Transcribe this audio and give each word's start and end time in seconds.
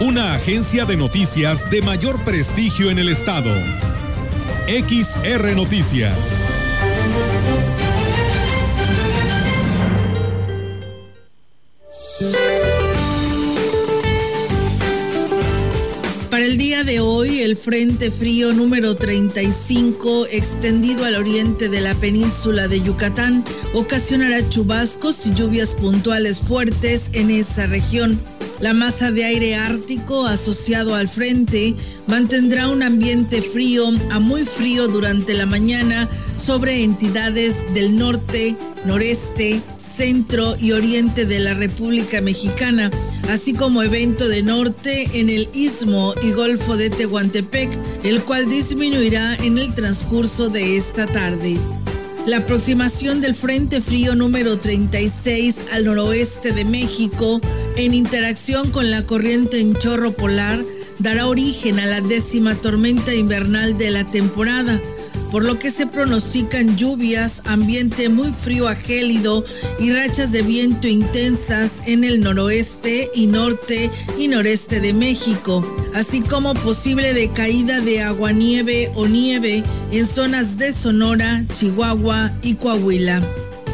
Una 0.00 0.32
agencia 0.32 0.86
de 0.86 0.96
noticias 0.96 1.70
de 1.70 1.82
mayor 1.82 2.18
prestigio 2.24 2.90
en 2.90 2.98
el 2.98 3.10
estado. 3.10 3.54
XR 4.66 5.54
Noticias. 5.54 6.16
Para 16.30 16.46
el 16.46 16.56
día 16.56 16.82
de 16.82 17.00
hoy, 17.00 17.42
el 17.42 17.58
Frente 17.58 18.10
Frío 18.10 18.54
número 18.54 18.96
35, 18.96 20.28
extendido 20.30 21.04
al 21.04 21.16
oriente 21.16 21.68
de 21.68 21.82
la 21.82 21.94
península 21.94 22.68
de 22.68 22.80
Yucatán, 22.80 23.44
ocasionará 23.74 24.48
chubascos 24.48 25.26
y 25.26 25.34
lluvias 25.34 25.74
puntuales 25.74 26.40
fuertes 26.40 27.10
en 27.12 27.30
esa 27.30 27.66
región. 27.66 28.18
La 28.60 28.74
masa 28.74 29.10
de 29.10 29.24
aire 29.24 29.54
ártico 29.54 30.26
asociado 30.26 30.94
al 30.94 31.08
frente 31.08 31.74
mantendrá 32.06 32.68
un 32.68 32.82
ambiente 32.82 33.40
frío 33.40 33.90
a 34.10 34.18
muy 34.18 34.44
frío 34.44 34.86
durante 34.86 35.32
la 35.32 35.46
mañana 35.46 36.10
sobre 36.36 36.84
entidades 36.84 37.54
del 37.72 37.96
norte, 37.96 38.54
noreste, 38.84 39.62
centro 39.78 40.56
y 40.58 40.72
oriente 40.72 41.24
de 41.24 41.38
la 41.38 41.54
República 41.54 42.20
Mexicana, 42.20 42.90
así 43.30 43.54
como 43.54 43.82
evento 43.82 44.28
de 44.28 44.42
norte 44.42 45.08
en 45.14 45.30
el 45.30 45.48
istmo 45.54 46.14
y 46.22 46.32
golfo 46.32 46.76
de 46.76 46.90
Tehuantepec, 46.90 47.70
el 48.04 48.20
cual 48.22 48.46
disminuirá 48.46 49.36
en 49.36 49.56
el 49.56 49.74
transcurso 49.74 50.50
de 50.50 50.76
esta 50.76 51.06
tarde. 51.06 51.56
La 52.26 52.38
aproximación 52.38 53.22
del 53.22 53.34
Frente 53.34 53.80
Frío 53.80 54.14
número 54.14 54.58
36 54.58 55.56
al 55.72 55.86
noroeste 55.86 56.52
de 56.52 56.66
México, 56.66 57.40
en 57.76 57.94
interacción 57.94 58.70
con 58.70 58.90
la 58.90 59.06
corriente 59.06 59.60
en 59.60 59.74
chorro 59.74 60.12
polar, 60.12 60.62
dará 60.98 61.26
origen 61.26 61.78
a 61.80 61.86
la 61.86 62.00
décima 62.00 62.54
tormenta 62.54 63.14
invernal 63.14 63.78
de 63.78 63.90
la 63.90 64.04
temporada 64.04 64.80
por 65.30 65.44
lo 65.44 65.58
que 65.58 65.70
se 65.70 65.86
pronostican 65.86 66.76
lluvias, 66.76 67.42
ambiente 67.46 68.08
muy 68.08 68.32
frío 68.32 68.68
a 68.68 68.74
gélido 68.74 69.44
y 69.78 69.92
rachas 69.92 70.32
de 70.32 70.42
viento 70.42 70.88
intensas 70.88 71.82
en 71.86 72.04
el 72.04 72.20
noroeste 72.20 73.10
y 73.14 73.26
norte 73.26 73.90
y 74.18 74.28
noreste 74.28 74.80
de 74.80 74.92
México, 74.92 75.64
así 75.94 76.20
como 76.20 76.54
posible 76.54 77.14
decaída 77.14 77.80
de 77.80 78.02
aguanieve 78.02 78.90
o 78.94 79.06
nieve 79.06 79.62
en 79.92 80.06
zonas 80.06 80.58
de 80.58 80.72
Sonora, 80.72 81.44
Chihuahua 81.52 82.32
y 82.42 82.54
Coahuila. 82.54 83.22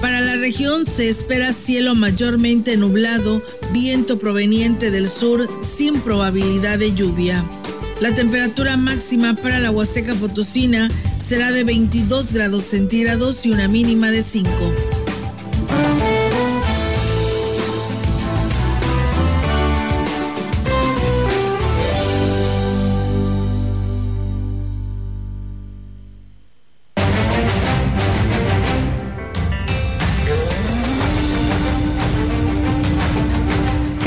Para 0.06 0.20
la 0.20 0.36
región 0.36 0.86
se 0.86 1.08
espera 1.08 1.52
cielo 1.52 1.96
mayormente 1.96 2.76
nublado, 2.76 3.42
viento 3.72 4.20
proveniente 4.20 4.92
del 4.92 5.08
sur 5.08 5.48
sin 5.60 5.98
probabilidad 5.98 6.78
de 6.78 6.94
lluvia. 6.94 7.44
La 8.00 8.14
temperatura 8.14 8.76
máxima 8.76 9.34
para 9.34 9.58
la 9.58 9.72
Huasteca 9.72 10.14
Potosina 10.14 10.88
será 11.20 11.50
de 11.50 11.64
22 11.64 12.32
grados 12.32 12.62
centígrados 12.62 13.44
y 13.46 13.50
una 13.50 13.66
mínima 13.66 14.12
de 14.12 14.22
5. 14.22 14.95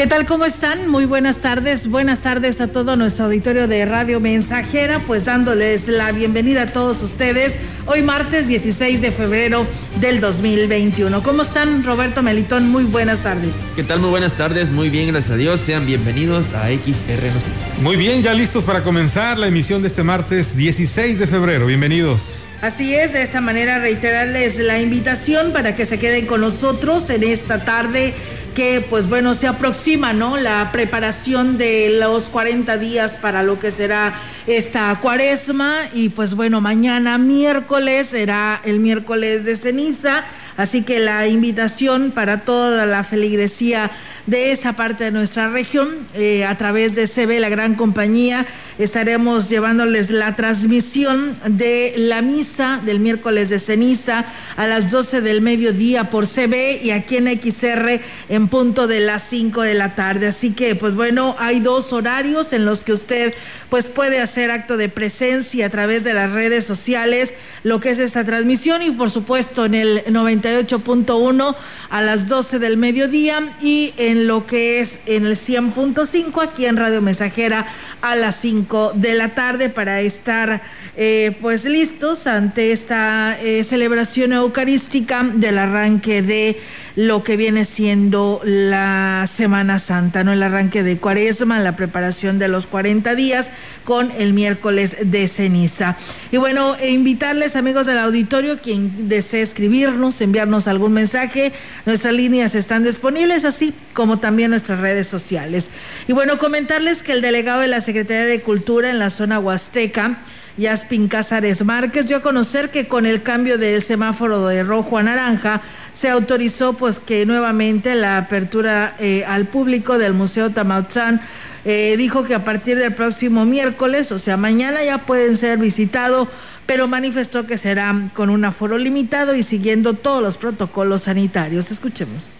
Tal? 0.09 0.25
¿Cómo 0.25 0.45
están? 0.45 0.89
Muy 0.89 1.05
buenas 1.05 1.37
tardes. 1.37 1.87
Buenas 1.87 2.19
tardes 2.19 2.59
a 2.61 2.67
todo 2.67 2.95
nuestro 2.95 3.25
auditorio 3.25 3.67
de 3.67 3.85
Radio 3.85 4.19
Mensajera, 4.19 4.97
pues 5.05 5.25
dándoles 5.25 5.87
la 5.87 6.11
bienvenida 6.11 6.63
a 6.63 6.73
todos 6.73 7.03
ustedes 7.03 7.53
hoy 7.85 8.01
martes 8.01 8.47
16 8.47 9.01
de 9.01 9.11
febrero 9.11 9.67
del 10.01 10.19
2021. 10.19 11.21
¿Cómo 11.21 11.43
están, 11.43 11.83
Roberto 11.83 12.23
Melitón? 12.23 12.69
Muy 12.69 12.85
buenas 12.85 13.19
tardes. 13.19 13.51
¿Qué 13.75 13.83
tal? 13.83 13.99
Muy 13.99 14.09
buenas 14.09 14.33
tardes. 14.33 14.71
Muy 14.71 14.89
bien, 14.89 15.09
gracias 15.09 15.31
a 15.31 15.37
Dios. 15.37 15.61
Sean 15.61 15.85
bienvenidos 15.85 16.53
a 16.55 16.69
XR 16.69 17.31
Noticias. 17.31 17.79
Muy 17.81 17.95
bien, 17.95 18.23
ya 18.23 18.33
listos 18.33 18.63
para 18.63 18.83
comenzar 18.83 19.37
la 19.37 19.45
emisión 19.45 19.83
de 19.83 19.89
este 19.89 20.03
martes 20.03 20.57
16 20.57 21.19
de 21.19 21.27
febrero. 21.27 21.67
Bienvenidos. 21.67 22.41
Así 22.61 22.93
es, 22.93 23.13
de 23.13 23.21
esta 23.21 23.39
manera 23.39 23.79
reiterarles 23.79 24.57
la 24.59 24.81
invitación 24.81 25.53
para 25.53 25.75
que 25.75 25.85
se 25.85 25.97
queden 25.97 26.25
con 26.25 26.41
nosotros 26.41 27.09
en 27.09 27.23
esta 27.23 27.63
tarde 27.63 28.13
que 28.59 28.85
pues 28.89 29.07
bueno, 29.07 29.35
se 29.35 29.47
aproxima, 29.47 30.11
¿no? 30.11 30.35
La 30.35 30.69
preparación 30.73 31.57
de 31.57 31.91
los 31.97 32.27
40 32.27 32.77
días 32.77 33.15
para 33.15 33.41
lo 33.41 33.57
que 33.57 33.71
será 33.71 34.13
esta 34.47 34.99
cuaresma 34.99 35.77
y 35.93 36.09
pues 36.09 36.33
bueno, 36.33 36.59
mañana 36.59 37.17
miércoles 37.17 38.07
será 38.07 38.59
el 38.65 38.81
miércoles 38.81 39.45
de 39.45 39.55
ceniza, 39.55 40.25
así 40.57 40.83
que 40.83 40.99
la 40.99 41.25
invitación 41.27 42.11
para 42.11 42.41
toda 42.41 42.85
la 42.85 43.05
feligresía 43.05 43.91
de 44.29 44.51
esa 44.51 44.73
parte 44.73 45.05
de 45.05 45.11
nuestra 45.11 45.49
región 45.49 45.89
eh, 46.13 46.45
a 46.45 46.55
través 46.57 46.93
de 46.95 47.07
CB, 47.07 47.39
la 47.39 47.49
gran 47.49 47.75
compañía, 47.75 48.45
estaremos 48.77 49.49
llevándoles 49.49 50.11
la 50.11 50.35
transmisión 50.35 51.37
de 51.45 51.93
la 51.97 52.21
misa 52.21 52.79
del 52.85 52.99
miércoles 52.99 53.49
de 53.49 53.59
ceniza 53.59 54.25
a 54.55 54.67
las 54.67 54.91
12 54.91 55.21
del 55.21 55.41
mediodía 55.41 56.09
por 56.09 56.27
CB 56.27 56.83
y 56.83 56.91
aquí 56.91 57.17
en 57.17 57.27
XR 57.27 58.01
en 58.29 58.47
punto 58.47 58.87
de 58.87 58.99
las 58.99 59.23
5 59.23 59.63
de 59.63 59.73
la 59.73 59.95
tarde. 59.95 60.27
Así 60.27 60.51
que, 60.51 60.75
pues 60.75 60.93
bueno, 60.95 61.35
hay 61.39 61.59
dos 61.59 61.91
horarios 61.91 62.53
en 62.53 62.65
los 62.65 62.83
que 62.83 62.93
usted 62.93 63.33
pues 63.69 63.85
puede 63.85 64.19
hacer 64.19 64.49
acto 64.51 64.77
de 64.77 64.89
presencia 64.89 65.67
a 65.67 65.69
través 65.69 66.03
de 66.03 66.13
las 66.13 66.31
redes 66.31 66.65
sociales, 66.65 67.35
lo 67.63 67.79
que 67.79 67.91
es 67.91 67.99
esta 67.99 68.23
transmisión 68.23 68.81
y 68.81 68.91
por 68.91 69.11
supuesto 69.11 69.65
en 69.65 69.75
el 69.75 70.05
98.1 70.05 71.55
a 71.89 72.01
las 72.01 72.27
12 72.27 72.59
del 72.59 72.77
mediodía 72.77 73.55
y 73.61 73.93
en 73.97 74.18
lo 74.27 74.45
que 74.45 74.79
es 74.79 74.99
en 75.05 75.25
el 75.25 75.35
100.5 75.35 76.43
aquí 76.43 76.65
en 76.65 76.77
Radio 76.77 77.01
Mensajera 77.01 77.65
a 78.01 78.15
las 78.15 78.35
5 78.37 78.93
de 78.95 79.13
la 79.13 79.29
tarde 79.35 79.69
para 79.69 80.01
estar 80.01 80.61
eh, 80.95 81.37
pues 81.41 81.65
listos 81.65 82.27
ante 82.27 82.71
esta 82.71 83.37
eh, 83.41 83.63
celebración 83.63 84.33
eucarística 84.33 85.23
del 85.23 85.57
arranque 85.57 86.21
de 86.21 86.59
lo 86.95 87.23
que 87.23 87.37
viene 87.37 87.63
siendo 87.63 88.41
la 88.43 89.25
Semana 89.31 89.79
Santa, 89.79 90.23
¿no? 90.23 90.33
El 90.33 90.43
arranque 90.43 90.83
de 90.83 90.97
Cuaresma, 90.97 91.59
la 91.59 91.77
preparación 91.77 92.39
de 92.39 92.49
los 92.49 92.67
40 92.67 93.15
días 93.15 93.49
con 93.85 94.11
el 94.11 94.33
miércoles 94.33 94.97
de 95.05 95.27
ceniza. 95.27 95.95
Y 96.31 96.37
bueno, 96.37 96.75
e 96.75 96.89
invitarles 96.89 97.55
amigos 97.55 97.85
del 97.85 97.99
auditorio, 97.99 98.59
quien 98.59 99.07
desee 99.07 99.41
escribirnos, 99.41 100.19
enviarnos 100.19 100.67
algún 100.67 100.91
mensaje, 100.91 101.53
nuestras 101.85 102.13
líneas 102.13 102.55
están 102.55 102.83
disponibles, 102.83 103.45
así 103.45 103.73
como 103.93 104.08
también 104.17 104.49
nuestras 104.49 104.79
redes 104.79 105.07
sociales. 105.07 105.69
Y 106.07 106.13
bueno, 106.13 106.39
comentarles 106.39 107.03
que 107.03 107.11
el 107.11 107.21
delegado 107.21 107.61
de 107.61 107.67
la 107.67 107.81
Secretaría 107.81 108.25
de 108.25 108.41
Cultura 108.41 108.89
en 108.89 108.97
la 108.97 109.11
zona 109.11 109.39
Huasteca, 109.39 110.17
Yaspin 110.57 111.07
Cázares 111.07 111.63
Márquez 111.63 112.07
dio 112.07 112.17
a 112.17 112.21
conocer 112.21 112.69
que 112.69 112.87
con 112.87 113.05
el 113.05 113.23
cambio 113.23 113.57
del 113.57 113.81
semáforo 113.81 114.47
de 114.47 114.63
rojo 114.63 114.97
a 114.97 115.03
naranja 115.03 115.61
se 115.93 116.09
autorizó 116.09 116.73
pues 116.73 116.99
que 116.99 117.25
nuevamente 117.25 117.95
la 117.95 118.17
apertura 118.17 118.95
eh, 118.99 119.23
al 119.25 119.45
público 119.45 119.97
del 119.97 120.13
Museo 120.13 120.49
Tamautzán 120.49 121.21
eh, 121.65 121.95
dijo 121.97 122.23
que 122.23 122.35
a 122.35 122.43
partir 122.43 122.77
del 122.77 122.93
próximo 122.93 123.45
miércoles, 123.45 124.11
o 124.11 124.19
sea, 124.19 124.37
mañana 124.37 124.83
ya 124.83 124.99
pueden 124.99 125.35
ser 125.37 125.57
visitados, 125.57 126.27
pero 126.65 126.87
manifestó 126.87 127.45
que 127.45 127.57
será 127.57 127.93
con 128.13 128.29
un 128.29 128.45
aforo 128.45 128.77
limitado 128.77 129.35
y 129.35 129.43
siguiendo 129.43 129.93
todos 129.93 130.23
los 130.23 130.37
protocolos 130.37 131.03
sanitarios. 131.03 131.71
Escuchemos 131.71 132.38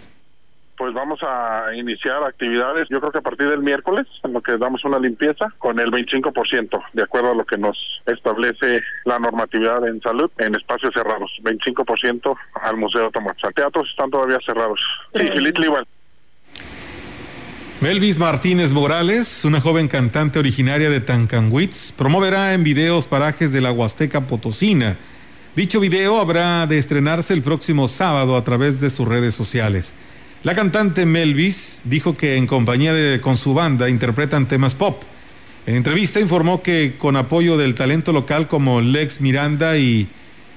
pues 0.80 0.94
vamos 0.94 1.20
a 1.22 1.74
iniciar 1.74 2.24
actividades, 2.24 2.88
yo 2.88 3.00
creo 3.00 3.12
que 3.12 3.18
a 3.18 3.20
partir 3.20 3.50
del 3.50 3.60
miércoles, 3.60 4.06
en 4.24 4.32
lo 4.32 4.40
que 4.40 4.56
damos 4.56 4.82
una 4.86 4.98
limpieza 4.98 5.52
con 5.58 5.78
el 5.78 5.90
25%, 5.90 6.82
de 6.94 7.02
acuerdo 7.02 7.32
a 7.32 7.34
lo 7.34 7.44
que 7.44 7.58
nos 7.58 7.76
establece 8.06 8.80
la 9.04 9.18
normatividad 9.18 9.86
en 9.86 10.00
salud, 10.00 10.30
en 10.38 10.54
espacios 10.54 10.94
cerrados, 10.94 11.30
25% 11.42 12.34
al 12.62 12.78
Museo 12.78 13.10
Tomás. 13.10 13.36
Teatros 13.54 13.90
están 13.90 14.10
todavía 14.10 14.38
cerrados. 14.46 14.80
Sí, 15.14 15.22
igual. 15.62 15.86
Melvis 17.82 18.18
Martínez 18.18 18.72
Morales, 18.72 19.44
una 19.44 19.60
joven 19.60 19.86
cantante 19.86 20.38
originaria 20.38 20.88
de 20.88 21.00
Tancanwitz, 21.00 21.92
promoverá 21.92 22.54
en 22.54 22.64
videos 22.64 23.06
parajes 23.06 23.52
de 23.52 23.60
la 23.60 23.70
Huasteca 23.70 24.22
Potosina. 24.22 24.96
Dicho 25.54 25.78
video 25.78 26.18
habrá 26.18 26.66
de 26.66 26.78
estrenarse 26.78 27.34
el 27.34 27.42
próximo 27.42 27.86
sábado 27.86 28.34
a 28.34 28.44
través 28.44 28.80
de 28.80 28.88
sus 28.88 29.06
redes 29.06 29.34
sociales. 29.34 29.92
La 30.42 30.54
cantante 30.54 31.04
Melvis 31.04 31.82
dijo 31.84 32.16
que 32.16 32.36
en 32.36 32.46
compañía 32.46 32.94
de 32.94 33.20
con 33.20 33.36
su 33.36 33.52
banda 33.52 33.90
interpretan 33.90 34.48
temas 34.48 34.74
pop. 34.74 35.02
En 35.66 35.76
entrevista 35.76 36.18
informó 36.18 36.62
que 36.62 36.94
con 36.96 37.16
apoyo 37.16 37.58
del 37.58 37.74
talento 37.74 38.10
local 38.14 38.48
como 38.48 38.80
Lex 38.80 39.20
Miranda 39.20 39.76
y 39.76 40.08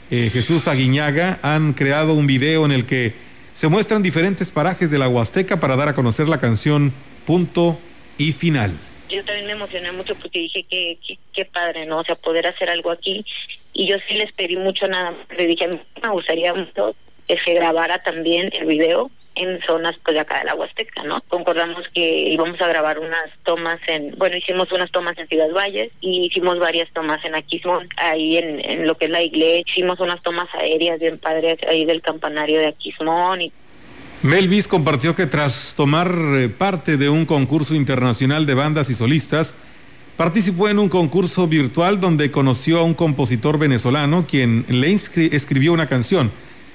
eh, 0.10 0.30
Jesús 0.32 0.70
Aguiñaga 0.70 1.38
han 1.42 1.74
creado 1.74 2.14
un 2.14 2.28
video 2.28 2.64
en 2.64 2.72
el 2.72 2.86
que 2.86 3.12
se 3.52 3.68
muestran 3.68 4.02
diferentes 4.02 4.52
parajes 4.52 4.90
de 4.90 5.00
la 5.00 5.10
Huasteca 5.10 5.60
para 5.60 5.76
dar 5.76 5.90
a 5.90 5.96
conocer 5.96 6.30
la 6.30 6.40
canción 6.40 6.94
punto 7.26 7.78
y 8.18 8.32
final. 8.32 8.72
Yo 9.10 9.22
también 9.26 9.48
me 9.48 9.52
emocioné 9.52 9.92
mucho 9.92 10.16
porque 10.16 10.40
dije 10.40 10.64
que 10.64 10.98
qué 11.34 11.44
padre, 11.44 11.86
¿no? 11.86 12.00
O 12.00 12.04
sea, 12.06 12.16
poder 12.16 12.48
hacer 12.48 12.70
algo 12.70 12.90
aquí. 12.90 13.26
Y 13.74 13.86
yo 13.88 13.98
sí 14.08 14.14
les 14.14 14.32
pedí 14.32 14.56
mucho 14.56 14.88
nada 14.88 15.12
más. 15.12 15.38
Le 15.38 15.46
dije, 15.46 15.68
me 16.02 16.10
gustaría 16.10 16.54
mucho 16.54 16.96
que 17.28 17.38
se 17.38 17.54
grabara 17.54 18.02
también 18.02 18.50
el 18.54 18.66
video 18.66 19.12
en 19.36 19.62
zonas 19.62 19.96
pues 20.04 20.16
de 20.16 20.22
acá 20.22 20.40
de 20.40 20.46
la 20.46 20.56
Huasteca, 20.56 21.04
¿no? 21.04 21.22
Concordamos 21.28 21.86
que 21.94 22.30
íbamos 22.30 22.62
a 22.62 22.68
grabar 22.68 23.00
unas 23.00 23.32
tomas 23.44 23.80
en, 23.88 24.16
bueno, 24.18 24.38
hicimos 24.38 24.72
unas 24.72 24.92
tomas 24.92 25.18
en 25.18 25.28
Ciudad 25.28 25.52
Valles 25.52 25.92
y 26.02 26.26
hicimos 26.26 26.60
varias 26.60 26.92
tomas 26.94 27.24
en 27.26 27.36
Aquismón, 27.36 27.88
ahí 27.98 28.38
en, 28.38 28.64
en 28.64 28.88
lo 28.88 28.96
que 28.96 29.06
es 29.06 29.12
la 29.12 29.22
iglesia, 29.22 29.64
hicimos 29.68 30.00
unas 30.00 30.22
tomas 30.22 30.48
aéreas 30.56 31.00
bien 31.00 31.20
padres 31.20 31.60
ahí 31.68 31.86
del 31.86 32.02
campanario 32.02 32.60
de 32.60 32.68
Aquismón 32.68 33.42
y 33.42 33.52
Melvis 34.24 34.70
compartió 34.70 35.16
que 35.16 35.26
tras 35.26 35.74
tomar 35.76 36.10
eh, 36.38 36.48
parte 36.48 36.96
de 36.96 37.10
un 37.10 37.26
concurso 37.26 37.76
internacional 37.76 38.46
de 38.46 38.54
bandas 38.54 38.90
y 38.90 38.94
solistas, 38.94 39.54
participó 40.16 40.70
en 40.70 40.80
un 40.80 40.88
concurso 40.88 41.46
virtual 41.46 42.00
donde 42.00 42.32
conoció 42.32 42.80
a 42.80 42.84
un 42.84 42.94
compositor 42.94 43.58
venezolano 43.58 44.26
quien 44.26 44.66
le 44.70 44.94
escribió 44.94 45.74
una 45.74 45.88
canción, 45.88 46.32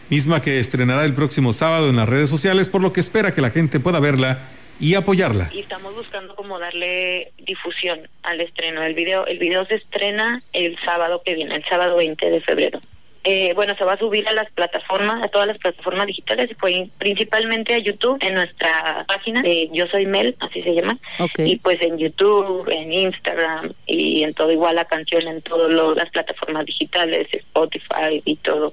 misma 0.08 0.42
que 0.42 0.58
estrenará 0.58 1.04
el 1.04 1.14
próximo 1.14 1.52
sábado 1.52 1.88
en 1.88 1.96
las 1.96 2.08
redes 2.08 2.30
sociales, 2.30 2.68
por 2.68 2.80
lo 2.80 2.92
que 2.92 3.00
espera 3.00 3.34
que 3.34 3.40
la 3.40 3.50
gente 3.50 3.80
pueda 3.80 4.00
verla 4.00 4.38
y 4.80 4.94
apoyarla. 4.94 5.50
Y 5.52 5.60
estamos 5.60 5.94
buscando 5.94 6.34
como 6.34 6.58
darle 6.58 7.32
difusión 7.38 8.08
al 8.22 8.40
estreno 8.40 8.80
del 8.80 8.94
video. 8.94 9.26
El 9.26 9.38
video 9.38 9.64
se 9.64 9.74
estrena 9.74 10.42
el 10.52 10.78
sábado 10.78 11.22
que 11.24 11.34
viene, 11.34 11.56
el 11.56 11.64
sábado 11.64 11.96
20 11.96 12.30
de 12.30 12.40
febrero. 12.40 12.80
Eh, 13.24 13.52
bueno, 13.54 13.74
se 13.76 13.84
va 13.84 13.94
a 13.94 13.98
subir 13.98 14.26
a 14.28 14.32
las 14.32 14.50
plataformas, 14.52 15.22
a 15.22 15.28
todas 15.28 15.46
las 15.48 15.58
plataformas 15.58 16.06
digitales, 16.06 16.50
pues, 16.58 16.88
principalmente 16.98 17.74
a 17.74 17.78
YouTube, 17.78 18.16
en 18.22 18.34
nuestra 18.34 19.04
página 19.06 19.42
de 19.42 19.68
Yo 19.72 19.86
Soy 19.88 20.06
Mel, 20.06 20.36
así 20.40 20.62
se 20.62 20.74
llama, 20.74 20.96
y 21.36 21.56
pues 21.56 21.82
en 21.82 21.98
YouTube, 21.98 22.66
en 22.70 22.92
Instagram 22.92 23.72
y 23.86 24.22
en 24.22 24.32
todo, 24.34 24.52
igual 24.52 24.76
la 24.76 24.84
canción 24.84 25.26
en 25.26 25.42
todas 25.42 25.70
las 25.96 26.08
plataformas 26.10 26.64
digitales, 26.64 27.28
Spotify 27.32 28.22
y 28.24 28.36
todo. 28.36 28.72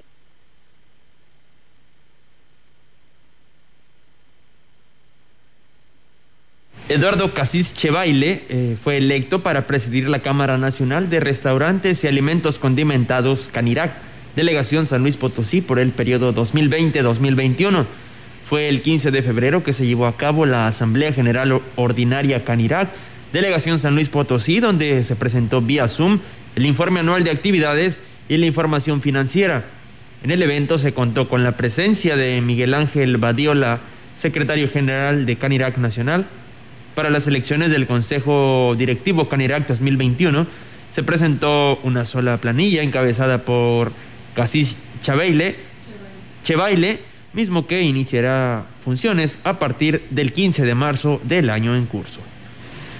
Eduardo 6.88 7.34
Casís 7.34 7.74
Chevaile 7.74 8.44
eh, 8.48 8.76
fue 8.80 8.98
electo 8.98 9.40
para 9.40 9.66
presidir 9.66 10.08
la 10.08 10.20
Cámara 10.20 10.56
Nacional 10.56 11.10
de 11.10 11.18
Restaurantes 11.18 12.04
y 12.04 12.06
Alimentos 12.06 12.60
Condimentados 12.60 13.50
Canirac 13.52 13.92
Delegación 14.36 14.86
San 14.86 15.02
Luis 15.02 15.16
Potosí 15.16 15.62
por 15.62 15.80
el 15.80 15.90
periodo 15.90 16.32
2020-2021. 16.32 17.86
Fue 18.48 18.68
el 18.68 18.82
15 18.82 19.10
de 19.10 19.22
febrero 19.22 19.64
que 19.64 19.72
se 19.72 19.84
llevó 19.84 20.06
a 20.06 20.16
cabo 20.16 20.46
la 20.46 20.68
Asamblea 20.68 21.12
General 21.12 21.60
Ordinaria 21.74 22.44
Canirac, 22.44 22.88
Delegación 23.32 23.80
San 23.80 23.96
Luis 23.96 24.08
Potosí, 24.08 24.60
donde 24.60 25.02
se 25.02 25.16
presentó 25.16 25.60
vía 25.62 25.88
Zoom 25.88 26.20
el 26.54 26.66
informe 26.66 27.00
anual 27.00 27.24
de 27.24 27.32
actividades 27.32 28.00
y 28.28 28.36
la 28.36 28.46
información 28.46 29.02
financiera. 29.02 29.64
En 30.22 30.30
el 30.30 30.40
evento 30.40 30.78
se 30.78 30.94
contó 30.94 31.28
con 31.28 31.42
la 31.42 31.56
presencia 31.56 32.16
de 32.16 32.40
Miguel 32.42 32.74
Ángel 32.74 33.16
Badiola, 33.16 33.80
secretario 34.16 34.70
general 34.70 35.26
de 35.26 35.34
Canirac 35.34 35.78
Nacional. 35.78 36.26
Para 36.96 37.10
las 37.10 37.26
elecciones 37.26 37.70
del 37.70 37.86
Consejo 37.86 38.74
Directivo 38.78 39.28
Canirac 39.28 39.68
2021 39.68 40.46
se 40.90 41.02
presentó 41.02 41.78
una 41.82 42.06
sola 42.06 42.38
planilla 42.38 42.82
encabezada 42.82 43.42
por 43.42 43.92
Casís 44.34 44.76
Chabeile, 45.02 45.56
Chebaile, 46.42 47.00
mismo 47.34 47.66
que 47.66 47.82
iniciará 47.82 48.64
funciones 48.82 49.38
a 49.44 49.58
partir 49.58 50.06
del 50.08 50.32
15 50.32 50.64
de 50.64 50.74
marzo 50.74 51.20
del 51.24 51.50
año 51.50 51.76
en 51.76 51.84
curso. 51.84 52.20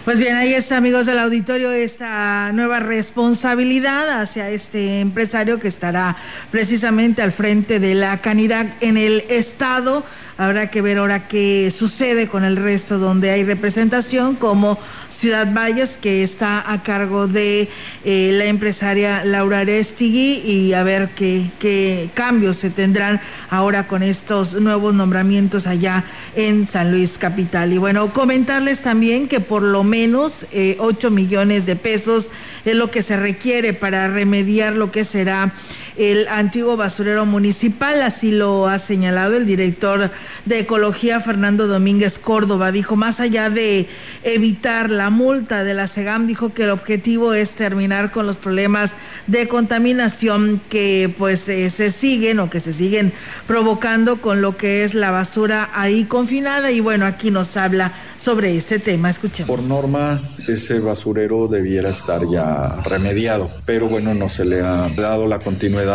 Pues 0.04 0.18
bien, 0.18 0.36
ahí 0.36 0.52
está, 0.52 0.76
amigos 0.76 1.06
del 1.06 1.18
auditorio, 1.18 1.72
esta 1.72 2.52
nueva 2.52 2.78
responsabilidad 2.78 4.20
hacia 4.20 4.50
este 4.50 5.00
empresario 5.00 5.58
que 5.58 5.66
estará 5.66 6.16
precisamente 6.52 7.22
al 7.22 7.32
frente 7.32 7.80
de 7.80 7.94
la 7.94 8.18
Canirac 8.18 8.80
en 8.82 8.98
el 8.98 9.24
estado. 9.30 10.04
Habrá 10.38 10.70
que 10.70 10.82
ver 10.82 10.98
ahora 10.98 11.28
qué 11.28 11.70
sucede 11.70 12.28
con 12.28 12.44
el 12.44 12.56
resto 12.56 12.98
donde 12.98 13.30
hay 13.30 13.42
representación, 13.42 14.36
como 14.36 14.78
Ciudad 15.08 15.50
Valles, 15.50 15.96
que 15.96 16.22
está 16.22 16.70
a 16.70 16.82
cargo 16.82 17.26
de 17.26 17.70
eh, 18.04 18.30
la 18.34 18.44
empresaria 18.44 19.24
Laura 19.24 19.60
Arestigui, 19.60 20.42
y 20.44 20.74
a 20.74 20.82
ver 20.82 21.08
qué, 21.14 22.10
cambios 22.12 22.56
se 22.56 22.68
tendrán 22.68 23.22
ahora 23.48 23.86
con 23.86 24.02
estos 24.02 24.60
nuevos 24.60 24.92
nombramientos 24.92 25.66
allá 25.66 26.04
en 26.34 26.66
San 26.66 26.90
Luis 26.90 27.16
Capital. 27.16 27.72
Y 27.72 27.78
bueno, 27.78 28.12
comentarles 28.12 28.82
también 28.82 29.28
que 29.28 29.40
por 29.40 29.62
lo 29.62 29.84
menos 29.84 30.46
eh, 30.52 30.76
8 30.80 31.10
millones 31.10 31.64
de 31.64 31.76
pesos 31.76 32.28
es 32.66 32.76
lo 32.76 32.90
que 32.90 33.00
se 33.00 33.16
requiere 33.16 33.72
para 33.72 34.08
remediar 34.08 34.74
lo 34.74 34.92
que 34.92 35.06
será 35.06 35.54
el 35.96 36.28
antiguo 36.28 36.76
basurero 36.76 37.24
municipal, 37.26 38.02
así 38.02 38.30
lo 38.30 38.68
ha 38.68 38.78
señalado 38.78 39.36
el 39.36 39.46
director 39.46 40.10
de 40.44 40.60
Ecología, 40.60 41.20
Fernando 41.20 41.66
Domínguez 41.66 42.18
Córdoba. 42.18 42.72
Dijo, 42.72 42.96
más 42.96 43.20
allá 43.20 43.48
de 43.48 43.88
evitar 44.22 44.90
la 44.90 45.10
multa 45.10 45.64
de 45.64 45.74
la 45.74 45.86
SEGAM, 45.86 46.26
dijo 46.26 46.52
que 46.52 46.64
el 46.64 46.70
objetivo 46.70 47.32
es 47.32 47.50
terminar 47.52 48.12
con 48.12 48.26
los 48.26 48.36
problemas 48.36 48.94
de 49.26 49.48
contaminación 49.48 50.60
que 50.68 51.12
pues 51.16 51.48
eh, 51.48 51.70
se 51.70 51.90
siguen 51.90 52.40
o 52.40 52.50
que 52.50 52.60
se 52.60 52.72
siguen 52.72 53.12
provocando 53.46 54.20
con 54.20 54.42
lo 54.42 54.56
que 54.56 54.84
es 54.84 54.94
la 54.94 55.10
basura 55.10 55.70
ahí 55.72 56.04
confinada. 56.04 56.70
Y 56.70 56.80
bueno, 56.80 57.06
aquí 57.06 57.30
nos 57.30 57.56
habla 57.56 57.92
sobre 58.16 58.56
ese 58.56 58.78
tema. 58.78 59.10
Escuchemos. 59.10 59.48
Por 59.48 59.66
norma, 59.66 60.20
ese 60.46 60.80
basurero 60.80 61.48
debiera 61.48 61.90
estar 61.90 62.20
ya 62.30 62.76
remediado, 62.84 63.50
pero 63.64 63.88
bueno, 63.88 64.14
no 64.14 64.28
se 64.28 64.44
le 64.44 64.60
ha 64.60 64.88
dado 64.96 65.26
la 65.26 65.38
continuidad 65.38 65.85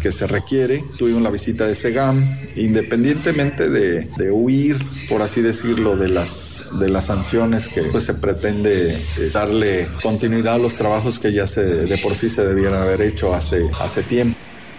que 0.00 0.12
se 0.12 0.26
requiere. 0.26 0.84
Tuvimos 0.98 1.22
la 1.22 1.30
visita 1.30 1.66
de 1.66 1.74
SEGAM, 1.74 2.24
independientemente 2.56 3.68
de, 3.68 4.08
de, 4.16 4.30
huir, 4.30 4.76
por 5.08 5.22
así 5.22 5.42
decirlo, 5.42 5.96
de 5.96 6.08
las, 6.08 6.68
de 6.78 6.88
las 6.88 7.06
sanciones 7.06 7.68
que 7.68 7.82
pues, 7.82 8.04
se 8.04 8.14
pretende 8.14 8.90
eh, 8.90 9.30
darle 9.32 9.86
continuidad 10.02 10.54
a 10.54 10.58
los 10.58 10.74
trabajos 10.74 11.18
que 11.18 11.32
ya 11.32 11.46
se, 11.46 11.64
de 11.64 11.98
por 11.98 12.14
sí 12.14 12.28
se 12.28 12.44
debieran 12.44 12.82
haber 12.82 13.02
hecho 13.02 13.34
hace, 13.34 13.62
hace 13.80 14.02
tiempo. 14.02 14.36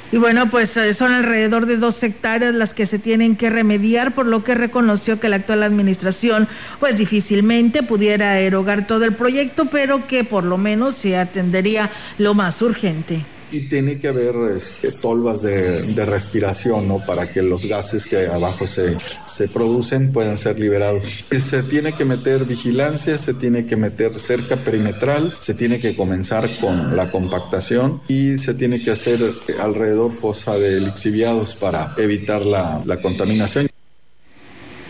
Y 0.10 0.18
bueno, 0.18 0.50
pues 0.50 0.78
eh, 0.78 0.94
son 0.94 1.12
alrededor 1.12 1.66
de 1.66 1.76
dos 1.76 2.02
hectáreas 2.02 2.54
las 2.54 2.74
que 2.74 2.86
se 2.86 2.98
tienen 2.98 3.36
que 3.36 3.50
remediar, 3.50 4.16
por 4.16 4.26
lo 4.26 4.42
que 4.44 4.56
reconoció 4.56 5.20
que 5.20 5.28
la 5.28 5.36
actual 5.36 5.64
administración 5.64 6.48
pues 6.80 6.98
difícilmente 6.98 7.84
pudiera 7.84 8.40
erogar 8.40 8.88
todo 8.88 9.04
el 9.04 9.14
proyecto, 9.14 9.66
pero 9.66 10.08
que 10.08 10.24
por 10.24 10.46
lo 10.46 10.58
menos 10.58 10.96
se 10.96 11.18
atendería 11.18 11.92
lo 12.18 12.34
más 12.34 12.62
urgente 12.62 13.26
y 13.52 13.62
tiene 13.70 14.00
que 14.00 14.10
haber 14.10 14.36
este, 14.58 14.92
tolvas 14.92 15.42
de, 15.42 15.82
de, 15.94 16.06
respiración, 16.06 16.88
¿no? 16.88 17.00
Para 17.00 17.30
que 17.30 17.42
los 17.42 17.66
gases 17.66 18.06
que 18.06 18.28
abajo 18.28 18.68
se, 18.68 18.98
se 19.00 19.48
producen 19.48 20.12
puedan 20.12 20.38
ser 20.38 20.60
liberados. 20.60 21.26
Se 21.32 21.64
tiene 21.64 21.94
que 21.94 22.06
meter 22.06 22.46
vigilancia, 22.46 23.18
se 23.18 23.34
tiene 23.34 23.66
que 23.66 23.78
meter 23.78 24.20
cerca 24.20 24.64
perimetral, 24.64 25.34
se 25.40 25.54
tiene 25.54 25.80
que 25.80 25.96
comenzar 25.96 26.50
con 26.60 26.96
la 26.96 27.10
compactación 27.10 28.02
y 28.08 28.38
se 28.38 28.54
tiene 28.54 28.82
que 28.82 28.92
hacer 28.92 29.20
alrededor 29.62 30.12
fosa 30.12 30.58
de 30.58 30.82
lixiviados 30.82 31.56
para 31.56 31.94
evitar 31.98 32.46
la, 32.46 32.82
la 32.86 33.02
contaminación. 33.02 33.68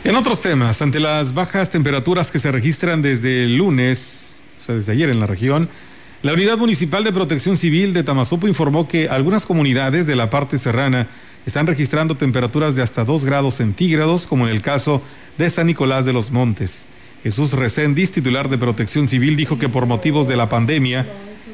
En 0.03 0.15
otros 0.15 0.41
temas, 0.41 0.81
ante 0.81 0.99
las 0.99 1.33
bajas 1.33 1.69
temperaturas 1.69 2.31
que 2.31 2.39
se 2.39 2.51
registran 2.51 3.01
desde 3.01 3.43
el 3.43 3.57
lunes, 3.57 4.41
o 4.57 4.61
sea, 4.61 4.75
desde 4.75 4.93
ayer 4.93 5.09
en 5.09 5.19
la 5.19 5.27
región, 5.27 5.69
la 6.23 6.33
Unidad 6.33 6.57
Municipal 6.57 7.03
de 7.03 7.13
Protección 7.13 7.57
Civil 7.57 7.93
de 7.93 8.03
Tamazopo 8.03 8.47
informó 8.47 8.87
que 8.87 9.07
algunas 9.07 9.45
comunidades 9.45 10.07
de 10.07 10.15
la 10.15 10.29
parte 10.31 10.57
serrana 10.57 11.07
están 11.45 11.67
registrando 11.67 12.17
temperaturas 12.17 12.75
de 12.75 12.81
hasta 12.81 13.05
2 13.05 13.23
grados 13.23 13.55
centígrados, 13.55 14.25
como 14.25 14.47
en 14.47 14.55
el 14.55 14.63
caso 14.63 15.01
de 15.37 15.49
San 15.49 15.67
Nicolás 15.67 16.05
de 16.05 16.13
los 16.13 16.31
Montes. 16.31 16.87
Jesús 17.21 17.53
Reséndiz, 17.53 18.11
titular 18.11 18.49
de 18.49 18.57
Protección 18.57 19.07
Civil, 19.07 19.35
dijo 19.35 19.59
que 19.59 19.69
por 19.69 19.85
motivos 19.85 20.27
de 20.27 20.37
la 20.37 20.49
pandemia 20.49 21.05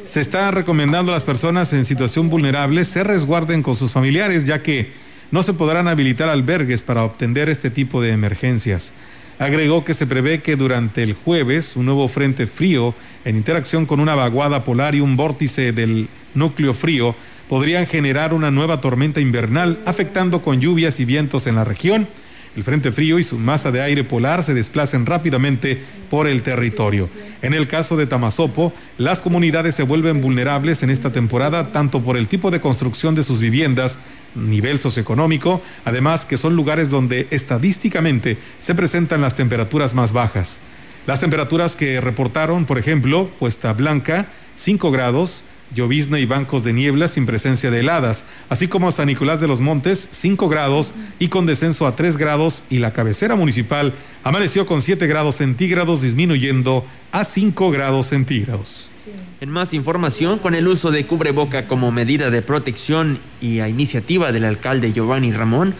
se 0.05 0.21
está 0.21 0.49
recomendando 0.51 1.11
a 1.11 1.15
las 1.15 1.23
personas 1.23 1.73
en 1.73 1.85
situación 1.85 2.29
vulnerable 2.29 2.85
se 2.85 3.03
resguarden 3.03 3.63
con 3.63 3.75
sus 3.75 3.91
familiares, 3.91 4.45
ya 4.45 4.63
que 4.63 4.91
no 5.31 5.43
se 5.43 5.53
podrán 5.53 5.87
habilitar 5.87 6.29
albergues 6.29 6.83
para 6.83 7.03
obtener 7.03 7.49
este 7.49 7.69
tipo 7.69 8.01
de 8.01 8.11
emergencias. 8.11 8.93
Agregó 9.39 9.83
que 9.83 9.93
se 9.93 10.07
prevé 10.07 10.41
que 10.41 10.55
durante 10.55 11.03
el 11.03 11.13
jueves 11.13 11.75
un 11.75 11.85
nuevo 11.85 12.07
frente 12.07 12.47
frío, 12.47 12.93
en 13.25 13.37
interacción 13.37 13.85
con 13.85 13.99
una 13.99 14.15
vaguada 14.15 14.63
polar 14.63 14.95
y 14.95 15.01
un 15.01 15.15
vórtice 15.15 15.71
del 15.71 16.07
núcleo 16.33 16.73
frío, 16.73 17.15
podrían 17.49 17.87
generar 17.87 18.33
una 18.33 18.51
nueva 18.51 18.81
tormenta 18.81 19.19
invernal, 19.19 19.79
afectando 19.85 20.41
con 20.41 20.61
lluvias 20.61 20.99
y 20.99 21.05
vientos 21.05 21.47
en 21.47 21.55
la 21.55 21.63
región. 21.63 22.07
El 22.55 22.63
frente 22.63 22.91
frío 22.91 23.17
y 23.17 23.23
su 23.23 23.37
masa 23.37 23.71
de 23.71 23.81
aire 23.81 24.03
polar 24.03 24.43
se 24.43 24.53
desplacen 24.53 25.05
rápidamente 25.05 25.81
por 26.09 26.27
el 26.27 26.43
territorio. 26.43 27.09
En 27.41 27.53
el 27.53 27.67
caso 27.67 27.97
de 27.97 28.05
Tamazopo, 28.05 28.71
las 28.97 29.21
comunidades 29.21 29.75
se 29.75 29.83
vuelven 29.83 30.21
vulnerables 30.21 30.83
en 30.83 30.91
esta 30.91 31.11
temporada 31.11 31.71
tanto 31.71 32.01
por 32.01 32.15
el 32.15 32.27
tipo 32.27 32.51
de 32.51 32.61
construcción 32.61 33.15
de 33.15 33.23
sus 33.23 33.39
viviendas, 33.39 33.99
nivel 34.35 34.79
socioeconómico, 34.79 35.61
además 35.85 36.25
que 36.25 36.37
son 36.37 36.55
lugares 36.55 36.89
donde 36.89 37.27
estadísticamente 37.31 38.37
se 38.59 38.75
presentan 38.75 39.21
las 39.21 39.35
temperaturas 39.35 39.93
más 39.93 40.13
bajas. 40.13 40.59
Las 41.05 41.19
temperaturas 41.19 41.75
que 41.75 41.99
reportaron, 41.99 42.65
por 42.65 42.77
ejemplo, 42.77 43.29
Cuesta 43.39 43.73
Blanca, 43.73 44.27
5 44.55 44.91
grados, 44.91 45.43
llovizna 45.73 46.19
y 46.19 46.25
bancos 46.25 46.63
de 46.63 46.71
niebla 46.71 47.07
sin 47.07 47.25
presencia 47.25 47.71
de 47.71 47.81
heladas, 47.81 48.23
así 48.49 48.67
como 48.67 48.91
San 48.91 49.07
Nicolás 49.07 49.41
de 49.41 49.47
los 49.47 49.59
Montes, 49.59 50.07
5 50.11 50.47
grados 50.47 50.93
y 51.19 51.27
con 51.27 51.45
descenso 51.45 51.87
a 51.87 51.95
3 51.95 52.17
grados, 52.17 52.63
y 52.69 52.79
la 52.79 52.93
cabecera 52.93 53.35
municipal 53.35 53.93
amaneció 54.23 54.65
con 54.65 54.81
7 54.81 55.07
grados 55.07 55.35
centígrados, 55.35 56.01
disminuyendo 56.01 56.85
a 57.11 57.25
5 57.25 57.71
grados 57.71 58.07
centígrados. 58.07 58.92
En 59.41 59.49
más 59.49 59.73
información, 59.73 60.39
con 60.39 60.55
el 60.55 60.67
uso 60.67 60.91
de 60.91 61.05
cubreboca 61.05 61.67
como 61.67 61.91
medida 61.91 62.29
de 62.29 62.41
protección 62.41 63.19
y 63.41 63.59
a 63.59 63.67
iniciativa 63.67 64.31
del 64.31 64.45
alcalde 64.45 64.93
Giovanni 64.93 65.31
Ramón, 65.31 65.73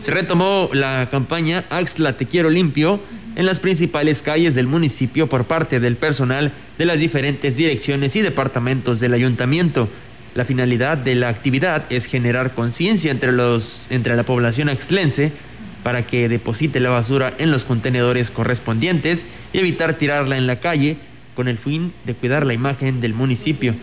se 0.00 0.10
retomó 0.10 0.70
la 0.72 1.08
campaña 1.10 1.64
Axla 1.70 2.16
Te 2.16 2.26
Quiero 2.26 2.50
Limpio 2.50 3.00
en 3.36 3.46
las 3.46 3.60
principales 3.60 4.22
calles 4.22 4.54
del 4.54 4.66
municipio 4.66 5.26
por 5.26 5.44
parte 5.44 5.80
del 5.80 5.96
personal 5.96 6.52
de 6.78 6.86
las 6.86 6.98
diferentes 6.98 7.56
direcciones 7.56 8.16
y 8.16 8.20
departamentos 8.20 9.00
del 9.00 9.14
ayuntamiento. 9.14 9.88
La 10.34 10.44
finalidad 10.44 10.96
de 10.96 11.14
la 11.14 11.28
actividad 11.28 11.84
es 11.90 12.06
generar 12.06 12.54
conciencia 12.54 13.10
entre, 13.10 13.32
los, 13.32 13.86
entre 13.90 14.16
la 14.16 14.22
población 14.22 14.68
axlense 14.68 15.32
para 15.82 16.06
que 16.06 16.28
deposite 16.28 16.80
la 16.80 16.90
basura 16.90 17.34
en 17.38 17.50
los 17.50 17.64
contenedores 17.64 18.30
correspondientes 18.30 19.26
y 19.52 19.58
evitar 19.58 19.94
tirarla 19.94 20.36
en 20.36 20.46
la 20.46 20.60
calle 20.60 20.96
con 21.34 21.48
el 21.48 21.58
fin 21.58 21.92
de 22.04 22.14
cuidar 22.14 22.46
la 22.46 22.54
imagen 22.54 23.00
del 23.00 23.14
municipio. 23.14 23.74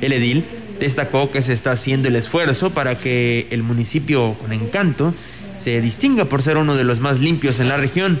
El 0.00 0.12
edil 0.12 0.44
destacó 0.78 1.30
que 1.30 1.42
se 1.42 1.52
está 1.52 1.72
haciendo 1.72 2.08
el 2.08 2.16
esfuerzo 2.16 2.70
para 2.70 2.96
que 2.96 3.46
el 3.50 3.62
municipio 3.62 4.34
con 4.34 4.52
encanto 4.52 5.14
se 5.58 5.80
distinga 5.80 6.24
por 6.26 6.42
ser 6.42 6.56
uno 6.56 6.76
de 6.76 6.84
los 6.84 7.00
más 7.00 7.18
limpios 7.18 7.60
en 7.60 7.68
la 7.68 7.76
región. 7.76 8.20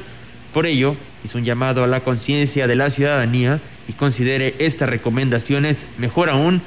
Por 0.52 0.66
ello, 0.66 0.96
hizo 1.24 1.38
un 1.38 1.44
llamado 1.44 1.84
a 1.84 1.86
la 1.86 2.00
conciencia 2.00 2.66
de 2.66 2.76
la 2.76 2.90
ciudadanía 2.90 3.60
y 3.86 3.92
considere 3.92 4.54
estas 4.58 4.88
recomendaciones, 4.88 5.86
mejor 5.98 6.30
aún, 6.30 6.62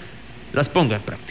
las 0.53 0.69
ponga 0.69 0.97
en 0.97 1.01
práctica. 1.01 1.30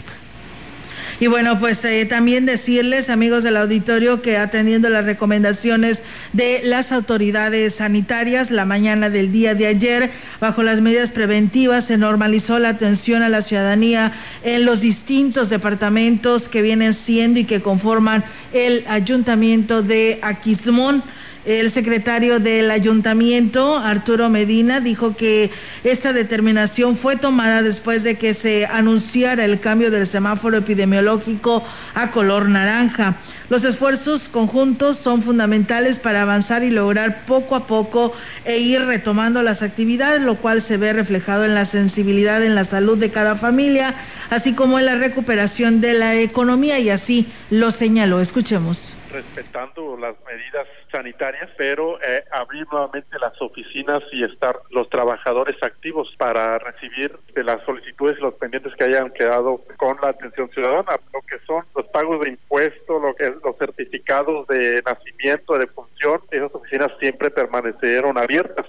Y 1.21 1.27
bueno, 1.27 1.61
pues 1.61 1.85
eh, 1.85 2.07
también 2.07 2.47
decirles, 2.47 3.11
amigos 3.11 3.45
del 3.45 3.59
auditorio, 3.59 4.23
que 4.23 4.39
atendiendo 4.39 4.89
las 4.89 5.05
recomendaciones 5.05 6.03
de 6.33 6.63
las 6.65 6.93
autoridades 6.93 7.75
sanitarias, 7.75 8.51
la 8.51 8.65
mañana 8.65 9.11
del 9.11 9.31
día 9.31 9.55
de 9.55 9.67
ayer, 9.67 10.11
bajo 10.41 10.63
las 10.63 10.81
medidas 10.81 11.13
preventivas, 11.13 11.85
se 11.85 11.99
normalizó 11.99 12.59
la 12.59 12.71
atención 12.71 13.23
a 13.23 13.29
la 13.29 13.43
ciudadanía 13.43 14.15
en 14.45 14.65
los 14.65 14.81
distintos 14.81 15.51
departamentos 15.51 16.49
que 16.49 16.63
vienen 16.63 16.95
siendo 16.95 17.39
y 17.39 17.45
que 17.45 17.61
conforman 17.61 18.25
el 18.55 18.83
ayuntamiento 18.89 19.83
de 19.83 20.21
Aquismón. 20.23 21.03
El 21.47 21.71
secretario 21.71 22.39
del 22.39 22.71
ayuntamiento, 22.71 23.79
Arturo 23.79 24.29
Medina, 24.29 24.81
dijo 24.81 25.17
que 25.17 25.51
esta 25.85 26.13
determinación 26.13 26.97
fue 26.97 27.17
tomada 27.17 27.63
después 27.63 28.05
de 28.05 28.19
que 28.19 28.35
se 28.35 28.67
anunciara 28.67 29.47
el 29.47 29.59
cambio 29.59 29.91
del 29.91 30.07
semáforo 30.07 30.59
epidemiológico 30.59 31.65
a 31.95 32.11
color 32.11 32.51
naranja. 32.51 33.17
Los 33.49 33.65
esfuerzos 33.65 34.29
conjuntos 34.29 34.99
son 34.99 35.23
fundamentales 35.23 35.99
para 35.99 36.23
avanzar 36.23 36.63
y 36.63 36.71
lograr 36.71 37.25
poco 37.25 37.57
a 37.57 37.67
poco 37.67 38.13
e 38.45 38.59
ir 38.59 38.85
retomando 38.85 39.43
las 39.43 39.63
actividades, 39.63 40.21
lo 40.21 40.37
cual 40.37 40.61
se 40.61 40.77
ve 40.77 40.93
reflejado 40.93 41.47
en 41.47 41.55
la 41.55 41.65
sensibilidad 41.65 42.45
en 42.45 42.55
la 42.55 42.65
salud 42.65 42.99
de 42.99 43.11
cada 43.11 43.35
familia, 43.35 43.95
así 44.29 44.55
como 44.55 44.79
en 44.79 44.85
la 44.85 44.95
recuperación 44.95 45.81
de 45.81 45.95
la 45.95 46.15
economía 46.17 46.79
y 46.79 46.91
así 46.91 47.27
lo 47.49 47.71
señaló. 47.71 48.21
Escuchemos 48.21 48.95
respetando 49.11 49.97
las 49.97 50.15
medidas 50.25 50.67
sanitarias, 50.91 51.51
pero 51.57 52.01
eh, 52.03 52.25
abrir 52.31 52.67
nuevamente 52.71 53.19
las 53.19 53.41
oficinas 53.41 54.03
y 54.13 54.25
estar 54.25 54.57
los 54.71 54.89
trabajadores 54.89 55.57
activos 55.63 56.15
para 56.19 56.59
recibir 56.59 57.17
de 57.35 57.45
las 57.45 57.63
solicitudes 57.65 58.19
y 58.19 58.23
los 58.23 58.35
pendientes 58.35 58.75
que 58.75 58.85
hayan 58.85 59.11
quedado 59.11 59.63
con 59.77 59.97
la 60.03 60.11
atención 60.11 60.51
ciudadana, 60.51 60.99
lo 61.13 61.21
que 61.23 61.39
son 61.47 61.65
los 61.75 61.87
pagos 61.89 62.21
de 62.21 62.31
impuestos, 62.31 63.03
lo 63.03 63.15
que 63.15 63.35
los 63.43 63.57
certificados 63.59 64.47
de 64.49 64.83
nacimiento, 64.85 65.59
de 65.59 65.67
función, 65.69 66.21
esas 66.31 66.55
oficinas 66.55 66.93
siempre 67.01 67.31
permanecieron 67.31 68.19
abiertas. 68.19 68.67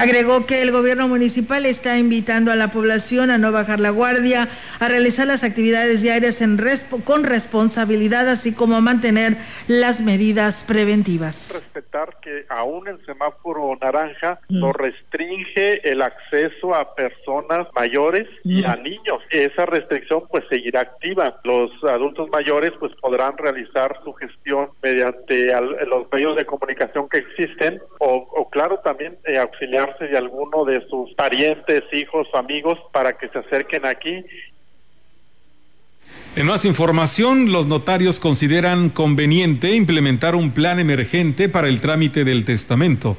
Agregó 0.00 0.46
que 0.46 0.62
el 0.62 0.70
gobierno 0.70 1.08
municipal 1.08 1.66
está 1.66 1.98
invitando 1.98 2.52
a 2.52 2.56
la 2.56 2.70
población 2.70 3.30
a 3.30 3.38
no 3.38 3.52
bajar 3.52 3.80
la 3.80 3.90
guardia, 3.90 4.48
a 4.78 4.88
realizar 4.88 5.26
las 5.26 5.44
actividades 5.44 6.02
diarias 6.02 6.40
en 6.40 6.58
con 7.04 7.24
responsabilidad, 7.24 8.28
así 8.28 8.54
como 8.54 8.76
a 8.76 8.80
mantener 8.80 9.36
las 9.66 10.00
medidas 10.00 10.64
preventivas. 10.66 11.50
Respetar 11.52 12.16
que 12.22 12.44
aún 12.48 12.88
el 12.88 13.04
semáforo 13.06 13.76
naranja 13.80 14.40
mm. 14.48 14.58
no 14.58 14.72
restringe 14.72 15.88
el 15.88 16.02
acceso 16.02 16.74
a 16.74 16.94
personas 16.94 17.66
mayores 17.74 18.28
y 18.44 18.64
a 18.64 18.76
mm. 18.76 18.82
niños. 18.82 19.22
Esa 19.30 19.66
restricción 19.66 20.24
pues 20.30 20.44
seguirá 20.48 20.80
activa. 20.80 21.40
Los 21.44 21.70
adultos 21.84 22.28
mayores 22.30 22.72
pues 22.78 22.92
podrán 23.00 23.36
realizar 23.36 23.98
su 24.04 24.12
gestión 24.14 24.70
mediante 24.82 25.52
los 25.86 26.06
medios 26.12 26.36
de 26.36 26.44
comunicación 26.44 27.08
que 27.08 27.18
existen 27.18 27.82
o, 27.98 28.48
claro 28.50 28.78
también 28.78 29.18
eh, 29.24 29.38
auxiliar 29.38 29.89
de 29.98 30.16
alguno 30.16 30.64
de 30.64 30.86
sus 30.88 31.12
parientes, 31.14 31.82
hijos, 31.92 32.28
amigos, 32.34 32.78
para 32.92 33.16
que 33.16 33.28
se 33.28 33.38
acerquen 33.38 33.86
aquí. 33.86 34.24
En 36.36 36.46
más 36.46 36.64
información, 36.64 37.50
los 37.50 37.66
notarios 37.66 38.20
consideran 38.20 38.88
conveniente 38.88 39.74
implementar 39.74 40.34
un 40.34 40.52
plan 40.52 40.78
emergente 40.78 41.48
para 41.48 41.68
el 41.68 41.80
trámite 41.80 42.24
del 42.24 42.44
testamento, 42.44 43.16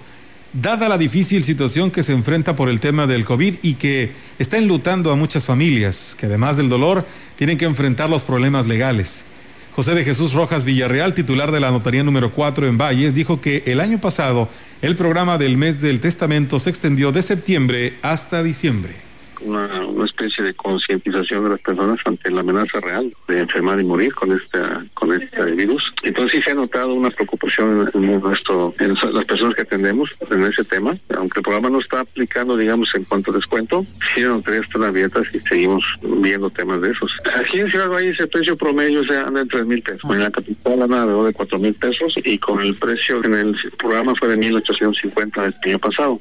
dada 0.54 0.88
la 0.88 0.98
difícil 0.98 1.44
situación 1.44 1.92
que 1.92 2.04
se 2.04 2.14
enfrenta 2.14 2.56
por 2.56 2.70
el 2.70 2.80
tema 2.80 3.08
del 3.08 3.26
COVID 3.26 3.56
y 3.62 3.74
que 3.74 4.12
está 4.40 4.58
enlutando 4.58 5.12
a 5.12 5.16
muchas 5.16 5.46
familias, 5.46 6.16
que 6.18 6.28
además 6.28 6.56
del 6.56 6.70
dolor 6.70 7.06
tienen 7.36 7.58
que 7.58 7.66
enfrentar 7.66 8.10
los 8.10 8.24
problemas 8.24 8.66
legales. 8.68 9.26
José 9.74 9.96
de 9.96 10.04
Jesús 10.04 10.34
Rojas 10.34 10.66
Villarreal, 10.66 11.14
titular 11.14 11.52
de 11.52 11.60
la 11.60 11.72
Notaría 11.72 12.04
número 12.04 12.32
4 12.32 12.68
en 12.68 12.78
Valles, 12.78 13.14
dijo 13.14 13.40
que 13.40 13.64
el 13.66 13.80
año 13.80 14.00
pasado 14.00 14.50
el 14.82 14.96
programa 14.96 15.38
del 15.38 15.58
mes 15.58 15.82
del 15.82 16.00
testamento 16.00 16.60
se 16.60 16.70
extendió 16.70 17.12
de 17.12 17.22
septiembre 17.22 17.98
hasta 18.02 18.42
diciembre 18.42 19.11
una, 19.44 20.06
especie 20.06 20.44
de 20.44 20.54
concientización 20.54 21.44
de 21.44 21.50
las 21.52 21.62
personas 21.62 22.00
ante 22.06 22.30
la 22.30 22.42
amenaza 22.42 22.80
real 22.80 23.12
de 23.28 23.40
enfermar 23.40 23.80
y 23.80 23.84
morir 23.84 24.14
con 24.14 24.32
este 24.32 24.60
con 24.94 25.14
este 25.14 25.44
virus. 25.52 25.94
Entonces 26.04 26.32
sí 26.38 26.42
se 26.42 26.52
ha 26.52 26.56
notado 26.56 26.94
una 26.94 27.10
preocupación 27.10 27.90
en, 27.94 28.22
nuestro, 28.22 28.74
en 28.80 28.96
las 29.14 29.26
personas 29.26 29.56
que 29.56 29.62
atendemos 29.62 30.12
en 30.30 30.46
ese 30.46 30.64
tema, 30.64 30.96
aunque 31.16 31.40
el 31.40 31.44
programa 31.44 31.70
no 31.70 31.80
está 31.80 32.02
aplicando, 32.02 32.58
digamos, 32.58 32.94
en 32.96 33.04
cuanto 33.06 33.32
descuento, 33.32 33.86
sí 34.14 34.22
las 34.22 34.32
notarías 34.32 34.66
están 34.66 34.84
abiertas 34.84 35.28
y 35.34 35.40
seguimos 35.40 35.84
viendo 36.02 36.50
temas 36.50 36.82
de 36.82 36.92
esos. 36.92 37.12
Aquí 37.36 37.60
en 37.60 37.70
Ciudad 37.70 37.90
Valle 37.90 38.16
el 38.18 38.30
precio 38.30 38.58
promedio 38.58 39.04
se 39.06 39.18
anda 39.18 39.42
en 39.42 39.48
tres 39.48 39.66
mil 39.66 39.82
pesos. 39.82 40.10
En 40.10 40.20
la 40.20 40.32
capital 40.32 40.82
anda 40.82 41.02
alrededor 41.02 41.28
de 41.28 41.34
cuatro 41.34 41.60
mil 41.60 41.74
pesos 41.74 42.14
y 42.24 42.38
con 42.38 42.62
el 42.62 42.76
precio 42.76 43.24
en 43.24 43.34
el 43.34 43.56
programa 43.78 44.14
fue 44.16 44.30
de 44.30 44.38
mil 44.38 44.56
ochocientos 44.56 44.98
cincuenta 45.02 45.46
el 45.46 45.56
año 45.66 45.80
pasado. 45.80 46.20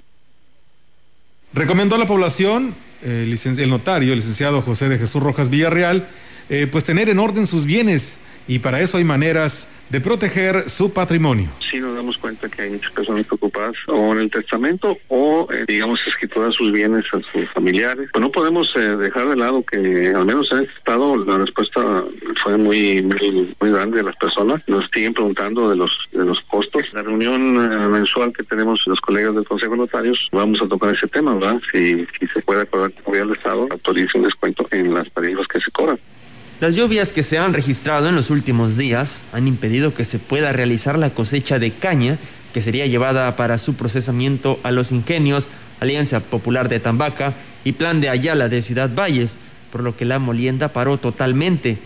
Recomendó 1.52 1.96
a 1.96 1.98
la 1.98 2.06
población 2.06 2.74
el, 3.02 3.70
notario, 3.70 4.12
el 4.12 4.18
licenciado 4.18 4.62
José 4.62 4.88
de 4.88 4.98
Jesús 4.98 5.22
Rojas 5.22 5.50
Villarreal, 5.50 6.06
eh, 6.48 6.66
pues 6.70 6.84
tener 6.84 7.08
en 7.08 7.18
orden 7.18 7.46
sus 7.46 7.64
bienes. 7.64 8.18
Y 8.48 8.58
para 8.58 8.80
eso 8.80 8.96
hay 8.96 9.04
maneras 9.04 9.68
de 9.90 10.00
proteger 10.00 10.68
su 10.70 10.92
patrimonio. 10.92 11.50
Sí 11.70 11.78
nos 11.78 11.94
damos 11.94 12.16
cuenta 12.18 12.48
que 12.48 12.62
hay 12.62 12.70
muchas 12.70 12.92
personas 12.92 13.26
preocupadas 13.26 13.74
o 13.88 14.12
en 14.12 14.20
el 14.20 14.30
testamento 14.30 14.96
o, 15.08 15.48
eh, 15.52 15.64
digamos, 15.66 16.00
escriturar 16.06 16.52
sus 16.52 16.72
bienes 16.72 17.04
a 17.12 17.20
sus 17.20 17.50
familiares. 17.50 18.08
Pues 18.12 18.22
no 18.22 18.30
podemos 18.30 18.72
eh, 18.76 18.80
dejar 18.80 19.28
de 19.28 19.36
lado 19.36 19.64
que, 19.64 20.12
al 20.14 20.24
menos 20.24 20.50
en 20.52 20.60
este 20.60 20.74
estado, 20.78 21.16
la 21.16 21.38
respuesta 21.38 22.04
fue 22.42 22.56
muy, 22.56 23.02
muy, 23.02 23.70
grande 23.70 23.98
de 23.98 24.04
las 24.04 24.16
personas. 24.16 24.62
Nos 24.68 24.88
siguen 24.90 25.12
preguntando 25.12 25.68
de 25.68 25.76
los, 25.76 26.08
de 26.12 26.24
los 26.24 26.40
costos. 26.42 26.92
La 26.92 27.02
reunión 27.02 27.56
eh, 27.56 27.88
mensual 27.88 28.32
que 28.32 28.44
tenemos 28.44 28.86
los 28.86 29.00
colegas 29.00 29.34
del 29.34 29.44
Consejo 29.44 29.72
de 29.72 29.78
Notarios, 29.78 30.28
vamos 30.32 30.62
a 30.62 30.68
tocar 30.68 30.94
ese 30.94 31.08
tema, 31.08 31.34
¿verdad? 31.34 31.60
Si, 31.72 32.06
si 32.18 32.26
se 32.28 32.42
puede 32.42 32.62
acordar 32.62 32.92
que 32.92 33.18
el 33.18 33.32
Estado 33.32 33.66
autorice 33.70 34.18
un 34.18 34.24
descuento 34.24 34.66
en 34.70 34.94
las 34.94 35.10
tarifas 35.12 35.46
que 35.48 35.60
se 35.60 35.70
cobran. 35.70 35.98
Las 36.60 36.76
lluvias 36.76 37.10
que 37.10 37.22
se 37.22 37.38
han 37.38 37.54
registrado 37.54 38.10
en 38.10 38.14
los 38.14 38.28
últimos 38.28 38.76
días 38.76 39.22
han 39.32 39.48
impedido 39.48 39.94
que 39.94 40.04
se 40.04 40.18
pueda 40.18 40.52
realizar 40.52 40.98
la 40.98 41.08
cosecha 41.08 41.58
de 41.58 41.70
caña 41.70 42.18
que 42.52 42.60
sería 42.60 42.86
llevada 42.86 43.34
para 43.34 43.56
su 43.56 43.76
procesamiento 43.76 44.60
a 44.62 44.70
los 44.70 44.92
ingenios 44.92 45.48
Alianza 45.80 46.20
Popular 46.20 46.68
de 46.68 46.78
Tambaca 46.78 47.32
y 47.64 47.72
Plan 47.72 48.02
de 48.02 48.10
Ayala 48.10 48.50
de 48.50 48.60
Ciudad 48.60 48.90
Valles, 48.94 49.36
por 49.72 49.82
lo 49.82 49.96
que 49.96 50.04
la 50.04 50.18
molienda 50.18 50.68
paró 50.68 50.98
totalmente. 50.98 51.78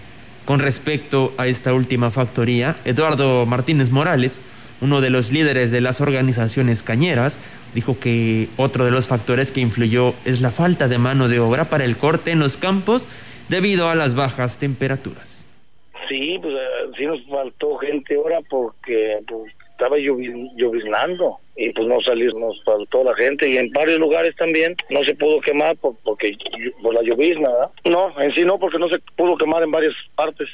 Con 0.45 0.59
respecto 0.59 1.33
a 1.39 1.47
esta 1.47 1.73
última 1.73 2.11
factoría, 2.11 2.75
Eduardo 2.85 3.47
Martínez 3.47 3.91
Morales, 3.91 4.41
uno 4.81 5.01
de 5.01 5.11
los 5.11 5.31
líderes 5.31 5.71
de 5.71 5.83
las 5.83 6.01
organizaciones 6.01 6.83
cañeras, 6.83 7.39
dijo 7.77 8.01
que 8.01 8.49
otro 8.57 8.85
de 8.85 8.91
los 8.91 9.07
factores 9.07 9.53
que 9.53 9.61
influyó 9.61 10.17
es 10.25 10.41
la 10.41 10.51
falta 10.51 10.89
de 10.89 10.99
mano 10.99 11.29
de 11.29 11.39
obra 11.39 11.67
para 11.67 11.85
el 11.85 11.97
corte 11.97 12.33
en 12.33 12.41
los 12.41 12.57
campos 12.57 13.07
debido 13.49 13.89
a 13.89 13.95
las 13.95 14.15
bajas 14.15 14.59
temperaturas. 14.59 15.47
Sí, 16.09 16.39
pues 16.41 16.55
eh, 16.55 16.91
sí 16.97 17.07
nos 17.07 17.25
faltó 17.27 17.77
gente 17.77 18.15
ahora 18.17 18.41
porque 18.49 19.19
pues, 19.27 19.53
estaba 19.71 19.97
lloviznando 19.99 21.39
y 21.57 21.71
pues 21.73 21.87
no 21.87 22.01
salir, 22.01 22.35
nos 22.35 22.63
faltó 22.65 23.05
la 23.05 23.15
gente 23.15 23.49
y 23.49 23.57
en 23.57 23.71
varios 23.71 23.99
lugares 23.99 24.35
también 24.37 24.77
no 24.91 25.03
se 25.05 25.15
pudo 25.15 25.41
quemar 25.41 25.77
por, 25.77 25.97
porque 26.03 26.37
por 26.83 26.95
la 26.95 27.03
llovizna, 27.03 27.49
No, 27.85 28.21
en 28.21 28.33
sí 28.35 28.45
no, 28.45 28.59
porque 28.59 28.79
no 28.79 28.89
se 28.89 28.99
pudo 29.17 29.37
quemar 29.37 29.63
en 29.63 29.71
varias 29.71 29.95
partes. 30.15 30.49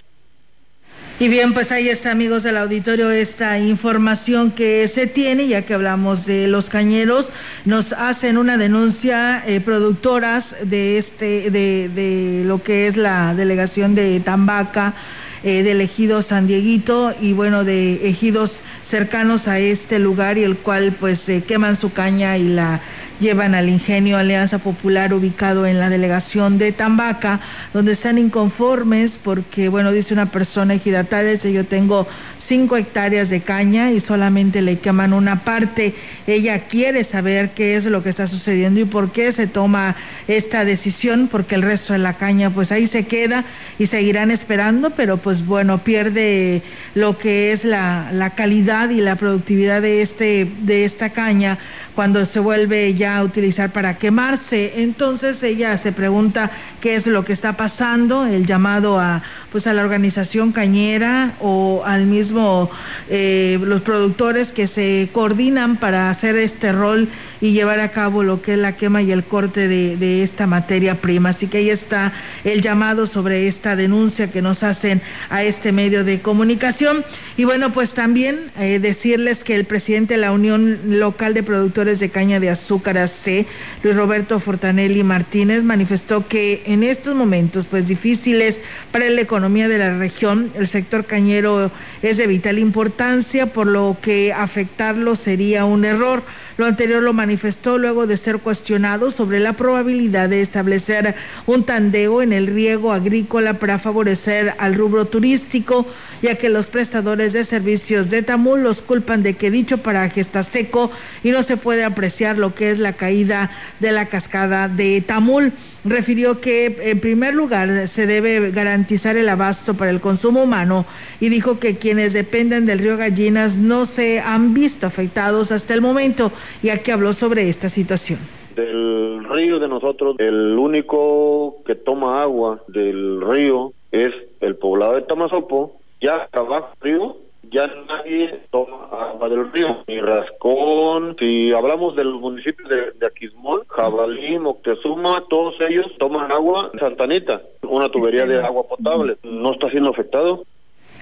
Y 1.20 1.28
bien, 1.28 1.52
pues 1.52 1.70
ahí 1.70 1.90
está, 1.90 2.12
amigos 2.12 2.44
del 2.44 2.56
auditorio, 2.56 3.10
esta 3.10 3.58
información 3.58 4.50
que 4.52 4.88
se 4.88 5.06
tiene, 5.06 5.48
ya 5.48 5.66
que 5.66 5.74
hablamos 5.74 6.24
de 6.24 6.46
los 6.46 6.70
cañeros, 6.70 7.28
nos 7.66 7.92
hacen 7.92 8.38
una 8.38 8.56
denuncia 8.56 9.44
eh, 9.46 9.60
productoras 9.60 10.56
de 10.64 10.96
este, 10.96 11.50
de, 11.50 11.90
de 11.90 12.42
lo 12.46 12.62
que 12.62 12.86
es 12.86 12.96
la 12.96 13.34
delegación 13.34 13.94
de 13.94 14.18
Tambaca 14.20 14.94
eh, 15.42 15.62
del 15.62 15.82
ejido 15.82 16.22
San 16.22 16.46
Dieguito 16.46 17.14
y 17.20 17.34
bueno, 17.34 17.64
de 17.64 18.08
ejidos 18.08 18.62
cercanos 18.82 19.46
a 19.46 19.58
este 19.58 19.98
lugar 19.98 20.38
y 20.38 20.44
el 20.44 20.56
cual 20.56 20.96
pues 20.98 21.18
se 21.18 21.42
queman 21.42 21.76
su 21.76 21.92
caña 21.92 22.38
y 22.38 22.48
la 22.48 22.80
llevan 23.20 23.54
al 23.54 23.68
ingenio 23.68 24.16
Alianza 24.16 24.58
Popular 24.58 25.12
ubicado 25.12 25.66
en 25.66 25.78
la 25.78 25.90
delegación 25.90 26.58
de 26.58 26.72
Tambaca, 26.72 27.40
donde 27.72 27.92
están 27.92 28.18
inconformes 28.18 29.18
porque, 29.22 29.68
bueno, 29.68 29.92
dice 29.92 30.14
una 30.14 30.30
persona 30.30 30.74
ejidataria, 30.74 31.32
dice 31.32 31.52
yo 31.52 31.64
tengo 31.66 32.08
cinco 32.38 32.76
hectáreas 32.76 33.28
de 33.28 33.42
caña 33.42 33.92
y 33.92 34.00
solamente 34.00 34.62
le 34.62 34.78
queman 34.78 35.12
una 35.12 35.44
parte. 35.44 35.94
Ella 36.26 36.66
quiere 36.66 37.04
saber 37.04 37.50
qué 37.50 37.76
es 37.76 37.84
lo 37.84 38.02
que 38.02 38.08
está 38.08 38.26
sucediendo 38.26 38.80
y 38.80 38.84
por 38.86 39.12
qué 39.12 39.30
se 39.32 39.46
toma 39.46 39.96
esta 40.26 40.64
decisión, 40.64 41.28
porque 41.30 41.54
el 41.54 41.62
resto 41.62 41.92
de 41.92 41.98
la 41.98 42.16
caña 42.16 42.50
pues 42.50 42.72
ahí 42.72 42.86
se 42.86 43.06
queda 43.06 43.44
y 43.78 43.86
seguirán 43.86 44.30
esperando, 44.30 44.90
pero 44.90 45.18
pues 45.18 45.44
bueno, 45.44 45.84
pierde 45.84 46.62
lo 46.94 47.18
que 47.18 47.52
es 47.52 47.64
la, 47.64 48.10
la 48.12 48.30
calidad 48.30 48.90
y 48.90 49.00
la 49.00 49.16
productividad 49.16 49.82
de, 49.82 50.00
este, 50.00 50.50
de 50.62 50.84
esta 50.84 51.10
caña 51.10 51.58
cuando 51.94 52.24
se 52.24 52.40
vuelve 52.40 52.94
ya 52.94 53.09
utilizar 53.22 53.72
para 53.72 53.98
quemarse. 53.98 54.82
Entonces 54.82 55.42
ella 55.42 55.76
se 55.78 55.92
pregunta 55.92 56.50
qué 56.80 56.94
es 56.94 57.06
lo 57.06 57.24
que 57.24 57.32
está 57.32 57.56
pasando, 57.56 58.26
el 58.26 58.46
llamado 58.46 58.98
a 58.98 59.22
pues 59.52 59.66
a 59.66 59.74
la 59.74 59.82
organización 59.82 60.52
cañera 60.52 61.34
o 61.40 61.82
al 61.84 62.06
mismo 62.06 62.70
eh, 63.08 63.58
los 63.62 63.80
productores 63.82 64.52
que 64.52 64.66
se 64.66 65.08
coordinan 65.12 65.76
para 65.76 66.10
hacer 66.10 66.36
este 66.36 66.72
rol 66.72 67.08
y 67.40 67.52
llevar 67.52 67.80
a 67.80 67.90
cabo 67.90 68.22
lo 68.22 68.42
que 68.42 68.52
es 68.52 68.58
la 68.58 68.76
quema 68.76 69.02
y 69.02 69.12
el 69.12 69.24
corte 69.24 69.66
de, 69.66 69.96
de 69.96 70.22
esta 70.22 70.46
materia 70.46 71.00
prima. 71.00 71.30
Así 71.30 71.48
que 71.48 71.58
ahí 71.58 71.70
está 71.70 72.12
el 72.44 72.60
llamado 72.60 73.06
sobre 73.06 73.48
esta 73.48 73.76
denuncia 73.76 74.30
que 74.30 74.42
nos 74.42 74.62
hacen 74.62 75.02
a 75.30 75.42
este 75.42 75.72
medio 75.72 76.04
de 76.04 76.20
comunicación. 76.20 77.04
Y 77.36 77.44
bueno, 77.44 77.72
pues 77.72 77.92
también 77.92 78.50
eh, 78.58 78.78
decirles 78.78 79.42
que 79.44 79.54
el 79.54 79.64
presidente 79.64 80.14
de 80.14 80.20
la 80.20 80.32
Unión 80.32 80.80
Local 80.84 81.34
de 81.34 81.42
Productores 81.42 82.00
de 82.00 82.10
Caña 82.10 82.40
de 82.40 82.50
Azúcar 82.50 82.98
AC, 82.98 83.46
Luis 83.82 83.96
Roberto 83.96 84.40
Fortanelli 84.40 85.02
Martínez, 85.02 85.62
manifestó 85.62 86.28
que 86.28 86.62
en 86.70 86.84
estos 86.84 87.16
momentos 87.16 87.66
pues 87.68 87.88
difíciles 87.88 88.60
para 88.92 89.10
la 89.10 89.20
economía 89.20 89.66
de 89.68 89.78
la 89.78 89.98
región, 89.98 90.52
el 90.54 90.68
sector 90.68 91.04
cañero 91.04 91.72
es 92.00 92.16
de 92.16 92.28
vital 92.28 92.60
importancia, 92.60 93.52
por 93.52 93.66
lo 93.66 93.96
que 94.00 94.32
afectarlo 94.32 95.16
sería 95.16 95.64
un 95.64 95.84
error. 95.84 96.22
Lo 96.58 96.66
anterior 96.66 97.02
lo 97.02 97.12
manifestó 97.12 97.76
luego 97.76 98.06
de 98.06 98.16
ser 98.16 98.38
cuestionado 98.38 99.10
sobre 99.10 99.40
la 99.40 99.54
probabilidad 99.54 100.28
de 100.28 100.42
establecer 100.42 101.16
un 101.46 101.64
tandeo 101.64 102.22
en 102.22 102.32
el 102.32 102.46
riego 102.46 102.92
agrícola 102.92 103.54
para 103.54 103.80
favorecer 103.80 104.54
al 104.58 104.74
rubro 104.74 105.06
turístico, 105.06 105.86
ya 106.22 106.36
que 106.36 106.50
los 106.50 106.66
prestadores 106.66 107.32
de 107.32 107.44
servicios 107.44 108.10
de 108.10 108.22
Tamul 108.22 108.62
los 108.62 108.80
culpan 108.80 109.24
de 109.24 109.34
que 109.34 109.50
dicho 109.50 109.78
paraje 109.78 110.20
está 110.20 110.44
seco 110.44 110.92
y 111.24 111.30
no 111.30 111.42
se 111.42 111.56
puede 111.56 111.82
apreciar 111.82 112.38
lo 112.38 112.54
que 112.54 112.70
es 112.70 112.78
la 112.78 112.92
caída 112.92 113.50
de 113.80 113.90
la 113.90 114.06
cascada 114.06 114.68
de 114.68 115.00
Tamul 115.00 115.52
refirió 115.84 116.40
que 116.40 116.76
en 116.80 117.00
primer 117.00 117.34
lugar 117.34 117.88
se 117.88 118.06
debe 118.06 118.50
garantizar 118.50 119.16
el 119.16 119.28
abasto 119.28 119.74
para 119.74 119.90
el 119.90 120.00
consumo 120.00 120.42
humano 120.42 120.86
y 121.20 121.28
dijo 121.28 121.58
que 121.58 121.76
quienes 121.76 122.12
dependen 122.12 122.66
del 122.66 122.78
río 122.78 122.96
Gallinas 122.96 123.58
no 123.58 123.84
se 123.84 124.20
han 124.20 124.54
visto 124.54 124.86
afectados 124.86 125.52
hasta 125.52 125.74
el 125.74 125.80
momento, 125.80 126.32
ya 126.62 126.82
que 126.82 126.92
habló 126.92 127.12
sobre 127.12 127.48
esta 127.48 127.68
situación. 127.68 128.18
Del 128.56 129.24
río 129.24 129.58
de 129.58 129.68
nosotros, 129.68 130.16
el 130.18 130.58
único 130.58 131.62
que 131.64 131.74
toma 131.74 132.22
agua 132.22 132.62
del 132.68 133.20
río 133.20 133.72
es 133.92 134.12
el 134.40 134.56
poblado 134.56 134.94
de 134.94 135.02
Tamazopo, 135.02 135.80
ya 136.00 136.28
abajo 136.32 136.70
río 136.80 137.16
ya 137.50 137.66
nadie 137.88 138.40
toma 138.50 138.88
agua 138.90 139.28
del 139.28 139.50
río, 139.52 139.82
ni 139.86 140.00
Rascón, 140.00 141.16
si 141.18 141.52
hablamos 141.52 141.96
de 141.96 142.04
los 142.04 142.20
municipios 142.20 142.68
de, 142.68 142.92
de 142.92 143.06
Aquismón, 143.06 143.62
Jabalí, 143.68 144.38
Moctezuma, 144.38 145.24
todos 145.28 145.54
ellos 145.60 145.86
toman 145.98 146.30
agua 146.32 146.70
Santanita, 146.78 147.42
una 147.62 147.88
tubería 147.88 148.24
de 148.26 148.42
agua 148.42 148.64
potable, 148.66 149.16
no 149.22 149.52
está 149.52 149.70
siendo 149.70 149.90
afectado. 149.90 150.44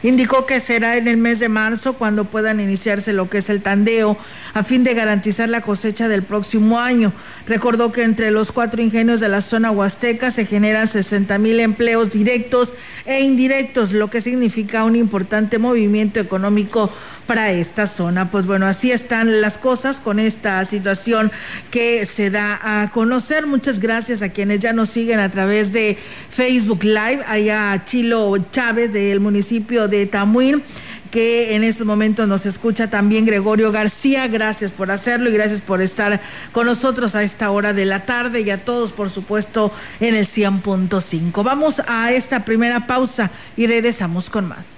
Indicó 0.02 0.46
que 0.46 0.61
será 0.61 0.96
en 0.96 1.08
el 1.08 1.16
mes 1.16 1.40
de 1.40 1.48
marzo 1.48 1.94
cuando 1.94 2.24
puedan 2.24 2.61
iniciarse 2.61 3.12
lo 3.12 3.28
que 3.28 3.38
es 3.38 3.50
el 3.50 3.62
tandeo 3.62 4.16
a 4.54 4.62
fin 4.62 4.84
de 4.84 4.94
garantizar 4.94 5.48
la 5.48 5.61
cosecha 5.61 6.06
del 6.06 6.22
próximo 6.22 6.78
año. 6.78 7.12
Recordó 7.46 7.90
que 7.90 8.04
entre 8.04 8.30
los 8.30 8.52
cuatro 8.52 8.80
ingenios 8.80 9.18
de 9.18 9.28
la 9.28 9.40
zona 9.40 9.72
huasteca 9.72 10.30
se 10.30 10.46
generan 10.46 10.87
60 10.87 11.38
mil 11.38 11.58
empleos 11.58 12.12
directos 12.12 12.74
e 13.06 13.20
indirectos, 13.20 13.92
lo 13.92 14.08
que 14.08 14.20
significa 14.20 14.84
un 14.84 14.94
importante 14.94 15.58
movimiento 15.58 16.20
económico 16.20 16.92
para 17.28 17.52
esta 17.52 17.86
zona. 17.86 18.30
Pues 18.30 18.46
bueno, 18.46 18.66
así 18.66 18.90
están 18.90 19.42
las 19.42 19.58
cosas 19.58 20.00
con 20.00 20.18
esta 20.18 20.64
situación 20.64 21.30
que 21.70 22.06
se 22.06 22.30
da 22.30 22.58
a 22.82 22.90
conocer. 22.90 23.46
Muchas 23.46 23.78
gracias 23.78 24.22
a 24.22 24.30
quienes 24.30 24.60
ya 24.60 24.72
nos 24.72 24.88
siguen 24.88 25.20
a 25.20 25.30
través 25.30 25.72
de 25.72 25.98
Facebook 26.30 26.82
Live, 26.82 27.20
allá 27.26 27.84
Chilo 27.84 28.34
Chávez 28.50 28.92
del 28.92 29.20
municipio 29.20 29.86
de 29.88 30.06
Tamuín 30.06 30.62
que 31.10 31.54
en 31.54 31.64
estos 31.64 31.86
momentos 31.86 32.28
nos 32.28 32.46
escucha 32.46 32.90
también 32.90 33.24
Gregorio 33.24 33.72
García. 33.72 34.26
Gracias 34.28 34.72
por 34.72 34.90
hacerlo 34.90 35.30
y 35.30 35.32
gracias 35.32 35.60
por 35.60 35.80
estar 35.80 36.20
con 36.52 36.66
nosotros 36.66 37.14
a 37.14 37.22
esta 37.22 37.50
hora 37.50 37.72
de 37.72 37.84
la 37.84 38.04
tarde 38.04 38.40
y 38.40 38.50
a 38.50 38.64
todos, 38.64 38.92
por 38.92 39.10
supuesto, 39.10 39.72
en 40.00 40.14
el 40.14 40.26
100.5. 40.26 41.42
Vamos 41.42 41.82
a 41.86 42.12
esta 42.12 42.44
primera 42.44 42.86
pausa 42.86 43.30
y 43.56 43.66
regresamos 43.66 44.30
con 44.30 44.48
más. 44.48 44.77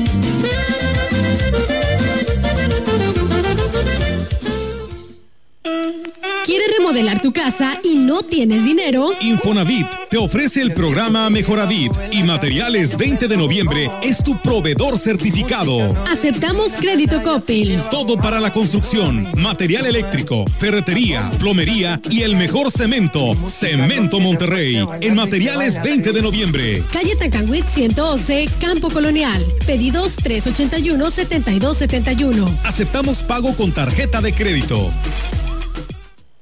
¿Quieres 6.45 6.67
remodelar 6.77 7.21
tu 7.21 7.31
casa 7.31 7.79
y 7.83 7.95
no 7.95 8.23
tienes 8.23 8.65
dinero? 8.65 9.11
Infonavit 9.21 9.85
te 10.09 10.17
ofrece 10.17 10.61
el 10.61 10.73
programa 10.73 11.29
Mejoravit 11.29 11.93
y 12.11 12.23
Materiales 12.23 12.97
20 12.97 13.27
de 13.27 13.37
noviembre 13.37 13.91
es 14.01 14.23
tu 14.23 14.41
proveedor 14.41 14.97
certificado. 14.97 15.95
Aceptamos 16.11 16.71
crédito 16.73 17.21
Coppel. 17.21 17.83
Todo 17.89 18.17
para 18.17 18.39
la 18.39 18.51
construcción, 18.51 19.31
material 19.37 19.85
eléctrico, 19.85 20.45
ferretería, 20.59 21.29
plomería 21.39 22.01
y 22.09 22.23
el 22.23 22.35
mejor 22.35 22.71
cemento. 22.71 23.35
Cemento 23.47 24.19
Monterrey 24.19 24.83
en 24.99 25.15
Materiales 25.15 25.81
20 25.81 26.11
de 26.11 26.21
noviembre. 26.21 26.83
Calle 26.91 27.15
Tacanwit 27.15 27.65
111, 27.73 28.49
Campo 28.59 28.89
Colonial. 28.89 29.45
Pedidos 29.65 30.17
381-7271. 30.17 32.49
Aceptamos 32.63 33.23
pago 33.23 33.55
con 33.55 33.71
tarjeta 33.71 34.21
de 34.21 34.33
crédito 34.33 34.91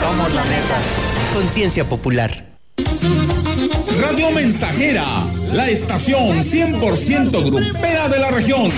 Somos 0.00 0.34
la 0.34 0.44
neta. 0.44 0.78
Conciencia 1.34 1.84
Popular. 1.84 2.46
Radio 4.00 4.30
Mensajera, 4.30 5.04
la 5.52 5.68
estación 5.68 6.42
100% 6.42 7.44
grupera 7.44 8.08
de 8.08 8.18
la 8.18 8.30
región. 8.30 8.70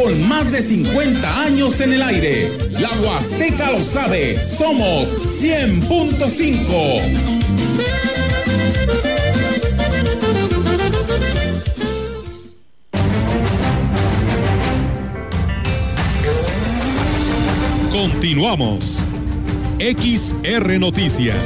Con 0.00 0.28
más 0.28 0.50
de 0.50 0.62
50 0.62 1.42
años 1.42 1.80
en 1.80 1.92
el 1.92 2.02
aire, 2.02 2.50
la 2.70 2.90
Huasteca 3.00 3.70
lo 3.70 3.84
sabe, 3.84 4.42
somos 4.42 5.06
100.5. 5.40 8.11
Continuamos. 18.02 19.04
XR 19.78 20.80
Noticias. 20.80 21.36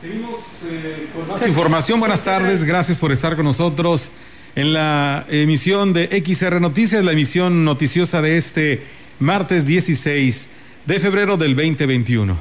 Seguimos 0.00 0.38
eh, 0.70 1.08
con 1.12 1.26
más 1.26 1.48
información. 1.48 1.98
Buenas 1.98 2.22
tardes, 2.22 2.62
gracias 2.62 3.00
por 3.00 3.10
estar 3.10 3.34
con 3.34 3.44
nosotros 3.44 4.12
en 4.54 4.72
la 4.72 5.26
emisión 5.30 5.94
de 5.94 6.22
XR 6.24 6.60
Noticias, 6.60 7.04
la 7.04 7.10
emisión 7.10 7.64
noticiosa 7.64 8.22
de 8.22 8.36
este 8.36 8.86
martes 9.18 9.66
16 9.66 10.48
de 10.86 11.00
febrero 11.00 11.36
del 11.36 11.56
2021. 11.56 12.38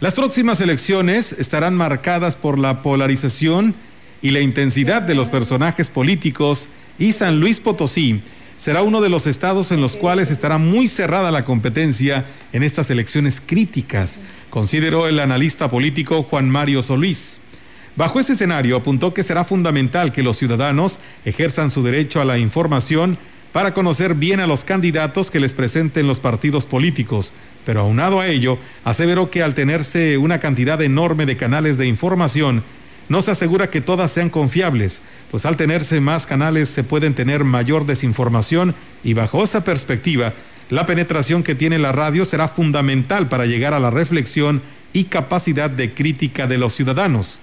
Las 0.00 0.12
próximas 0.12 0.60
elecciones 0.60 1.32
estarán 1.32 1.74
marcadas 1.74 2.36
por 2.36 2.58
la 2.58 2.82
polarización 2.82 3.74
y 4.20 4.32
la 4.32 4.40
intensidad 4.40 5.00
de 5.00 5.14
los 5.14 5.30
personajes 5.30 5.88
políticos 5.88 6.68
y 6.98 7.12
San 7.12 7.40
Luis 7.40 7.60
Potosí 7.60 8.22
será 8.56 8.82
uno 8.82 9.00
de 9.00 9.08
los 9.08 9.26
estados 9.26 9.72
en 9.72 9.80
los 9.80 9.96
cuales 9.96 10.30
estará 10.30 10.58
muy 10.58 10.86
cerrada 10.86 11.30
la 11.30 11.44
competencia 11.44 12.24
en 12.52 12.62
estas 12.62 12.90
elecciones 12.90 13.42
críticas, 13.44 14.20
consideró 14.50 15.08
el 15.08 15.18
analista 15.18 15.68
político 15.68 16.22
Juan 16.22 16.48
Mario 16.48 16.82
Solís. 16.82 17.38
Bajo 17.96 18.18
ese 18.18 18.32
escenario 18.32 18.76
apuntó 18.76 19.14
que 19.14 19.22
será 19.22 19.44
fundamental 19.44 20.12
que 20.12 20.22
los 20.22 20.36
ciudadanos 20.36 20.98
ejerzan 21.24 21.70
su 21.70 21.82
derecho 21.82 22.20
a 22.20 22.24
la 22.24 22.38
información 22.38 23.18
para 23.52 23.72
conocer 23.72 24.14
bien 24.16 24.40
a 24.40 24.48
los 24.48 24.64
candidatos 24.64 25.30
que 25.30 25.38
les 25.38 25.52
presenten 25.52 26.08
los 26.08 26.18
partidos 26.18 26.66
políticos, 26.66 27.34
pero 27.64 27.82
aunado 27.82 28.18
a 28.18 28.26
ello, 28.26 28.58
aseveró 28.82 29.30
que 29.30 29.44
al 29.44 29.54
tenerse 29.54 30.18
una 30.18 30.40
cantidad 30.40 30.82
enorme 30.82 31.24
de 31.24 31.36
canales 31.36 31.78
de 31.78 31.86
información, 31.86 32.64
no 33.08 33.22
se 33.22 33.30
asegura 33.30 33.70
que 33.70 33.80
todas 33.80 34.10
sean 34.10 34.30
confiables, 34.30 35.02
pues 35.30 35.44
al 35.44 35.56
tenerse 35.56 36.00
más 36.00 36.26
canales 36.26 36.68
se 36.68 36.84
pueden 36.84 37.14
tener 37.14 37.44
mayor 37.44 37.86
desinformación 37.86 38.74
y 39.02 39.14
bajo 39.14 39.44
esa 39.44 39.64
perspectiva, 39.64 40.32
la 40.70 40.86
penetración 40.86 41.42
que 41.42 41.54
tiene 41.54 41.78
la 41.78 41.92
radio 41.92 42.24
será 42.24 42.48
fundamental 42.48 43.28
para 43.28 43.46
llegar 43.46 43.74
a 43.74 43.80
la 43.80 43.90
reflexión 43.90 44.62
y 44.92 45.04
capacidad 45.04 45.68
de 45.68 45.92
crítica 45.92 46.46
de 46.46 46.58
los 46.58 46.72
ciudadanos. 46.74 47.40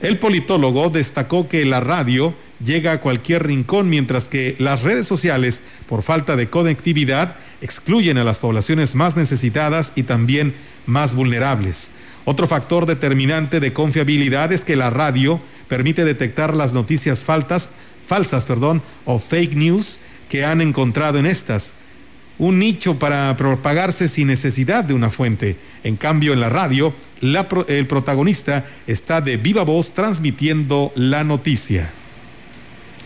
El 0.00 0.18
politólogo 0.18 0.88
destacó 0.88 1.48
que 1.48 1.64
la 1.64 1.80
radio 1.80 2.34
llega 2.64 2.92
a 2.92 3.00
cualquier 3.00 3.46
rincón 3.46 3.90
mientras 3.90 4.28
que 4.28 4.54
las 4.58 4.82
redes 4.82 5.06
sociales, 5.06 5.62
por 5.86 6.02
falta 6.02 6.36
de 6.36 6.48
conectividad, 6.48 7.36
excluyen 7.60 8.16
a 8.18 8.24
las 8.24 8.38
poblaciones 8.38 8.94
más 8.94 9.16
necesitadas 9.16 9.92
y 9.96 10.04
también 10.04 10.54
más 10.86 11.14
vulnerables. 11.14 11.90
Otro 12.24 12.46
factor 12.46 12.86
determinante 12.86 13.60
de 13.60 13.72
confiabilidad 13.72 14.52
es 14.52 14.64
que 14.64 14.76
la 14.76 14.90
radio 14.90 15.40
permite 15.68 16.04
detectar 16.04 16.54
las 16.54 16.72
noticias 16.72 17.24
faltas, 17.24 17.70
falsas 18.06 18.44
perdón, 18.44 18.82
o 19.04 19.18
fake 19.18 19.54
news 19.54 20.00
que 20.28 20.44
han 20.44 20.60
encontrado 20.60 21.18
en 21.18 21.26
estas. 21.26 21.74
Un 22.38 22.58
nicho 22.58 22.98
para 22.98 23.36
propagarse 23.36 24.08
sin 24.08 24.28
necesidad 24.28 24.84
de 24.84 24.94
una 24.94 25.10
fuente. 25.10 25.56
En 25.84 25.96
cambio, 25.96 26.32
en 26.32 26.40
la 26.40 26.48
radio, 26.48 26.94
el 27.20 27.86
protagonista 27.86 28.64
está 28.86 29.20
de 29.20 29.36
viva 29.36 29.62
voz 29.62 29.92
transmitiendo 29.92 30.92
la 30.94 31.22
noticia. 31.22 31.90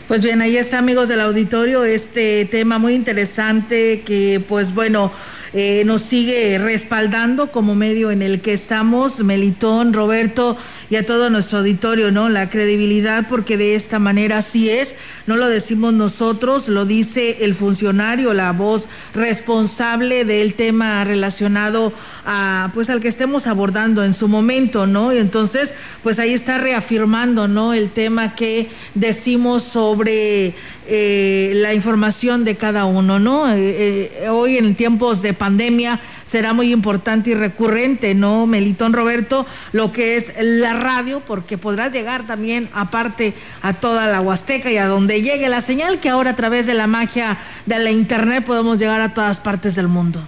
Pues 0.07 0.23
bien, 0.23 0.43
ahí 0.43 0.57
está, 0.59 0.79
amigos 0.79 1.09
del 1.09 1.21
auditorio, 1.23 1.85
este 1.85 2.45
tema 2.45 2.79
muy 2.79 2.95
interesante 2.95 4.03
que, 4.05 4.41
pues 4.47 4.75
bueno, 4.75 5.11
eh, 5.57 5.85
nos 5.87 6.03
sigue 6.03 6.59
respaldando 6.59 7.53
como 7.53 7.77
medio 7.77 8.11
en 8.11 8.23
el 8.23 8.41
que 8.41 8.53
estamos, 8.53 9.23
Melitón, 9.23 9.93
Roberto 9.93 10.57
y 10.91 10.97
a 10.97 11.07
todo 11.07 11.31
nuestro 11.31 11.59
auditorio, 11.59 12.11
¿no? 12.11 12.29
La 12.29 12.51
credibilidad, 12.51 13.29
porque 13.29 13.57
de 13.57 13.77
esta 13.77 14.01
manera 14.01 14.43
sí 14.43 14.69
es, 14.69 14.97
no 15.27 15.37
lo 15.37 15.49
decimos 15.49 15.95
nosotros, 15.95 16.69
lo 16.69 16.85
dice 16.85 17.45
el 17.45 17.55
funcionario, 17.55 18.35
la 18.35 18.51
voz 18.51 18.89
responsable 19.15 20.25
del 20.25 20.55
tema 20.55 21.05
relacionado 21.05 21.93
a, 22.27 22.73
pues 22.75 22.91
al 22.91 22.99
que 23.01 23.07
estemos 23.07 23.47
abordando 23.47 24.03
en 24.03 24.13
su 24.13 24.27
momento, 24.27 24.89
¿no? 24.89 25.13
Y 25.13 25.19
entonces, 25.19 25.73
pues 26.03 26.19
ahí 26.19 26.33
está 26.33 26.59
reafirmando, 26.59 27.47
¿no? 27.47 27.75
El 27.75 27.91
tema 27.91 28.35
que 28.35 28.69
decimos 28.95 29.63
sobre 29.63 30.55
eh, 30.87 31.53
la 31.57 31.73
información 31.73 32.45
de 32.45 32.57
cada 32.57 32.85
uno, 32.85 33.19
¿no? 33.19 33.51
Eh, 33.53 34.11
eh, 34.23 34.29
hoy 34.29 34.59
en 34.59 34.75
tiempos 34.75 35.23
de 35.23 35.33
pandemia 35.33 36.01
será 36.25 36.53
muy 36.53 36.73
importante 36.73 37.31
y 37.31 37.35
recurrente, 37.35 38.15
¿no, 38.15 38.47
Melitón 38.47 38.93
Roberto? 38.93 39.47
Lo 39.73 39.93
que 39.93 40.17
es 40.17 40.33
la 40.39 40.75
radio, 40.75 41.23
porque 41.27 41.57
podrás 41.57 41.93
llegar 41.93 42.27
también, 42.27 42.69
aparte, 42.75 43.35
a 43.63 43.73
toda 43.75 44.07
la 44.09 44.21
Huasteca 44.21 44.71
y 44.71 44.77
a 44.77 44.87
donde 44.87 45.23
llegue 45.23 45.49
la 45.49 45.61
señal, 45.61 46.01
que 46.01 46.11
ahora 46.11 46.31
a 46.31 46.37
través 46.37 46.67
de 46.67 46.75
la 46.75 46.87
magia 46.87 47.39
de 47.67 47.79
la 47.79 47.91
Internet 47.91 48.45
podemos 48.45 48.79
llegar 48.79 49.01
a 49.01 49.15
todas 49.15 49.41
partes 49.41 49.75
del 49.77 49.89
mundo. 49.89 50.27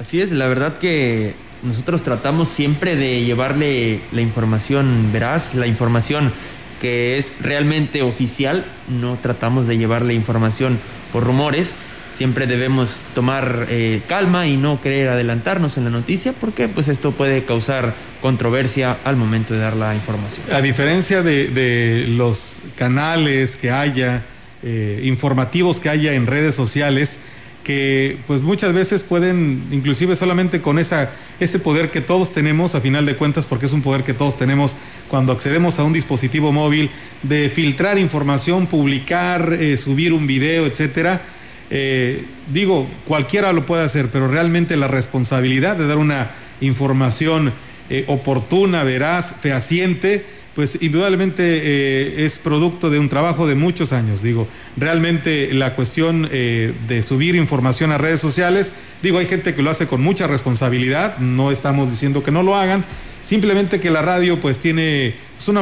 Así 0.00 0.20
es, 0.20 0.32
la 0.32 0.48
verdad 0.48 0.78
que 0.78 1.34
nosotros 1.62 2.02
tratamos 2.02 2.48
siempre 2.48 2.96
de 2.96 3.24
llevarle 3.24 4.00
la 4.12 4.20
información 4.20 5.10
veraz, 5.12 5.54
la 5.54 5.66
información 5.66 6.32
que 6.80 7.18
es 7.18 7.32
realmente 7.40 8.02
oficial, 8.02 8.64
no 8.88 9.18
tratamos 9.20 9.66
de 9.66 9.78
llevarle 9.78 10.14
información 10.14 10.78
por 11.12 11.24
rumores. 11.24 11.74
Siempre 12.16 12.46
debemos 12.46 13.00
tomar 13.14 13.66
eh, 13.68 14.00
calma 14.08 14.46
y 14.46 14.56
no 14.56 14.80
querer 14.80 15.08
adelantarnos 15.08 15.76
en 15.76 15.84
la 15.84 15.90
noticia 15.90 16.32
porque 16.32 16.66
pues 16.66 16.88
esto 16.88 17.12
puede 17.12 17.44
causar 17.44 17.92
controversia 18.22 18.96
al 19.04 19.16
momento 19.16 19.52
de 19.52 19.60
dar 19.60 19.76
la 19.76 19.94
información. 19.94 20.46
A 20.50 20.62
diferencia 20.62 21.22
de, 21.22 22.06
los 22.08 22.60
canales 22.76 23.56
que 23.56 23.70
haya, 23.70 24.22
eh, 24.62 25.00
informativos 25.04 25.78
que 25.78 25.90
haya 25.90 26.14
en 26.14 26.26
redes 26.26 26.54
sociales, 26.54 27.18
que 27.66 28.16
pues 28.28 28.42
muchas 28.42 28.72
veces 28.72 29.02
pueden, 29.02 29.66
inclusive 29.72 30.14
solamente 30.14 30.60
con 30.60 30.78
esa, 30.78 31.10
ese 31.40 31.58
poder 31.58 31.90
que 31.90 32.00
todos 32.00 32.32
tenemos, 32.32 32.76
a 32.76 32.80
final 32.80 33.04
de 33.04 33.16
cuentas, 33.16 33.44
porque 33.44 33.66
es 33.66 33.72
un 33.72 33.82
poder 33.82 34.04
que 34.04 34.14
todos 34.14 34.38
tenemos 34.38 34.76
cuando 35.08 35.32
accedemos 35.32 35.80
a 35.80 35.82
un 35.82 35.92
dispositivo 35.92 36.52
móvil, 36.52 36.90
de 37.24 37.48
filtrar 37.48 37.98
información, 37.98 38.68
publicar, 38.68 39.52
eh, 39.54 39.76
subir 39.76 40.12
un 40.12 40.28
video, 40.28 40.64
etcétera. 40.64 41.22
Eh, 41.70 42.24
digo, 42.52 42.86
cualquiera 43.04 43.52
lo 43.52 43.66
puede 43.66 43.82
hacer, 43.82 44.10
pero 44.12 44.28
realmente 44.28 44.76
la 44.76 44.86
responsabilidad 44.86 45.74
de 45.74 45.88
dar 45.88 45.98
una 45.98 46.30
información 46.60 47.52
eh, 47.90 48.04
oportuna, 48.06 48.84
veraz, 48.84 49.34
fehaciente, 49.40 50.24
pues 50.56 50.78
indudablemente 50.80 51.42
eh, 51.44 52.24
es 52.24 52.38
producto 52.38 52.88
de 52.88 52.98
un 52.98 53.10
trabajo 53.10 53.46
de 53.46 53.54
muchos 53.54 53.92
años. 53.92 54.22
Digo, 54.22 54.48
realmente 54.78 55.52
la 55.52 55.74
cuestión 55.74 56.30
eh, 56.32 56.72
de 56.88 57.02
subir 57.02 57.34
información 57.34 57.92
a 57.92 57.98
redes 57.98 58.20
sociales, 58.20 58.72
digo, 59.02 59.18
hay 59.18 59.26
gente 59.26 59.54
que 59.54 59.60
lo 59.60 59.70
hace 59.70 59.86
con 59.86 60.00
mucha 60.00 60.26
responsabilidad, 60.26 61.18
no 61.18 61.52
estamos 61.52 61.90
diciendo 61.90 62.24
que 62.24 62.30
no 62.30 62.42
lo 62.42 62.56
hagan, 62.56 62.86
simplemente 63.22 63.80
que 63.80 63.90
la 63.90 64.00
radio 64.00 64.40
pues 64.40 64.58
tiene 64.58 65.14
pues, 65.36 65.46
una, 65.48 65.60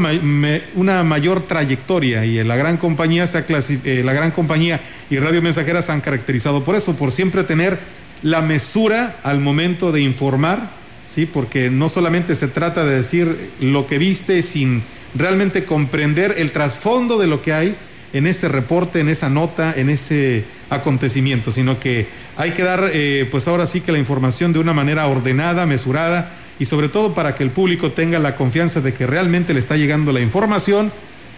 una 0.77 1.03
mayor 1.03 1.43
trayectoria 1.43 2.25
y 2.25 2.45
la 2.45 2.55
gran 2.55 2.77
compañía 2.77 3.27
se 3.27 3.45
eh, 3.49 4.03
la 4.05 4.13
gran 4.13 4.31
compañía 4.31 4.81
y 5.11 5.19
Radio 5.19 5.43
Mensajera 5.43 5.83
se 5.83 5.91
han 5.91 6.03
caracterizado 6.03 6.63
por 6.63 6.77
eso, 6.77 6.95
por 6.95 7.11
siempre 7.11 7.43
tener 7.43 7.81
la 8.23 8.43
mesura 8.43 9.17
al 9.25 9.41
momento 9.41 9.91
de 9.91 10.03
informar 10.03 10.84
¿sí? 11.15 11.27
Porque 11.27 11.71
no 11.71 11.89
solamente 11.89 12.35
se 12.35 12.49
trata 12.49 12.85
de 12.85 12.97
decir 12.97 13.51
lo 13.61 13.87
que 13.87 13.99
viste 13.99 14.43
sin 14.43 14.83
realmente 15.15 15.65
comprender 15.65 16.35
el 16.39 16.51
trasfondo 16.51 17.19
de 17.19 17.29
lo 17.29 17.41
que 17.41 17.53
hay 17.53 17.77
en 18.13 18.27
ese 18.27 18.49
reporte, 18.49 19.01
en 19.01 19.09
esa 19.09 19.29
nota, 19.29 19.73
en 19.77 19.91
ese 19.91 20.45
acontecimiento, 20.71 21.53
sino 21.53 21.79
que 21.79 22.09
hay 22.37 22.51
que 22.51 22.65
dar, 22.65 22.91
eh, 22.93 23.29
pues 23.31 23.47
ahora 23.47 23.67
sí 23.67 23.81
que 23.81 23.93
la 23.93 23.99
información 23.99 24.53
de 24.53 24.59
una 24.59 24.73
manera 24.73 25.07
ordenada, 25.07 25.67
mesurada 25.67 26.33
y 26.59 26.65
sobre 26.65 26.89
todo 26.89 27.15
para 27.15 27.37
que 27.37 27.45
el 27.45 27.51
público 27.51 27.93
tenga 27.93 28.19
la 28.19 28.35
confianza 28.35 28.81
de 28.81 28.93
que 28.93 29.07
realmente 29.07 29.55
le 29.55 29.61
está 29.61 29.77
llegando 29.77 30.13
la 30.13 30.21
información 30.21 30.93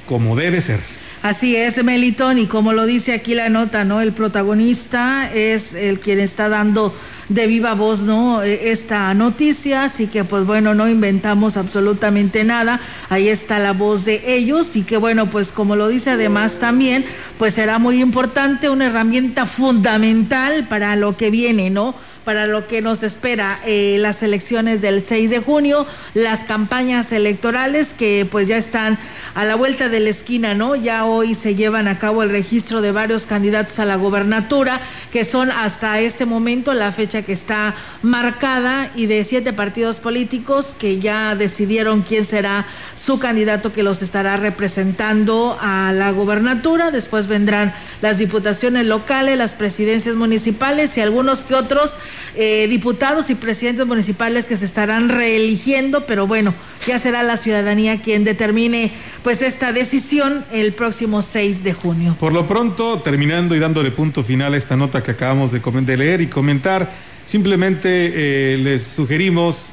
como 0.09 0.37
debe 0.37 0.61
ser. 0.61 0.81
Así 1.27 1.57
es, 1.57 1.83
Melitón, 1.83 2.39
y 2.39 2.47
como 2.47 2.73
lo 2.73 2.87
dice 2.87 3.13
aquí 3.13 3.35
la 3.35 3.49
nota, 3.49 3.83
¿no? 3.83 4.01
El 4.01 4.13
protagonista 4.13 5.29
es 5.35 5.75
el 5.75 5.99
quien 5.99 6.21
está 6.21 6.49
dando 6.49 6.95
de 7.29 7.49
viva 7.49 7.75
voz, 7.75 8.03
¿no? 8.03 8.45
E, 8.45 8.71
esta 8.71 9.13
noticia, 9.13 9.83
así 9.83 10.07
que 10.07 10.23
pues 10.23 10.47
bueno, 10.47 10.77
no 10.77 10.89
inventamos 10.89 11.57
absolutamente 11.57 12.45
nada, 12.45 12.79
ahí 13.09 13.27
está 13.27 13.59
la 13.59 13.73
voz 13.73 14.05
de 14.05 14.37
ellos 14.37 14.77
y 14.77 14.83
que 14.85 14.99
bueno, 14.99 15.29
pues 15.29 15.51
como 15.51 15.75
lo 15.75 15.89
dice 15.89 16.11
además 16.11 16.61
también, 16.61 17.05
pues 17.39 17.55
será 17.55 17.81
muy 17.81 18.01
importante, 18.01 18.71
una 18.71 18.87
herramienta 18.87 19.47
fundamental 19.47 20.69
para 20.69 20.95
lo 20.95 21.17
que 21.17 21.31
viene, 21.31 21.71
¿no? 21.71 21.97
Para 22.27 22.49
lo 22.49 22.67
que 22.67 22.83
nos 22.83 23.05
espera 23.05 23.61
eh, 23.65 23.99
las 24.01 24.21
elecciones 24.25 24.83
del 24.83 25.01
6 25.01 25.31
de 25.31 25.39
junio, 25.39 25.87
las 26.13 26.43
campañas 26.43 27.13
electorales 27.13 27.95
que 27.95 28.27
pues 28.29 28.49
ya 28.49 28.57
están 28.57 28.99
a 29.37 29.45
la 29.45 29.55
vuelta 29.55 29.89
de 29.89 30.01
la 30.01 30.11
esquina, 30.11 30.53
¿no? 30.53 30.75
Ya 30.75 31.05
hoy 31.05 31.37
se 31.37 31.55
llevan 31.55 31.87
a 31.87 32.01
cabo 32.01 32.25
el 32.25 32.31
registro 32.31 32.81
de 32.81 32.91
varios 32.91 33.27
candidatos 33.27 33.79
a 33.79 33.85
la 33.85 33.95
gobernatura, 33.95 34.81
que 35.13 35.25
son 35.25 35.53
hasta 35.53 36.01
este 36.01 36.27
momento 36.27 36.75
la 36.75 36.91
fecha 36.91 37.23
que 37.23 37.33
está 37.33 37.77
marcada 38.03 38.91
y 38.97 39.07
de 39.07 39.23
siete 39.23 39.53
partidos 39.53 40.01
políticos 40.01 40.75
que 40.77 40.99
ya 40.99 41.37
decidieron 41.37 42.03
quién 42.03 42.27
será 42.27 42.67
su 42.97 43.21
candidato 43.21 43.73
que 43.73 43.85
los 43.85 44.03
estará 44.03 44.37
representando 44.37 45.57
a 45.61 45.93
la 45.93 46.11
gobernatura. 46.11 46.91
Después 46.91 47.29
vendrán 47.29 47.73
las 48.03 48.19
diputaciones 48.19 48.87
locales, 48.87 49.39
las 49.39 49.53
presidencias 49.53 50.17
municipales 50.17 50.97
y 50.97 51.03
algunos 51.03 51.45
que 51.45 51.55
otros 51.55 51.95
eh, 52.37 52.67
diputados 52.69 53.31
y 53.31 53.35
presidentes 53.35 53.87
municipales 53.87 54.47
que 54.47 54.59
se 54.59 54.67
estarán 54.67 55.09
reeligiendo, 55.09 56.05
pero 56.05 56.27
bueno, 56.27 56.53
ya 56.87 56.99
será 56.99 57.23
la 57.23 57.39
ciudadanía 57.39 58.03
quien 58.03 58.25
determine 58.25 58.93
pues 59.23 59.41
esta 59.41 59.73
decisión 59.73 60.45
el 60.53 60.75
próximo 60.75 61.23
6 61.23 61.65
de 61.65 61.73
junio. 61.73 62.17
Por 62.21 62.35
lo 62.35 62.47
pronto, 62.47 63.01
terminando 63.01 63.57
y 63.57 63.59
dándole 63.59 63.91
punto 63.91 64.23
final 64.23 64.53
a 64.53 64.59
esta 64.59 64.77
nota 64.77 65.03
que 65.03 65.13
acabamos 65.13 65.51
de, 65.51 65.97
leer 65.97 66.21
y 66.21 66.27
comentar, 66.27 66.93
simplemente 67.25 67.89
eh, 68.15 68.57
les 68.59 68.83
sugerimos 68.83 69.71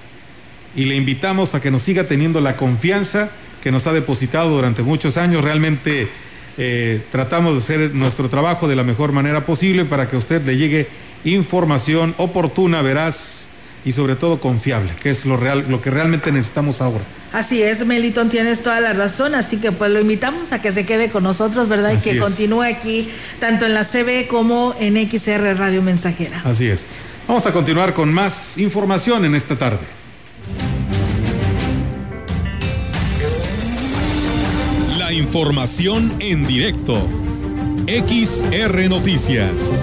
y 0.74 0.86
le 0.86 0.96
invitamos 0.96 1.56
a 1.56 1.62
que 1.62 1.70
nos 1.70 1.82
siga 1.82 2.06
teniendo 2.06 2.40
la 2.40 2.56
confianza 2.56 3.30
que 3.62 3.72
nos 3.72 3.88
ha 3.88 3.94
depositado 3.94 4.50
durante 4.52 4.84
muchos 4.84 5.18
años. 5.18 5.44
Realmente 5.44 6.08
eh, 6.58 7.02
tratamos 7.12 7.54
de 7.54 7.60
hacer 7.60 7.94
nuestro 7.94 8.30
trabajo 8.30 8.68
de 8.68 8.76
la 8.76 8.84
mejor 8.84 9.12
manera 9.12 9.46
posible 9.46 9.86
para 9.86 10.10
que 10.10 10.18
usted 10.18 10.42
le 10.46 10.56
llegue 10.56 10.88
información 11.26 12.16
oportuna, 12.18 12.82
veraz 12.82 13.48
y 13.86 13.92
sobre 13.92 14.16
todo 14.16 14.40
confiable, 14.40 14.92
que 15.02 15.10
es 15.10 15.26
lo 15.26 15.38
real, 15.38 15.66
lo 15.68 15.82
que 15.82 15.90
realmente 15.90 16.32
necesitamos 16.32 16.82
ahora. 16.82 17.04
Así 17.34 17.62
es, 17.64 17.86
Melitón, 17.86 18.30
tienes 18.30 18.62
toda 18.62 18.80
la 18.80 18.94
razón, 18.94 19.34
así 19.34 19.58
que 19.58 19.72
pues 19.72 19.92
lo 19.92 20.00
invitamos 20.00 20.52
a 20.52 20.62
que 20.62 20.72
se 20.72 20.86
quede 20.86 21.10
con 21.10 21.24
nosotros, 21.24 21.68
¿verdad? 21.68 21.94
y 21.94 21.98
que 21.98 22.20
continúe 22.20 22.62
aquí, 22.62 23.10
tanto 23.40 23.66
en 23.66 23.74
la 23.74 23.84
CB 23.84 24.28
como 24.28 24.76
en 24.80 24.96
XR 25.10 25.58
Radio 25.58 25.82
Mensajera. 25.82 26.42
Así 26.46 26.68
es. 26.68 26.86
Vamos 27.28 27.46
a 27.46 27.52
continuar 27.52 27.94
con 27.94 28.14
más 28.14 28.58
información 28.58 29.26
en 29.26 29.34
esta 29.34 29.58
tarde. 29.58 29.86
La 35.00 35.12
información 35.12 36.14
en 36.20 36.46
directo. 36.46 37.08
XR 37.88 38.90
Noticias. 38.90 39.80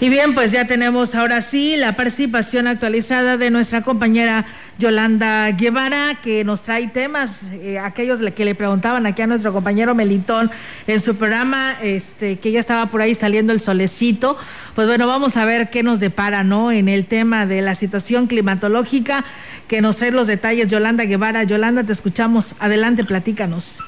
Y 0.00 0.10
bien, 0.10 0.32
pues 0.32 0.52
ya 0.52 0.64
tenemos 0.64 1.16
ahora 1.16 1.40
sí 1.40 1.76
la 1.76 1.96
participación 1.96 2.68
actualizada 2.68 3.36
de 3.36 3.50
nuestra 3.50 3.82
compañera 3.82 4.46
Yolanda 4.78 5.50
Guevara, 5.50 6.20
que 6.22 6.44
nos 6.44 6.62
trae 6.62 6.86
temas, 6.86 7.52
eh, 7.54 7.80
aquellos 7.80 8.22
que 8.30 8.44
le 8.44 8.54
preguntaban 8.54 9.06
aquí 9.06 9.22
a 9.22 9.26
nuestro 9.26 9.52
compañero 9.52 9.96
Melitón 9.96 10.52
en 10.86 11.00
su 11.00 11.18
programa, 11.18 11.74
este, 11.82 12.38
que 12.38 12.52
ya 12.52 12.60
estaba 12.60 12.86
por 12.86 13.02
ahí 13.02 13.16
saliendo 13.16 13.52
el 13.52 13.58
solecito. 13.58 14.38
Pues 14.76 14.86
bueno, 14.86 15.08
vamos 15.08 15.36
a 15.36 15.44
ver 15.44 15.68
qué 15.68 15.82
nos 15.82 15.98
depara, 15.98 16.44
¿no? 16.44 16.70
En 16.70 16.88
el 16.88 17.06
tema 17.06 17.44
de 17.44 17.60
la 17.60 17.74
situación 17.74 18.28
climatológica, 18.28 19.24
que 19.66 19.80
nos 19.80 19.96
trae 19.96 20.12
los 20.12 20.28
detalles 20.28 20.68
Yolanda 20.68 21.06
Guevara. 21.06 21.42
Yolanda, 21.42 21.82
te 21.82 21.92
escuchamos. 21.92 22.54
Adelante, 22.60 23.02
platícanos. 23.02 23.82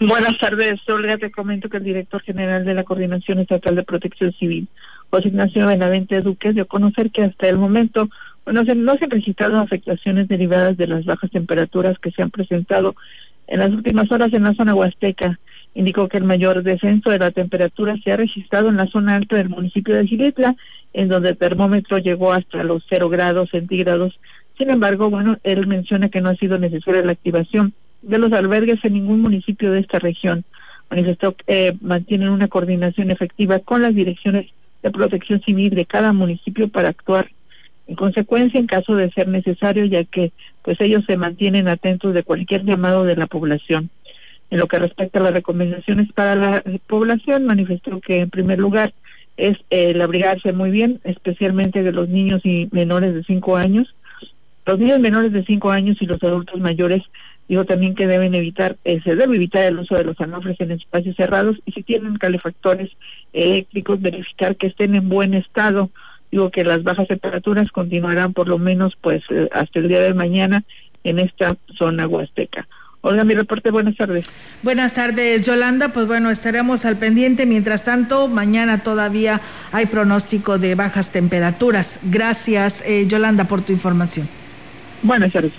Buenas 0.00 0.36
tardes, 0.38 0.80
Olga. 0.88 1.18
Te 1.18 1.30
comento 1.30 1.68
que 1.68 1.76
el 1.76 1.84
director 1.84 2.20
general 2.22 2.64
de 2.64 2.74
la 2.74 2.82
Coordinación 2.82 3.38
Estatal 3.38 3.76
de 3.76 3.84
Protección 3.84 4.32
Civil 4.32 4.68
José 5.10 5.28
Ignacio 5.28 5.66
Benavente 5.66 6.20
Duque 6.20 6.52
dio 6.52 6.64
a 6.64 6.66
conocer 6.66 7.10
que 7.10 7.22
hasta 7.22 7.48
el 7.48 7.58
momento 7.58 8.08
bueno, 8.46 8.64
se, 8.64 8.76
no 8.76 8.96
se 8.96 9.04
han 9.04 9.10
registrado 9.10 9.58
afectaciones 9.58 10.28
derivadas 10.28 10.76
de 10.76 10.86
las 10.86 11.04
bajas 11.04 11.30
temperaturas 11.30 11.98
que 11.98 12.12
se 12.12 12.22
han 12.22 12.30
presentado 12.30 12.94
en 13.48 13.58
las 13.58 13.70
últimas 13.70 14.10
horas 14.12 14.32
en 14.32 14.44
la 14.44 14.54
zona 14.54 14.74
huasteca. 14.74 15.38
Indicó 15.74 16.08
que 16.08 16.16
el 16.16 16.24
mayor 16.24 16.62
descenso 16.62 17.10
de 17.10 17.18
la 17.18 17.32
temperatura 17.32 17.96
se 18.02 18.12
ha 18.12 18.16
registrado 18.16 18.68
en 18.68 18.76
la 18.76 18.86
zona 18.86 19.16
alta 19.16 19.36
del 19.36 19.48
municipio 19.48 19.96
de 19.96 20.06
Giletla, 20.06 20.56
en 20.92 21.08
donde 21.08 21.30
el 21.30 21.36
termómetro 21.36 21.98
llegó 21.98 22.32
hasta 22.32 22.62
los 22.62 22.84
cero 22.88 23.08
grados 23.08 23.50
centígrados. 23.50 24.18
Sin 24.56 24.70
embargo, 24.70 25.10
bueno, 25.10 25.38
él 25.42 25.66
menciona 25.66 26.08
que 26.08 26.20
no 26.20 26.30
ha 26.30 26.36
sido 26.36 26.56
necesaria 26.56 27.02
la 27.02 27.12
activación 27.12 27.74
de 28.02 28.18
los 28.18 28.32
albergues 28.32 28.82
en 28.84 28.94
ningún 28.94 29.20
municipio 29.20 29.72
de 29.72 29.80
esta 29.80 29.98
región. 29.98 30.44
Manifestó 30.88 31.34
que 31.34 31.44
eh, 31.48 31.76
mantienen 31.80 32.28
una 32.28 32.46
coordinación 32.46 33.10
efectiva 33.10 33.58
con 33.58 33.82
las 33.82 33.94
direcciones 33.94 34.46
de 34.86 34.92
protección 34.92 35.40
civil 35.40 35.70
de 35.74 35.84
cada 35.84 36.12
municipio 36.12 36.68
para 36.68 36.90
actuar 36.90 37.28
en 37.88 37.96
consecuencia 37.96 38.60
en 38.60 38.68
caso 38.68 38.94
de 38.94 39.10
ser 39.10 39.26
necesario, 39.26 39.84
ya 39.84 40.04
que 40.04 40.32
pues 40.62 40.80
ellos 40.80 41.04
se 41.06 41.16
mantienen 41.16 41.66
atentos 41.68 42.14
de 42.14 42.22
cualquier 42.22 42.64
llamado 42.64 43.04
de 43.04 43.16
la 43.16 43.26
población. 43.26 43.90
En 44.50 44.58
lo 44.58 44.68
que 44.68 44.78
respecta 44.78 45.18
a 45.18 45.22
las 45.22 45.32
recomendaciones 45.32 46.12
para 46.12 46.36
la 46.36 46.62
población, 46.86 47.46
manifestó 47.46 48.00
que 48.00 48.20
en 48.20 48.30
primer 48.30 48.60
lugar 48.60 48.94
es 49.36 49.58
el 49.70 50.00
abrigarse 50.00 50.52
muy 50.52 50.70
bien, 50.70 51.00
especialmente 51.02 51.82
de 51.82 51.92
los 51.92 52.08
niños 52.08 52.40
y 52.44 52.68
menores 52.70 53.12
de 53.12 53.24
cinco 53.24 53.56
años. 53.56 53.92
Los 54.64 54.78
niños 54.78 55.00
menores 55.00 55.32
de 55.32 55.44
cinco 55.44 55.70
años 55.70 55.96
y 56.00 56.06
los 56.06 56.22
adultos 56.22 56.60
mayores 56.60 57.02
Digo 57.48 57.64
también 57.64 57.94
que 57.94 58.06
deben 58.06 58.34
evitar, 58.34 58.76
eh, 58.84 59.00
se 59.04 59.14
debe 59.14 59.36
evitar 59.36 59.64
el 59.64 59.78
uso 59.78 59.94
de 59.94 60.04
los 60.04 60.20
anofres 60.20 60.60
en 60.60 60.72
espacios 60.72 61.14
cerrados 61.14 61.56
y 61.64 61.72
si 61.72 61.82
tienen 61.82 62.16
calefactores 62.16 62.90
eléctricos, 63.32 64.00
verificar 64.00 64.56
que 64.56 64.66
estén 64.66 64.94
en 64.96 65.08
buen 65.08 65.34
estado. 65.34 65.90
Digo 66.32 66.50
que 66.50 66.64
las 66.64 66.82
bajas 66.82 67.06
temperaturas 67.06 67.70
continuarán 67.70 68.32
por 68.32 68.48
lo 68.48 68.58
menos 68.58 68.94
pues 69.00 69.22
eh, 69.30 69.48
hasta 69.52 69.78
el 69.78 69.88
día 69.88 70.00
de 70.00 70.14
mañana 70.14 70.64
en 71.04 71.20
esta 71.20 71.56
zona 71.78 72.08
huasteca. 72.08 72.66
Olga, 73.02 73.22
mi 73.22 73.34
reporte, 73.34 73.70
buenas 73.70 73.96
tardes. 73.96 74.24
Buenas 74.64 74.94
tardes, 74.94 75.46
Yolanda. 75.46 75.90
Pues 75.90 76.08
bueno, 76.08 76.30
estaremos 76.30 76.84
al 76.84 76.96
pendiente. 76.96 77.46
Mientras 77.46 77.84
tanto, 77.84 78.26
mañana 78.26 78.82
todavía 78.82 79.40
hay 79.70 79.86
pronóstico 79.86 80.58
de 80.58 80.74
bajas 80.74 81.12
temperaturas. 81.12 82.00
Gracias, 82.02 82.82
eh, 82.84 83.06
Yolanda, 83.06 83.44
por 83.44 83.62
tu 83.62 83.72
información. 83.72 84.28
Buenas 85.02 85.32
tardes. 85.32 85.52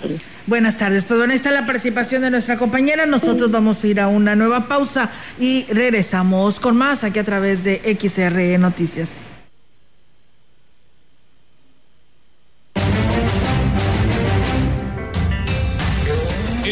Buenas 0.46 0.78
tardes. 0.78 1.04
Pues 1.04 1.18
bueno, 1.18 1.34
está 1.34 1.50
la 1.50 1.66
participación 1.66 2.22
de 2.22 2.30
nuestra 2.30 2.56
compañera. 2.56 3.06
Nosotros 3.06 3.50
vamos 3.50 3.82
a 3.82 3.86
ir 3.86 4.00
a 4.00 4.08
una 4.08 4.34
nueva 4.34 4.68
pausa 4.68 5.10
y 5.38 5.66
regresamos 5.70 6.60
con 6.60 6.76
más 6.76 7.04
aquí 7.04 7.18
a 7.18 7.24
través 7.24 7.64
de 7.64 7.80
XR 7.98 8.58
Noticias. 8.58 9.28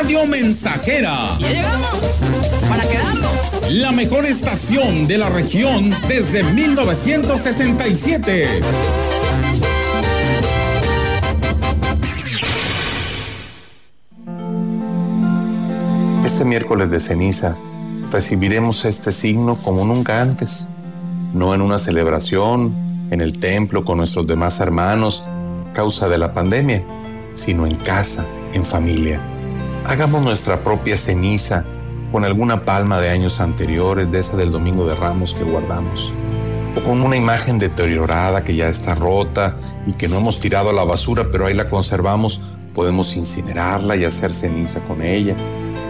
Radio 0.00 0.24
Mensajera. 0.24 1.36
Ya 1.38 1.50
llegamos 1.50 2.00
para 2.70 2.88
quedarnos. 2.88 3.68
La 3.68 3.92
mejor 3.92 4.24
estación 4.24 5.06
de 5.06 5.18
la 5.18 5.28
región 5.28 5.94
desde 6.08 6.42
1967. 6.42 8.62
Este 16.24 16.46
miércoles 16.46 16.90
de 16.90 16.98
ceniza 16.98 17.58
recibiremos 18.10 18.86
este 18.86 19.12
signo 19.12 19.54
como 19.62 19.84
nunca 19.84 20.22
antes, 20.22 20.68
no 21.34 21.54
en 21.54 21.60
una 21.60 21.78
celebración, 21.78 22.74
en 23.10 23.20
el 23.20 23.38
templo 23.38 23.84
con 23.84 23.98
nuestros 23.98 24.26
demás 24.26 24.60
hermanos, 24.60 25.22
causa 25.74 26.08
de 26.08 26.16
la 26.16 26.32
pandemia, 26.32 26.82
sino 27.34 27.66
en 27.66 27.74
casa, 27.74 28.24
en 28.54 28.64
familia 28.64 29.20
Hagamos 29.84 30.22
nuestra 30.22 30.60
propia 30.60 30.96
ceniza 30.96 31.64
con 32.12 32.24
alguna 32.24 32.64
palma 32.64 33.00
de 33.00 33.08
años 33.08 33.40
anteriores, 33.40 34.10
de 34.10 34.18
esa 34.18 34.36
del 34.36 34.50
Domingo 34.50 34.86
de 34.86 34.94
Ramos 34.94 35.32
que 35.32 35.42
guardamos. 35.42 36.12
O 36.76 36.80
con 36.80 37.02
una 37.02 37.16
imagen 37.16 37.58
deteriorada 37.58 38.44
que 38.44 38.54
ya 38.54 38.68
está 38.68 38.94
rota 38.94 39.56
y 39.86 39.94
que 39.94 40.06
no 40.06 40.18
hemos 40.18 40.38
tirado 40.38 40.70
a 40.70 40.72
la 40.72 40.84
basura, 40.84 41.28
pero 41.32 41.46
ahí 41.46 41.54
la 41.54 41.70
conservamos, 41.70 42.40
podemos 42.74 43.16
incinerarla 43.16 43.96
y 43.96 44.04
hacer 44.04 44.34
ceniza 44.34 44.80
con 44.80 45.02
ella. 45.02 45.34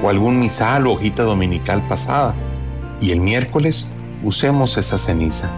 O 0.03 0.09
algún 0.09 0.39
misal 0.39 0.87
o 0.87 0.93
hojita 0.93 1.25
dominical 1.25 1.87
pasada. 1.89 2.35
Y 3.01 3.11
el 3.11 3.21
miércoles 3.21 3.89
usemos 4.23 4.79
esa 4.79 4.99
ceniza 4.99 5.51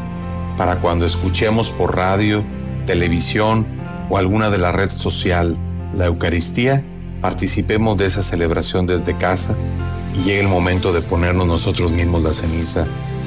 para 0.57 0.81
cuando 0.81 1.05
escuchemos 1.05 1.71
por 1.71 1.97
radio, 1.97 2.43
televisión 2.87 3.67
o 4.09 4.17
alguna 4.17 4.51
de 4.51 4.59
la 4.59 4.73
red 4.73 4.91
social 4.91 5.57
la 5.95 6.07
Eucaristía, 6.07 6.83
participemos 7.23 7.97
de 7.97 8.07
esa 8.07 8.23
celebración 8.23 8.87
desde 8.87 9.17
casa 9.17 9.55
y 10.13 10.25
llegue 10.25 10.41
el 10.41 10.49
momento 10.49 10.93
de 10.93 11.01
ponernos 11.01 11.47
nosotros 11.47 11.93
mismos 11.93 12.23
la 12.23 12.35
ceniza 12.35 12.85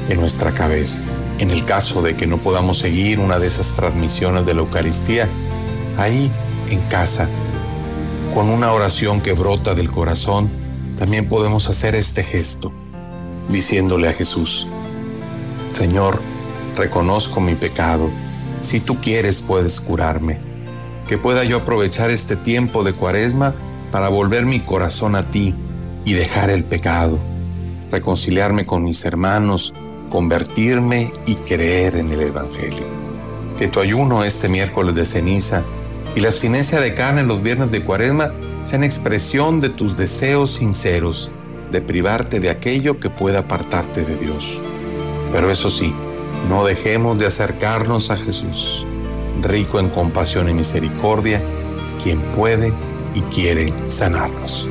en 0.10 0.20
nuestra 0.20 0.54
cabeza. 0.54 1.02
En 1.40 1.50
el 1.50 1.64
caso 1.66 2.02
de 2.02 2.16
que 2.16 2.28
no 2.28 2.38
podamos 2.38 2.78
seguir 2.78 3.20
una 3.20 3.40
de 3.40 3.48
esas 3.48 3.70
transmisiones 3.70 4.46
de 4.46 4.54
la 4.54 4.60
Eucaristía, 4.60 5.30
ahí 5.98 6.30
en 6.70 6.82
casa, 6.82 7.30
con 8.34 8.50
una 8.50 8.74
oración 8.74 9.22
que 9.22 9.32
brota 9.32 9.74
del 9.74 9.90
corazón, 9.90 10.52
también 10.98 11.28
podemos 11.28 11.70
hacer 11.70 11.96
este 11.96 12.22
gesto, 12.22 12.74
diciéndole 13.50 14.10
a 14.10 14.14
Jesús, 14.14 14.68
Señor, 15.72 16.22
reconozco 16.76 17.40
mi 17.40 17.56
pecado, 17.56 18.10
si 18.62 18.82
tú 18.82 19.00
quieres 19.00 19.42
puedes 19.42 19.80
curarme, 19.80 20.38
que 21.08 21.18
pueda 21.18 21.44
yo 21.46 21.58
aprovechar 21.58 22.12
este 22.12 22.36
tiempo 22.36 22.84
de 22.84 22.94
cuaresma 22.94 23.56
para 23.96 24.10
volver 24.10 24.46
mi 24.46 24.60
corazón 24.60 25.16
a 25.16 25.32
ti 25.32 25.56
y 26.04 26.16
dejar 26.16 26.50
el 26.50 26.66
pecado, 26.66 27.18
reconciliarme 27.90 28.66
con 28.66 28.84
mis 28.84 29.06
hermanos, 29.06 29.74
convertirme 30.10 31.14
y 31.26 31.36
creer 31.36 31.96
en 31.96 32.12
el 32.12 32.24
Evangelio. 32.24 32.88
Que 33.58 33.70
tu 33.70 33.80
ayuno 33.80 34.26
este 34.26 34.50
miércoles 34.50 34.96
de 34.96 35.06
ceniza 35.06 35.64
y 36.14 36.20
la 36.20 36.28
abstinencia 36.28 36.82
de 36.82 36.94
carne 36.94 37.24
los 37.24 37.42
viernes 37.42 37.72
de 37.72 37.86
cuaresma 37.86 38.32
sean 38.66 38.84
expresión 38.84 39.62
de 39.62 39.70
tus 39.70 39.96
deseos 39.96 40.56
sinceros 40.56 41.32
de 41.72 41.80
privarte 41.80 42.42
de 42.42 42.50
aquello 42.50 43.00
que 43.00 43.10
pueda 43.10 43.40
apartarte 43.40 44.04
de 44.04 44.18
Dios. 44.18 44.60
Pero 45.32 45.50
eso 45.50 45.70
sí, 45.70 45.94
no 46.50 46.66
dejemos 46.66 47.18
de 47.18 47.28
acercarnos 47.28 48.12
a 48.12 48.18
Jesús, 48.18 48.86
rico 49.42 49.80
en 49.80 49.88
compasión 49.88 50.50
y 50.50 50.54
misericordia, 50.54 51.42
quien 52.04 52.20
puede 52.34 52.74
y 53.16 53.22
quiere 53.22 53.74
sanarnos. 53.88 54.70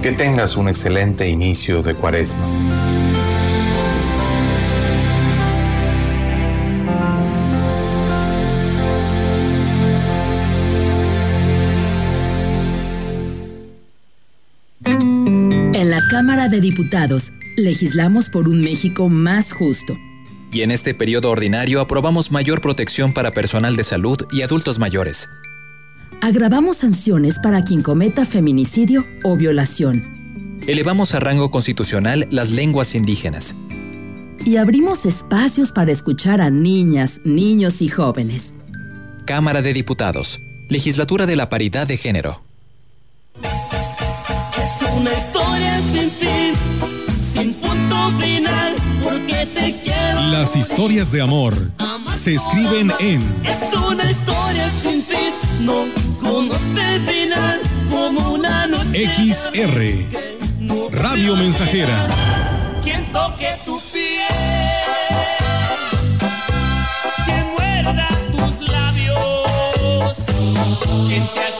Que 0.00 0.12
tengas 0.12 0.56
un 0.56 0.68
excelente 0.68 1.28
inicio 1.28 1.82
de 1.82 1.94
cuaresma. 1.94 2.46
En 15.74 15.90
la 15.90 16.00
Cámara 16.10 16.48
de 16.48 16.60
Diputados, 16.60 17.32
legislamos 17.56 18.30
por 18.30 18.48
un 18.48 18.60
México 18.60 19.08
más 19.08 19.52
justo. 19.52 19.96
Y 20.52 20.62
en 20.62 20.70
este 20.70 20.94
periodo 20.94 21.30
ordinario 21.30 21.80
aprobamos 21.80 22.30
mayor 22.30 22.60
protección 22.60 23.12
para 23.12 23.32
personal 23.32 23.76
de 23.76 23.84
salud 23.84 24.26
y 24.32 24.42
adultos 24.42 24.78
mayores 24.78 25.28
Agravamos 26.20 26.78
sanciones 26.78 27.38
para 27.38 27.62
quien 27.62 27.82
cometa 27.82 28.24
feminicidio 28.24 29.06
o 29.22 29.36
violación. 29.36 30.02
Elevamos 30.66 31.14
a 31.14 31.20
rango 31.20 31.50
constitucional 31.50 32.26
las 32.30 32.50
lenguas 32.50 32.94
indígenas. 32.94 33.54
Y 34.44 34.56
abrimos 34.56 35.06
espacios 35.06 35.72
para 35.72 35.92
escuchar 35.92 36.40
a 36.40 36.50
niñas, 36.50 37.20
niños 37.24 37.82
y 37.82 37.88
jóvenes. 37.88 38.52
Cámara 39.26 39.62
de 39.62 39.72
Diputados. 39.72 40.40
Legislatura 40.68 41.24
de 41.24 41.36
la 41.36 41.48
Paridad 41.48 41.86
de 41.86 41.96
Género. 41.96 42.42
Es 43.42 44.92
una 44.96 45.12
historia 45.12 45.80
sin 45.92 46.10
fin, 46.10 46.54
sin 47.32 47.54
punto 47.54 48.12
final, 48.20 48.74
porque 49.02 49.46
te 49.54 49.80
quiero. 49.82 50.20
Las 50.32 50.56
historias 50.56 51.12
de 51.12 51.22
amor 51.22 51.54
se 52.16 52.34
escriben 52.34 52.92
en. 52.98 53.22
Es 53.44 53.74
una 53.74 54.10
historia 54.10 54.68
sin 54.82 55.00
fin, 55.02 55.32
no 55.60 55.97
XR 58.98 59.78
Radio 60.92 61.36
Mensajera. 61.36 62.08
Quien 62.82 63.12
toque 63.12 63.54
tu 63.64 63.80
piel, 63.92 64.24
quien 67.24 67.46
muerda 67.56 68.08
tus 68.32 68.68
labios, 68.68 70.16
quien 71.06 71.28
te 71.28 71.57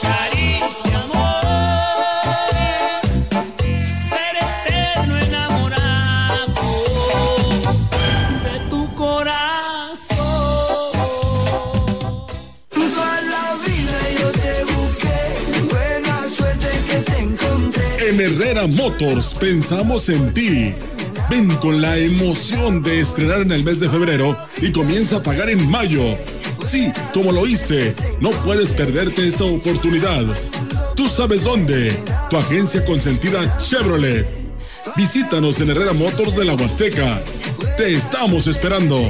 Herrera 18.28 18.66
Motors 18.66 19.32
pensamos 19.32 20.10
en 20.10 20.34
ti. 20.34 20.74
Ven 21.30 21.48
con 21.56 21.80
la 21.80 21.96
emoción 21.96 22.82
de 22.82 23.00
estrenar 23.00 23.40
en 23.40 23.52
el 23.52 23.64
mes 23.64 23.80
de 23.80 23.88
febrero 23.88 24.36
y 24.60 24.70
comienza 24.70 25.16
a 25.16 25.22
pagar 25.22 25.48
en 25.48 25.70
mayo. 25.70 26.02
Sí, 26.66 26.92
como 27.14 27.32
lo 27.32 27.40
oíste, 27.40 27.94
no 28.20 28.30
puedes 28.44 28.72
perderte 28.72 29.26
esta 29.26 29.44
oportunidad. 29.44 30.26
Tú 30.94 31.08
sabes 31.08 31.42
dónde. 31.42 31.90
Tu 32.28 32.36
agencia 32.36 32.84
consentida 32.84 33.40
Chevrolet. 33.60 34.26
Visítanos 34.94 35.58
en 35.60 35.70
Herrera 35.70 35.94
Motors 35.94 36.36
de 36.36 36.44
la 36.44 36.54
Huasteca. 36.54 37.18
Te 37.78 37.96
estamos 37.96 38.46
esperando. 38.46 39.00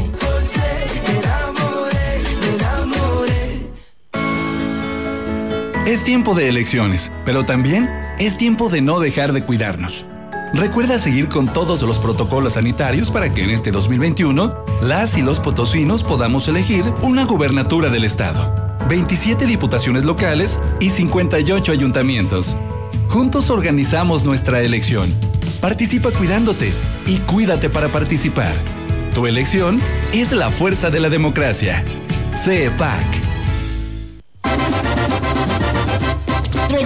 Es 5.87 6.05
tiempo 6.05 6.35
de 6.35 6.49
elecciones, 6.49 7.11
pero 7.25 7.45
también 7.45 8.08
es 8.19 8.37
tiempo 8.37 8.69
de 8.69 8.81
no 8.81 9.01
dejar 9.01 9.33
de 9.33 9.45
cuidarnos. 9.45 10.05
Recuerda 10.55 10.99
seguir 10.99 11.29
con 11.29 11.47
todos 11.47 11.83
los 11.83 11.99
protocolos 11.99 12.55
sanitarios 12.55 13.11
para 13.11 13.33
que 13.33 13.45
en 13.45 13.51
este 13.51 13.71
2021 13.71 14.65
las 14.83 15.17
y 15.17 15.23
los 15.23 15.41
potosinos 15.41 16.03
podamos 16.03 16.49
elegir 16.49 16.85
una 17.03 17.25
gubernatura 17.25 17.91
del 17.91 18.05
Estado, 18.05 18.77
27 18.89 19.47
diputaciones 19.47 20.05
locales 20.05 20.59
y 20.81 20.91
58 20.91 21.71
ayuntamientos. 21.71 22.57
Juntos 23.09 23.51
organizamos 23.51 24.25
nuestra 24.25 24.61
elección. 24.63 25.13
Participa 25.61 26.11
cuidándote 26.11 26.73
y 27.07 27.19
cuídate 27.19 27.69
para 27.69 27.93
participar. 27.93 28.53
Tu 29.15 29.27
elección 29.27 29.81
es 30.13 30.33
la 30.33 30.51
fuerza 30.51 30.91
de 30.91 31.01
la 31.01 31.11
democracia. 31.11 31.85
CEPAC. 32.37 33.18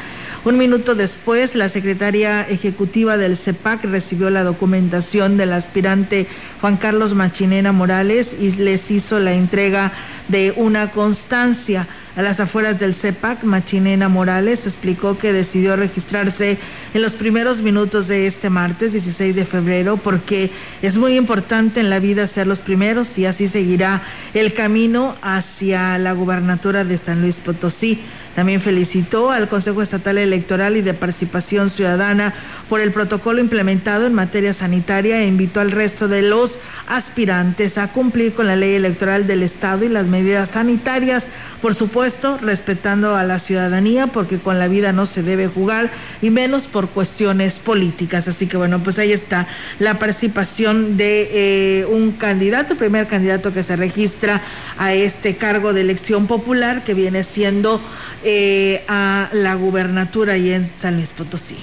Un 0.46 0.58
minuto 0.58 0.94
después, 0.94 1.56
la 1.56 1.68
secretaria 1.68 2.42
ejecutiva 2.42 3.16
del 3.16 3.36
CEPAC 3.36 3.82
recibió 3.86 4.30
la 4.30 4.44
documentación 4.44 5.36
del 5.36 5.52
aspirante 5.52 6.28
Juan 6.60 6.76
Carlos 6.76 7.14
Machinena 7.14 7.72
Morales 7.72 8.36
y 8.40 8.52
les 8.52 8.92
hizo 8.92 9.18
la 9.18 9.32
entrega 9.32 9.92
de 10.28 10.54
una 10.56 10.92
constancia. 10.92 11.88
A 12.14 12.22
las 12.22 12.38
afueras 12.38 12.78
del 12.78 12.94
CEPAC, 12.94 13.42
Machinena 13.42 14.08
Morales 14.08 14.68
explicó 14.68 15.18
que 15.18 15.32
decidió 15.32 15.74
registrarse 15.74 16.58
en 16.94 17.02
los 17.02 17.14
primeros 17.14 17.60
minutos 17.60 18.06
de 18.06 18.28
este 18.28 18.48
martes 18.48 18.92
16 18.92 19.34
de 19.34 19.46
febrero 19.46 19.96
porque 19.96 20.52
es 20.80 20.96
muy 20.96 21.16
importante 21.16 21.80
en 21.80 21.90
la 21.90 21.98
vida 21.98 22.24
ser 22.28 22.46
los 22.46 22.60
primeros 22.60 23.18
y 23.18 23.26
así 23.26 23.48
seguirá 23.48 24.00
el 24.32 24.54
camino 24.54 25.16
hacia 25.22 25.98
la 25.98 26.12
gubernatura 26.12 26.84
de 26.84 26.98
San 26.98 27.20
Luis 27.20 27.40
Potosí. 27.40 28.00
También 28.36 28.60
felicitó 28.60 29.30
al 29.30 29.48
Consejo 29.48 29.80
Estatal 29.80 30.18
Electoral 30.18 30.76
y 30.76 30.82
de 30.82 30.92
Participación 30.92 31.70
Ciudadana 31.70 32.34
por 32.68 32.82
el 32.82 32.92
protocolo 32.92 33.40
implementado 33.40 34.06
en 34.06 34.12
materia 34.12 34.52
sanitaria 34.52 35.22
e 35.22 35.26
invitó 35.26 35.60
al 35.60 35.70
resto 35.70 36.06
de 36.06 36.20
los 36.20 36.58
aspirantes 36.86 37.78
a 37.78 37.92
cumplir 37.92 38.34
con 38.34 38.46
la 38.46 38.54
ley 38.54 38.74
electoral 38.74 39.26
del 39.26 39.42
Estado 39.42 39.86
y 39.86 39.88
las 39.88 40.08
medidas 40.08 40.50
sanitarias, 40.50 41.28
por 41.62 41.74
supuesto, 41.74 42.36
respetando 42.42 43.16
a 43.16 43.22
la 43.22 43.38
ciudadanía, 43.38 44.08
porque 44.08 44.38
con 44.38 44.58
la 44.58 44.68
vida 44.68 44.92
no 44.92 45.06
se 45.06 45.22
debe 45.22 45.46
jugar 45.46 45.90
y 46.20 46.28
menos 46.28 46.66
por 46.66 46.90
cuestiones 46.90 47.58
políticas. 47.58 48.28
Así 48.28 48.46
que 48.46 48.58
bueno, 48.58 48.82
pues 48.82 48.98
ahí 48.98 49.12
está 49.12 49.48
la 49.78 49.98
participación 49.98 50.98
de 50.98 51.30
eh, 51.32 51.86
un 51.86 52.12
candidato, 52.12 52.74
el 52.74 52.78
primer 52.78 53.06
candidato 53.06 53.54
que 53.54 53.62
se 53.62 53.76
registra 53.76 54.42
a 54.76 54.92
este 54.92 55.36
cargo 55.36 55.72
de 55.72 55.80
elección 55.80 56.26
popular 56.26 56.84
que 56.84 56.92
viene 56.92 57.22
siendo 57.22 57.80
eh, 58.28 58.82
a 58.88 59.30
la 59.32 59.54
gubernatura 59.54 60.36
y 60.36 60.50
en 60.50 60.68
San 60.76 60.96
Luis 60.96 61.10
Potosí. 61.10 61.58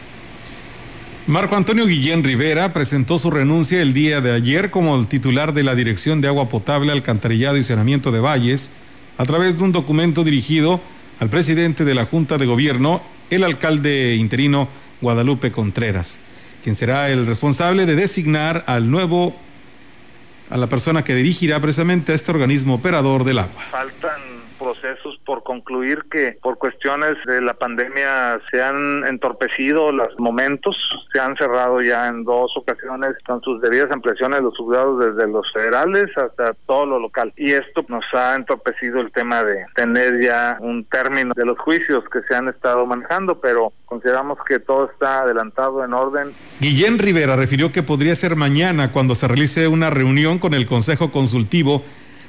Marco 1.28 1.58
Antonio 1.58 1.86
Guillén 1.86 2.24
Rivera 2.24 2.72
presentó 2.72 3.20
su 3.20 3.30
renuncia 3.30 3.82
el 3.82 3.94
día 3.94 4.22
de 4.22 4.32
ayer 4.32 4.72
como 4.72 4.98
el 4.98 5.08
titular 5.08 5.54
de 5.54 5.64
la 5.64 5.76
Dirección 5.76 6.22
de 6.22 6.30
Agua 6.30 6.48
Potable, 6.48 6.94
Alcantarillado 6.94 7.58
y 7.58 7.66
Saneamiento 7.66 8.14
de 8.14 8.22
Valles, 8.22 8.72
a 9.18 9.26
través 9.26 9.58
de 9.58 9.64
un 9.64 9.74
documento 9.74 10.24
dirigido 10.24 10.80
al 11.20 11.30
presidente 11.30 11.84
de 11.84 11.96
la 11.96 12.06
Junta 12.06 12.38
de 12.38 12.46
Gobierno, 12.46 13.02
el 13.30 13.44
alcalde 13.44 14.16
interino 14.16 14.70
Guadalupe 15.02 15.52
Contreras, 15.52 16.20
quien 16.64 16.76
será 16.76 17.10
el 17.10 17.28
responsable 17.28 17.86
de 17.86 17.98
designar 17.98 18.64
al 18.68 18.90
nuevo, 18.90 19.36
a 20.50 20.56
la 20.56 20.68
persona 20.68 21.04
que 21.04 21.14
dirigirá 21.14 21.60
precisamente 21.60 22.14
a 22.14 22.16
este 22.16 22.32
organismo 22.32 22.76
operador 22.76 23.26
del 23.26 23.40
agua. 23.40 23.64
Faltan 23.70 24.33
por 25.26 25.44
concluir 25.44 26.04
que 26.12 26.38
por 26.42 26.58
cuestiones 26.58 27.16
de 27.26 27.42
la 27.42 27.54
pandemia 27.54 28.40
se 28.52 28.62
han 28.62 29.06
entorpecido 29.06 29.92
los 29.92 30.18
momentos, 30.20 30.76
se 31.12 31.20
han 31.20 31.36
cerrado 31.36 31.82
ya 31.82 32.08
en 32.08 32.24
dos 32.24 32.52
ocasiones 32.56 33.12
con 33.26 33.42
sus 33.42 33.62
debidas 33.62 33.92
ampliaciones 33.92 34.42
los 34.42 34.58
juzgados 34.58 35.00
desde 35.00 35.32
los 35.32 35.52
federales 35.52 36.06
hasta 36.18 36.54
todo 36.66 36.86
lo 36.86 37.00
local. 37.00 37.34
Y 37.38 37.52
esto 37.52 37.86
nos 37.88 38.06
ha 38.14 38.36
entorpecido 38.36 39.00
el 39.00 39.12
tema 39.12 39.44
de 39.44 39.66
tener 39.76 40.22
ya 40.22 40.58
un 40.60 40.86
término 40.86 41.34
de 41.36 41.46
los 41.46 41.58
juicios 41.60 42.04
que 42.12 42.22
se 42.28 42.36
han 42.36 42.48
estado 42.48 42.86
manejando, 42.86 43.40
pero 43.40 43.74
consideramos 43.86 44.38
que 44.46 44.60
todo 44.60 44.90
está 44.92 45.22
adelantado 45.22 45.84
en 45.84 45.94
orden. 45.94 46.32
Guillén 46.60 47.00
Rivera 47.00 47.36
refirió 47.36 47.72
que 47.72 47.84
podría 47.84 48.16
ser 48.16 48.36
mañana 48.36 48.92
cuando 48.92 49.16
se 49.16 49.28
realice 49.28 49.68
una 49.68 49.90
reunión 49.90 50.40
con 50.40 50.54
el 50.54 50.66
Consejo 50.66 51.12
Consultivo 51.12 51.84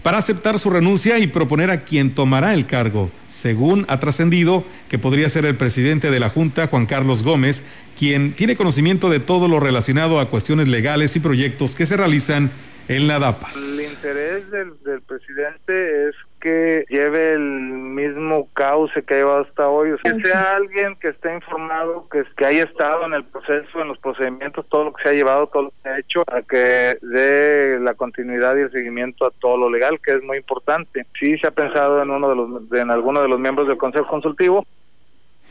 para 0.05 0.19
aceptar 0.19 0.59
su 0.59 0.69
renuncia 0.69 1.19
y 1.19 1.27
proponer 1.27 1.71
a 1.71 1.85
quien 1.85 2.15
tomará 2.15 2.53
el 2.53 2.67
cargo. 2.67 3.11
Según 3.27 3.87
ha 3.89 3.99
trascendido 4.01 4.63
que 4.91 4.99
podría 4.99 5.31
ser 5.31 5.47
el 5.47 5.57
presidente 5.57 6.11
de 6.11 6.21
la 6.21 6.29
Junta, 6.29 6.67
Juan 6.67 6.85
Carlos 6.85 7.25
Gómez, 7.25 7.65
quien 7.99 8.35
tiene 8.35 8.55
conocimiento 8.55 9.09
de 9.09 9.19
todo 9.19 9.49
lo 9.49 9.61
relacionado 9.61 10.21
a 10.21 10.29
cuestiones 10.29 10.69
legales 10.69 11.17
y 11.17 11.21
proyectos 11.21 11.75
que 11.75 11.87
se 11.87 11.97
realizan 11.97 12.51
en 12.89 13.09
la 13.09 13.19
DAPAS. 13.19 13.57
El 13.57 13.93
interés 13.95 14.51
del, 14.51 14.75
del 14.85 15.01
presidente 15.01 16.09
es 16.11 16.15
que 16.45 16.84
lleve 16.90 17.32
el 17.32 17.40
mismo 17.40 18.51
cauce 18.53 19.03
que 19.03 19.14
ha 19.14 19.16
llevado 19.16 19.45
hasta 19.45 19.66
hoy, 19.66 19.92
o 19.92 19.99
sea, 19.99 20.12
que 20.12 20.28
sea 20.28 20.57
alguien 20.57 20.95
que 20.97 21.09
esté 21.09 21.32
informado, 21.32 22.07
que, 22.11 22.22
que 22.36 22.45
haya 22.45 22.64
estado 22.64 23.07
en 23.07 23.14
el 23.14 23.24
proceso, 23.24 23.80
en 23.80 23.88
los 23.88 23.97
procedimientos, 23.97 24.66
todo 24.68 24.84
lo 24.84 24.92
que 24.92 25.03
se 25.03 25.09
ha 25.09 25.12
llevado, 25.14 25.47
todo 25.47 25.62
lo 25.62 25.70
que 25.70 25.76
se 25.82 25.88
ha 25.88 25.99
hecho, 25.99 26.22
a 26.26 26.42
que 26.42 26.99
dé 27.01 27.80
la 27.80 27.95
continuidad 27.95 28.57
y 28.59 28.61
el 28.61 28.70
seguimiento 28.70 29.24
a 29.24 29.30
todo 29.30 29.57
lo 29.57 29.70
legal, 29.70 29.99
que 30.05 30.16
es 30.16 30.22
muy 30.22 30.36
importante. 30.36 31.07
Sí 31.18 31.38
se 31.38 31.47
ha 31.47 31.51
pensado 31.51 32.03
en 32.03 32.11
uno 32.11 32.28
de 32.28 32.36
los, 32.36 32.72
en 32.72 32.90
alguno 32.90 33.22
de 33.22 33.28
los 33.28 33.40
miembros 33.40 33.66
del 33.66 33.78
Consejo 33.78 34.07
Consultivo. 34.07 34.66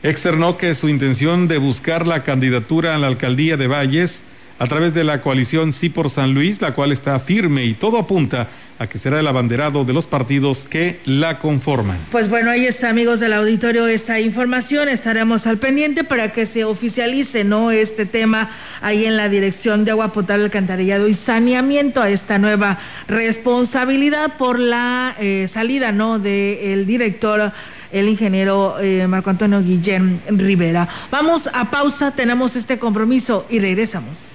Externó 0.04 0.56
que 0.56 0.74
su 0.74 0.88
intención 0.88 1.48
de 1.48 1.58
buscar 1.58 2.06
la 2.06 2.22
candidatura 2.22 2.94
a 2.94 2.98
la 2.98 3.08
alcaldía 3.08 3.56
de 3.56 3.66
Valles 3.66 4.22
a 4.60 4.66
través 4.68 4.94
de 4.94 5.02
la 5.02 5.22
coalición 5.22 5.72
Sí 5.72 5.88
por 5.88 6.08
San 6.08 6.34
Luis, 6.34 6.62
la 6.62 6.72
cual 6.72 6.92
está 6.92 7.18
firme 7.18 7.64
y 7.64 7.74
todo 7.74 7.98
apunta 7.98 8.48
a 8.78 8.86
que 8.86 8.98
será 8.98 9.20
el 9.20 9.26
abanderado 9.26 9.84
de 9.84 9.92
los 9.92 10.06
partidos 10.06 10.66
que 10.68 11.00
la 11.04 11.38
conforman. 11.38 11.98
Pues 12.10 12.28
bueno, 12.28 12.50
ahí 12.50 12.66
está, 12.66 12.88
amigos 12.88 13.20
del 13.20 13.32
auditorio, 13.32 13.86
esa 13.86 14.20
información. 14.20 14.88
Estaremos 14.88 15.46
al 15.46 15.58
pendiente 15.58 16.04
para 16.04 16.32
que 16.32 16.46
se 16.46 16.64
oficialice, 16.64 17.44
¿no? 17.44 17.70
Este 17.70 18.06
tema 18.06 18.50
ahí 18.80 19.04
en 19.04 19.16
la 19.16 19.28
Dirección 19.28 19.84
de 19.84 19.92
Agua 19.92 20.12
Potable, 20.12 20.44
Alcantarillado 20.44 21.08
y 21.08 21.14
Saneamiento 21.14 22.02
a 22.02 22.10
esta 22.10 22.38
nueva 22.38 22.78
responsabilidad 23.08 24.36
por 24.36 24.58
la 24.58 25.14
eh, 25.18 25.48
salida, 25.50 25.92
¿no? 25.92 26.18
Del 26.18 26.86
director 26.86 27.52
el 27.92 28.08
ingeniero 28.08 28.76
eh, 28.80 29.06
Marco 29.06 29.30
Antonio 29.30 29.62
Guillén 29.62 30.20
Rivera. 30.26 30.88
Vamos 31.12 31.48
a 31.52 31.70
pausa, 31.70 32.10
tenemos 32.10 32.56
este 32.56 32.78
compromiso 32.78 33.46
y 33.48 33.60
regresamos. 33.60 34.34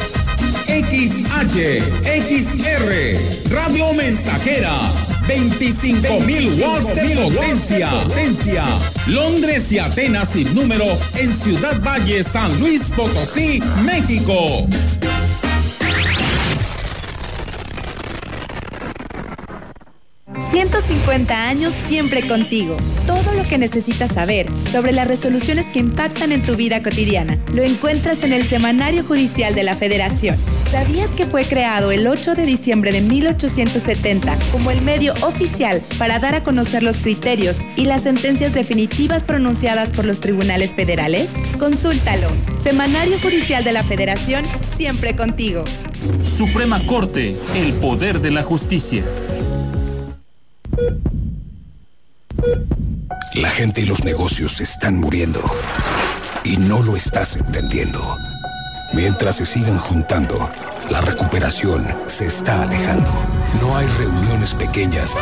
XH, 0.71 1.83
XR, 2.05 3.51
Radio 3.51 3.93
Mensajera, 3.93 4.89
25.000 5.27 6.61
watts 6.61 6.95
de 6.95 7.15
potencia. 7.17 7.89
potencia. 7.89 8.63
Londres 9.05 9.69
y 9.69 9.79
Atenas 9.79 10.29
sin 10.29 10.55
número 10.55 10.85
en 11.17 11.33
Ciudad 11.33 11.77
Valle, 11.81 12.23
San 12.23 12.57
Luis 12.61 12.83
Potosí, 12.95 13.61
México. 13.83 14.65
150 20.51 21.49
años 21.49 21.73
siempre 21.73 22.21
contigo. 22.27 22.77
Todo 23.07 23.33
lo 23.33 23.43
que 23.43 23.57
necesitas 23.57 24.13
saber 24.13 24.47
sobre 24.71 24.91
las 24.91 25.07
resoluciones 25.07 25.69
que 25.69 25.79
impactan 25.79 26.31
en 26.31 26.41
tu 26.41 26.55
vida 26.55 26.83
cotidiana 26.83 27.37
lo 27.53 27.63
encuentras 27.63 28.23
en 28.23 28.33
el 28.33 28.43
Semanario 28.43 29.03
Judicial 29.03 29.55
de 29.55 29.63
la 29.63 29.75
Federación. 29.75 30.37
¿Sabías 30.71 31.09
que 31.09 31.25
fue 31.25 31.43
creado 31.43 31.91
el 31.91 32.07
8 32.07 32.33
de 32.33 32.43
diciembre 32.43 32.93
de 32.93 33.01
1870 33.01 34.39
como 34.53 34.71
el 34.71 34.81
medio 34.81 35.13
oficial 35.21 35.81
para 35.99 36.17
dar 36.17 36.33
a 36.33 36.43
conocer 36.43 36.81
los 36.81 37.01
criterios 37.01 37.57
y 37.75 37.83
las 37.83 38.03
sentencias 38.03 38.53
definitivas 38.53 39.25
pronunciadas 39.25 39.91
por 39.91 40.05
los 40.05 40.21
tribunales 40.21 40.73
federales? 40.73 41.35
Consúltalo. 41.59 42.29
Semanario 42.55 43.19
Judicial 43.19 43.65
de 43.65 43.73
la 43.73 43.83
Federación, 43.83 44.45
siempre 44.45 45.13
contigo. 45.13 45.65
Suprema 46.23 46.79
Corte, 46.85 47.35
el 47.53 47.73
poder 47.73 48.21
de 48.21 48.31
la 48.31 48.41
justicia. 48.41 49.03
La 53.33 53.49
gente 53.49 53.81
y 53.81 53.85
los 53.87 54.05
negocios 54.05 54.61
están 54.61 54.95
muriendo. 54.95 55.43
Y 56.45 56.55
no 56.55 56.81
lo 56.81 56.95
estás 56.95 57.35
entendiendo. 57.35 58.17
Mientras 58.93 59.37
se 59.37 59.45
sigan 59.45 59.77
juntando, 59.77 60.49
la 60.89 61.01
recuperación 61.01 61.85
se 62.07 62.25
está 62.25 62.63
alejando. 62.63 63.11
No 63.61 63.75
hay 63.75 63.87
reuniones 63.97 64.53
pequeñas, 64.53 65.15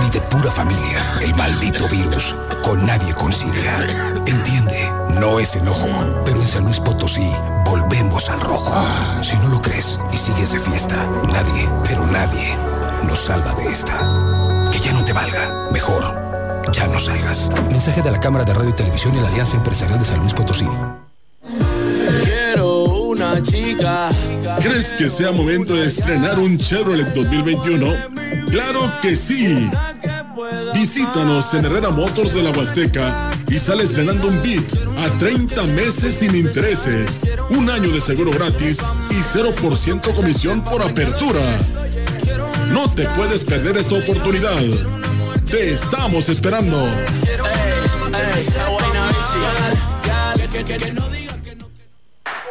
ni 0.00 0.10
de 0.10 0.20
pura 0.20 0.50
familia. 0.50 1.02
El 1.20 1.34
maldito 1.34 1.88
virus 1.88 2.34
con 2.62 2.84
nadie 2.84 3.14
concilia. 3.14 3.86
Entiende, 4.26 4.90
no 5.20 5.40
es 5.40 5.56
enojo, 5.56 5.88
pero 6.24 6.40
en 6.40 6.48
San 6.48 6.64
Luis 6.64 6.80
Potosí 6.80 7.30
volvemos 7.64 8.28
al 8.28 8.40
rojo. 8.40 8.74
Si 9.22 9.36
no 9.38 9.48
lo 9.48 9.60
crees 9.60 9.98
y 10.12 10.16
sigues 10.16 10.52
de 10.52 10.60
fiesta, 10.60 10.96
nadie, 11.32 11.68
pero 11.84 12.06
nadie 12.06 12.54
nos 13.06 13.20
salva 13.20 13.54
de 13.54 13.72
esta 13.72 14.46
ya 14.86 14.92
no 14.92 15.04
te 15.04 15.12
valga. 15.12 15.68
Mejor, 15.72 16.04
ya 16.72 16.86
no 16.86 16.98
salgas. 16.98 17.50
Mensaje 17.70 18.02
de 18.02 18.10
la 18.10 18.20
Cámara 18.20 18.44
de 18.44 18.54
Radio 18.54 18.70
y 18.70 18.72
Televisión 18.72 19.14
y 19.16 19.20
la 19.20 19.28
Alianza 19.28 19.56
Empresarial 19.56 19.98
de 19.98 20.04
San 20.04 20.20
Luis 20.20 20.34
Potosí. 20.34 20.66
Una 23.36 23.44
chica. 23.44 24.08
¿Crees 24.62 24.94
que 24.94 25.10
sea 25.10 25.30
momento 25.30 25.74
de 25.74 25.86
estrenar 25.86 26.38
un 26.38 26.56
Chevrolet 26.56 27.12
2021? 27.12 27.86
¡Claro 28.50 28.80
que 29.02 29.14
sí! 29.14 29.68
Visítanos 30.72 31.52
en 31.52 31.66
Herrera 31.66 31.90
Motors 31.90 32.32
de 32.32 32.42
la 32.42 32.50
Huasteca 32.52 33.30
y 33.48 33.58
sale 33.58 33.84
estrenando 33.84 34.28
un 34.28 34.42
Beat 34.42 34.64
a 35.04 35.18
30 35.18 35.62
meses 35.64 36.14
sin 36.14 36.34
intereses, 36.34 37.20
un 37.50 37.68
año 37.68 37.92
de 37.92 38.00
seguro 38.00 38.30
gratis 38.30 38.78
y 39.10 39.16
0% 39.16 40.14
comisión 40.14 40.64
por 40.64 40.82
apertura. 40.82 41.42
No 42.72 42.90
te 42.94 43.04
puedes 43.16 43.44
perder 43.44 43.76
esta 43.76 43.96
oportunidad. 43.96 44.62
Te 45.50 45.74
estamos 45.74 46.30
esperando. 46.30 46.82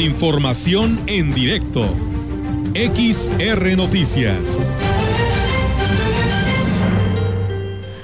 La 0.00 0.06
información 0.06 0.98
en 1.08 1.34
directo. 1.34 1.82
XR 2.72 3.76
Noticias. 3.76 4.66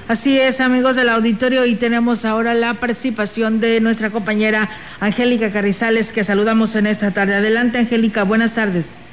Así 0.07 0.39
es, 0.39 0.61
amigos 0.61 0.95
del 0.95 1.09
auditorio, 1.09 1.65
y 1.65 1.73
tenemos 1.73 2.23
ahora 2.23 2.53
la 2.53 2.75
participación 2.75 3.59
de 3.59 3.81
nuestra 3.81 4.11
compañera 4.11 4.69
Angélica 4.99 5.51
Carrizales, 5.51 6.13
que 6.13 6.23
saludamos 6.23 6.75
en 6.75 6.85
esta 6.85 7.15
tarde. 7.15 7.33
Adelante, 7.33 7.79
Angélica, 7.79 8.21
buenas 8.25 8.53
tardes. 8.53 9.03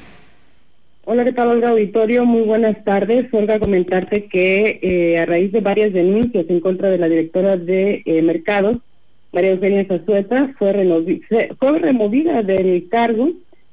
Hola, 1.07 1.24
¿qué 1.24 1.32
tal, 1.32 1.49
Olga 1.49 1.70
Auditorio? 1.70 2.26
Muy 2.26 2.43
buenas 2.43 2.85
tardes. 2.85 3.32
Olga, 3.32 3.59
comentarte 3.61 4.26
que 4.26 4.80
eh, 4.82 5.18
a 5.18 5.24
raíz 5.24 5.53
de 5.53 5.61
varias 5.61 5.95
denuncias 5.95 6.45
en 6.51 6.61
contra 6.61 6.91
de 6.91 6.99
la 6.99 7.09
directora 7.09 7.57
de 7.57 8.03
eh, 8.05 8.20
Mercados, 8.20 8.76
María 9.35 9.51
Eugenia 9.51 9.85
Zazueta, 9.87 10.55
fue, 10.59 10.72
fue 11.59 11.78
removida 11.80 12.43
del 12.43 12.89
cargo 12.89 13.32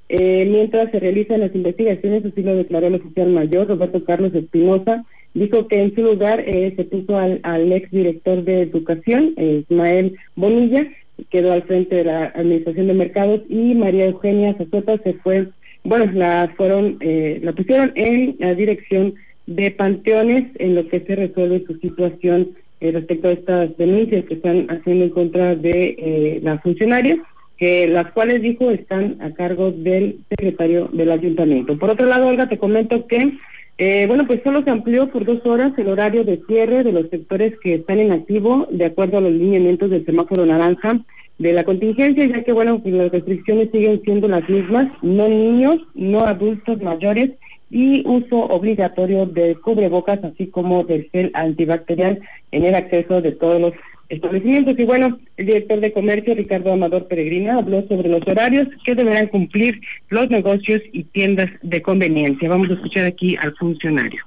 eh, 0.10 0.46
mientras 0.46 0.92
se 0.92 1.00
realizan 1.00 1.40
las 1.40 1.56
investigaciones, 1.56 2.26
así 2.26 2.42
lo 2.42 2.56
declaró 2.56 2.88
el 2.88 2.96
oficial 2.96 3.30
mayor 3.30 3.68
Roberto 3.68 4.04
Carlos 4.04 4.34
Espinosa, 4.36 5.06
dijo 5.34 5.68
que 5.68 5.82
en 5.82 5.96
su 5.96 6.02
lugar 6.02 6.42
eh, 6.42 6.74
se 6.76 6.84
puso 6.84 7.18
al, 7.18 7.40
al 7.44 7.72
ex 7.72 7.90
director 7.92 8.44
de 8.44 8.64
educación, 8.64 9.34
Ismael 9.38 10.18
Bonilla, 10.36 10.86
quedó 11.30 11.54
al 11.54 11.64
frente 11.64 11.96
de 11.96 12.04
la 12.06 12.26
administración 12.36 12.88
de 12.88 12.94
mercados 12.94 13.42
y 13.48 13.76
María 13.76 14.08
Eugenia 14.08 14.56
Zazueta 14.56 14.98
se 14.98 15.14
fue, 15.14 15.48
bueno, 15.84 16.12
la 16.14 16.52
fueron, 16.58 16.98
eh, 17.00 17.40
la 17.44 17.54
pusieron 17.54 17.92
en 17.96 18.36
la 18.40 18.54
dirección 18.56 19.14
de 19.48 19.72
panteones 19.72 20.48
en 20.56 20.76
lo 20.76 20.88
que 20.88 21.02
se 21.02 21.16
resuelve 21.16 21.64
su 21.66 21.78
situación 21.78 22.50
eh, 22.82 22.92
respecto 22.92 23.28
a 23.28 23.32
estas 23.32 23.78
denuncias 23.78 24.26
que 24.26 24.34
están 24.34 24.68
haciendo 24.70 25.06
en 25.06 25.12
contra 25.12 25.56
de 25.56 25.96
eh, 25.98 26.40
la 26.44 26.60
funcionaria, 26.60 27.18
que 27.58 27.88
las 27.88 28.12
cuales 28.12 28.42
dijo 28.42 28.72
están 28.72 29.18
a 29.22 29.32
cargo 29.32 29.72
del 29.72 30.18
secretario 30.30 30.90
del 30.92 31.12
ayuntamiento. 31.12 31.78
Por 31.78 31.92
otro 31.92 32.08
lado, 32.08 32.28
Olga, 32.28 32.50
te 32.50 32.58
comento 32.58 33.06
que 33.06 33.38
eh, 33.78 34.06
bueno, 34.08 34.28
pues 34.28 34.42
solo 34.44 34.64
se 34.64 34.70
amplió 34.70 35.10
por 35.10 35.26
dos 35.26 35.44
horas 35.46 35.74
el 35.78 35.88
horario 35.88 36.24
de 36.24 36.42
cierre 36.48 36.84
de 36.84 36.92
los 36.92 37.10
sectores 37.10 37.58
que 37.64 37.76
están 37.76 38.00
en 38.00 38.12
activo 38.12 38.68
de 38.70 38.86
acuerdo 38.86 39.18
a 39.18 39.22
los 39.22 39.32
lineamientos 39.32 39.90
del 39.90 40.06
semáforo 40.06 40.46
naranja 40.46 41.00
de 41.40 41.54
la 41.54 41.64
contingencia, 41.64 42.28
ya 42.28 42.44
que, 42.44 42.52
bueno, 42.52 42.80
pues 42.84 42.94
las 42.94 43.12
restricciones 43.12 43.72
siguen 43.72 44.00
siendo 44.04 44.28
las 44.28 44.48
mismas, 44.48 44.92
no 45.02 45.28
niños, 45.28 45.78
no 45.96 46.20
adultos 46.26 46.80
mayores 46.82 47.32
y 47.72 48.04
uso 48.06 48.36
obligatorio 48.36 49.26
de 49.26 49.56
cubrebocas, 49.56 50.24
así 50.24 50.48
como 50.48 50.84
del 50.84 51.10
gel 51.12 51.32
antibacterial 51.34 52.20
en 52.52 52.66
el 52.66 52.76
acceso 52.76 53.22
de 53.22 53.32
todos 53.32 53.62
los 53.62 53.74
establecimientos. 54.10 54.78
Y 54.78 54.84
bueno, 54.84 55.18
el 55.38 55.46
director 55.46 55.80
de 55.80 55.94
comercio, 55.94 56.36
Ricardo 56.36 56.74
Amador 56.74 57.08
Peregrina, 57.08 57.58
habló 57.58 57.88
sobre 57.88 58.10
los 58.10 58.28
horarios 58.28 58.68
que 58.84 58.94
deberán 58.94 59.28
cumplir 59.28 59.80
los 60.10 60.30
negocios 60.30 60.82
y 60.92 61.06
tiendas 61.06 61.50
de 61.62 61.82
conveniencia. 61.82 62.50
Vamos 62.50 62.70
a 62.70 62.74
escuchar 62.74 63.06
aquí 63.06 63.38
al 63.42 63.56
funcionario 63.56 64.22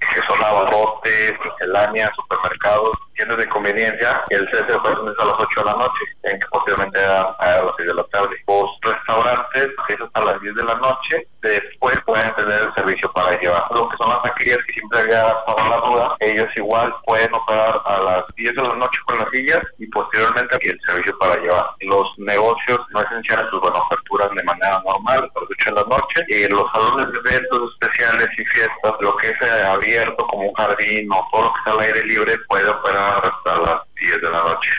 que 0.00 0.20
son 0.28 0.44
abarrotes, 0.44 1.32
misceláneas, 1.44 2.10
supermercados, 2.16 2.92
tiendas 3.18 3.38
de 3.38 3.48
conveniencia, 3.48 4.22
el 4.30 4.48
cese 4.50 4.64
de 4.64 4.74
operaciones 4.74 5.14
a 5.18 5.24
las 5.24 5.34
8 5.38 5.60
de 5.60 5.66
la 5.66 5.72
noche, 5.72 6.04
en 6.22 6.38
que 6.38 6.46
posiblemente 6.46 7.04
a, 7.04 7.22
a 7.22 7.62
las 7.64 7.74
6 7.76 7.88
de 7.88 7.94
la 7.94 8.04
tarde. 8.04 8.36
Los 8.46 8.70
restaurantes 8.82 9.68
es 9.88 10.00
hasta 10.00 10.24
las 10.24 10.40
10 10.40 10.54
de 10.54 10.64
la 10.64 10.74
noche, 10.76 11.26
después 11.42 11.98
pueden 12.06 12.32
tener 12.36 12.62
el 12.62 12.74
servicio 12.74 13.12
para 13.12 13.38
llevar. 13.40 13.64
Lo 13.72 13.88
que 13.88 13.96
son 13.96 14.08
las 14.08 14.22
taquerías 14.22 14.58
que 14.66 14.74
siempre 14.74 15.00
había 15.00 15.26
estado 15.26 15.68
la 15.68 15.76
duda, 15.78 16.16
ellos 16.20 16.48
igual 16.56 16.94
pueden 17.04 17.34
operar 17.34 17.80
a 17.84 17.98
las 17.98 18.24
10 18.36 18.54
de 18.54 18.62
la 18.62 18.74
noche 18.74 19.00
con 19.06 19.18
las 19.18 19.28
sillas 19.30 19.60
y 19.78 19.86
posteriormente 19.88 20.58
el 20.62 20.80
servicio 20.86 21.18
para 21.18 21.36
llevar. 21.40 21.66
Los 21.80 22.06
negocios 22.18 22.78
no 22.90 23.02
esenciales, 23.02 23.46
pues 23.50 23.62
bueno, 23.62 23.82
aperturan 23.84 24.34
de 24.36 24.44
manera 24.44 24.80
normal 24.86 25.18
a 25.34 25.40
las 25.40 25.50
8 25.50 25.70
de 25.70 25.72
la 25.72 25.86
noche 25.88 26.24
y 26.28 26.46
los 26.48 26.64
salones 26.72 27.12
de 27.12 27.18
eventos 27.30 27.72
especiales 27.72 28.28
y 28.38 28.44
fiestas, 28.44 28.92
lo 29.00 29.16
que 29.16 29.30
es 29.30 29.42
abierto 29.64 30.26
como 30.28 30.48
un 30.48 30.54
jardín 30.54 31.10
o 31.12 31.26
todo 31.32 31.42
lo 31.42 31.52
que 31.52 31.58
está 31.58 31.72
al 31.72 31.80
aire 31.80 32.04
libre 32.04 32.38
puede 32.48 32.68
operar 32.68 33.07
hasta 33.08 33.60
las 33.60 33.80
10 34.00 34.20
de 34.22 34.30
la 34.30 34.42
noche. 34.42 34.70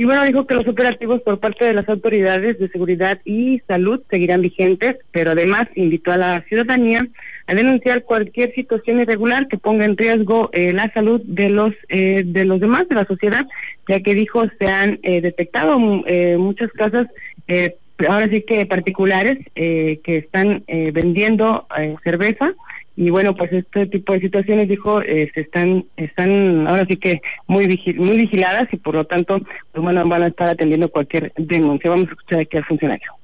Y 0.00 0.04
bueno, 0.06 0.24
dijo 0.24 0.46
que 0.46 0.54
los 0.54 0.66
operativos 0.66 1.20
por 1.20 1.40
parte 1.40 1.66
de 1.66 1.74
las 1.74 1.86
autoridades 1.86 2.58
de 2.58 2.70
seguridad 2.70 3.18
y 3.26 3.60
salud 3.68 4.00
seguirán 4.08 4.40
vigentes, 4.40 4.96
pero 5.10 5.32
además 5.32 5.68
invitó 5.74 6.12
a 6.12 6.16
la 6.16 6.40
ciudadanía 6.48 7.06
a 7.46 7.54
denunciar 7.54 8.04
cualquier 8.04 8.54
situación 8.54 9.00
irregular 9.00 9.46
que 9.48 9.58
ponga 9.58 9.84
en 9.84 9.98
riesgo 9.98 10.48
eh, 10.54 10.72
la 10.72 10.90
salud 10.94 11.20
de 11.24 11.50
los 11.50 11.74
eh, 11.90 12.22
de 12.24 12.44
los 12.46 12.60
demás 12.60 12.88
de 12.88 12.94
la 12.94 13.04
sociedad, 13.04 13.44
ya 13.88 14.00
que 14.00 14.14
dijo 14.14 14.44
se 14.58 14.68
han 14.68 15.00
eh, 15.02 15.20
detectado 15.20 15.76
eh, 16.06 16.36
muchas 16.38 16.70
casas 16.72 17.06
eh, 17.48 17.76
ahora 18.08 18.28
sí 18.28 18.42
que 18.42 18.64
particulares 18.64 19.38
eh, 19.54 20.00
que 20.02 20.16
están 20.16 20.64
vendiendo 20.66 21.66
cerveza 22.02 22.54
y 23.00 23.08
bueno 23.08 23.34
pues 23.34 23.50
este 23.50 23.86
tipo 23.86 24.12
de 24.12 24.20
situaciones 24.20 24.68
dijo 24.68 25.00
eh, 25.00 25.30
se 25.32 25.40
están 25.40 25.86
están 25.96 26.68
ahora 26.68 26.84
sí 26.84 26.98
que 26.98 27.22
muy 27.46 27.66
muy 27.96 28.16
vigiladas 28.18 28.68
y 28.72 28.76
por 28.76 28.94
lo 28.94 29.04
tanto 29.04 29.38
pues 29.38 29.82
bueno 29.82 30.04
van 30.06 30.24
a 30.24 30.26
estar 30.26 30.50
atendiendo 30.50 30.90
cualquier 30.90 31.32
denuncia. 31.38 31.88
Vamos 31.88 32.08
a 32.08 32.10
escuchar 32.10 32.40
aquí 32.40 32.58
al 32.58 32.64
funcionario 32.66 33.19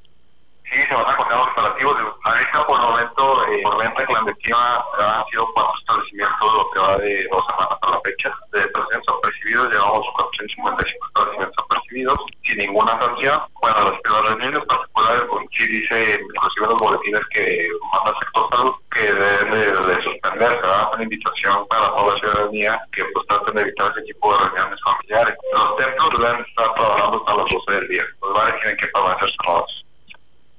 Sí, 0.73 0.83
se 0.83 0.95
van 0.95 1.09
a 1.09 1.17
contar 1.17 1.39
los 1.39 1.49
operativos. 1.49 1.97
Ahorita, 2.25 2.67
por 2.67 2.81
el 2.81 2.87
momento, 2.87 3.47
eh, 3.47 3.61
por 3.63 3.79
venta 3.79 4.05
clandestina, 4.05 4.85
han 4.99 5.25
sido 5.27 5.49
cuatro 5.55 5.73
establecimientos, 5.79 6.55
lo 6.55 6.71
que 6.71 6.79
va 6.81 6.97
de 6.97 7.29
dos 7.31 7.47
semanas 7.47 7.79
a 7.83 7.91
la 7.91 8.01
fecha. 8.01 8.35
De 8.53 8.67
300 8.67 9.15
apercibidos, 9.17 9.73
llevamos 9.73 10.07
455 10.17 11.07
establecimientos 11.07 11.65
apercibidos, 11.65 12.19
sin 12.43 12.59
ninguna 12.59 12.99
sanción. 12.99 13.41
Bueno, 13.63 13.91
los, 13.91 14.23
los 14.27 14.39
niños 14.39 14.65
particulares, 14.67 15.23
pues, 15.31 15.47
sí 15.57 15.67
dice, 15.69 16.21
inclusive 16.21 16.67
los 16.67 16.79
boletines 16.81 17.27
que 17.31 17.69
manda 17.93 18.11
el 18.11 18.19
sector 18.19 18.49
salud, 18.51 18.75
que 18.91 19.01
deben 19.01 19.51
de, 19.53 19.95
de 19.95 20.03
suspenderse, 20.03 20.57
¿verdad? 20.57 20.91
Una 20.95 21.03
invitación 21.05 21.67
para 21.69 21.89
toda 21.95 22.15
la 22.15 22.21
ciudadanía 22.21 22.83
que 22.93 23.05
pues 23.15 23.27
traten 23.29 23.55
de 23.55 23.63
evitar 23.63 23.93
ese 23.93 24.03
tipo 24.03 24.33
de 24.33 24.45
reuniones 24.45 24.81
familiares. 24.83 25.39
Los 25.53 25.77
templos 25.77 26.11
deben 26.19 26.45
estar 26.45 26.75
trabajando 26.75 27.19
hasta 27.19 27.37
las 27.37 27.53
12 27.53 27.73
del 27.73 27.89
día. 27.89 28.05
Los 28.21 28.35
bares 28.35 28.61
tienen 28.61 28.77
que 28.79 28.87
permanecer 28.89 29.31
cerrados. 29.31 29.86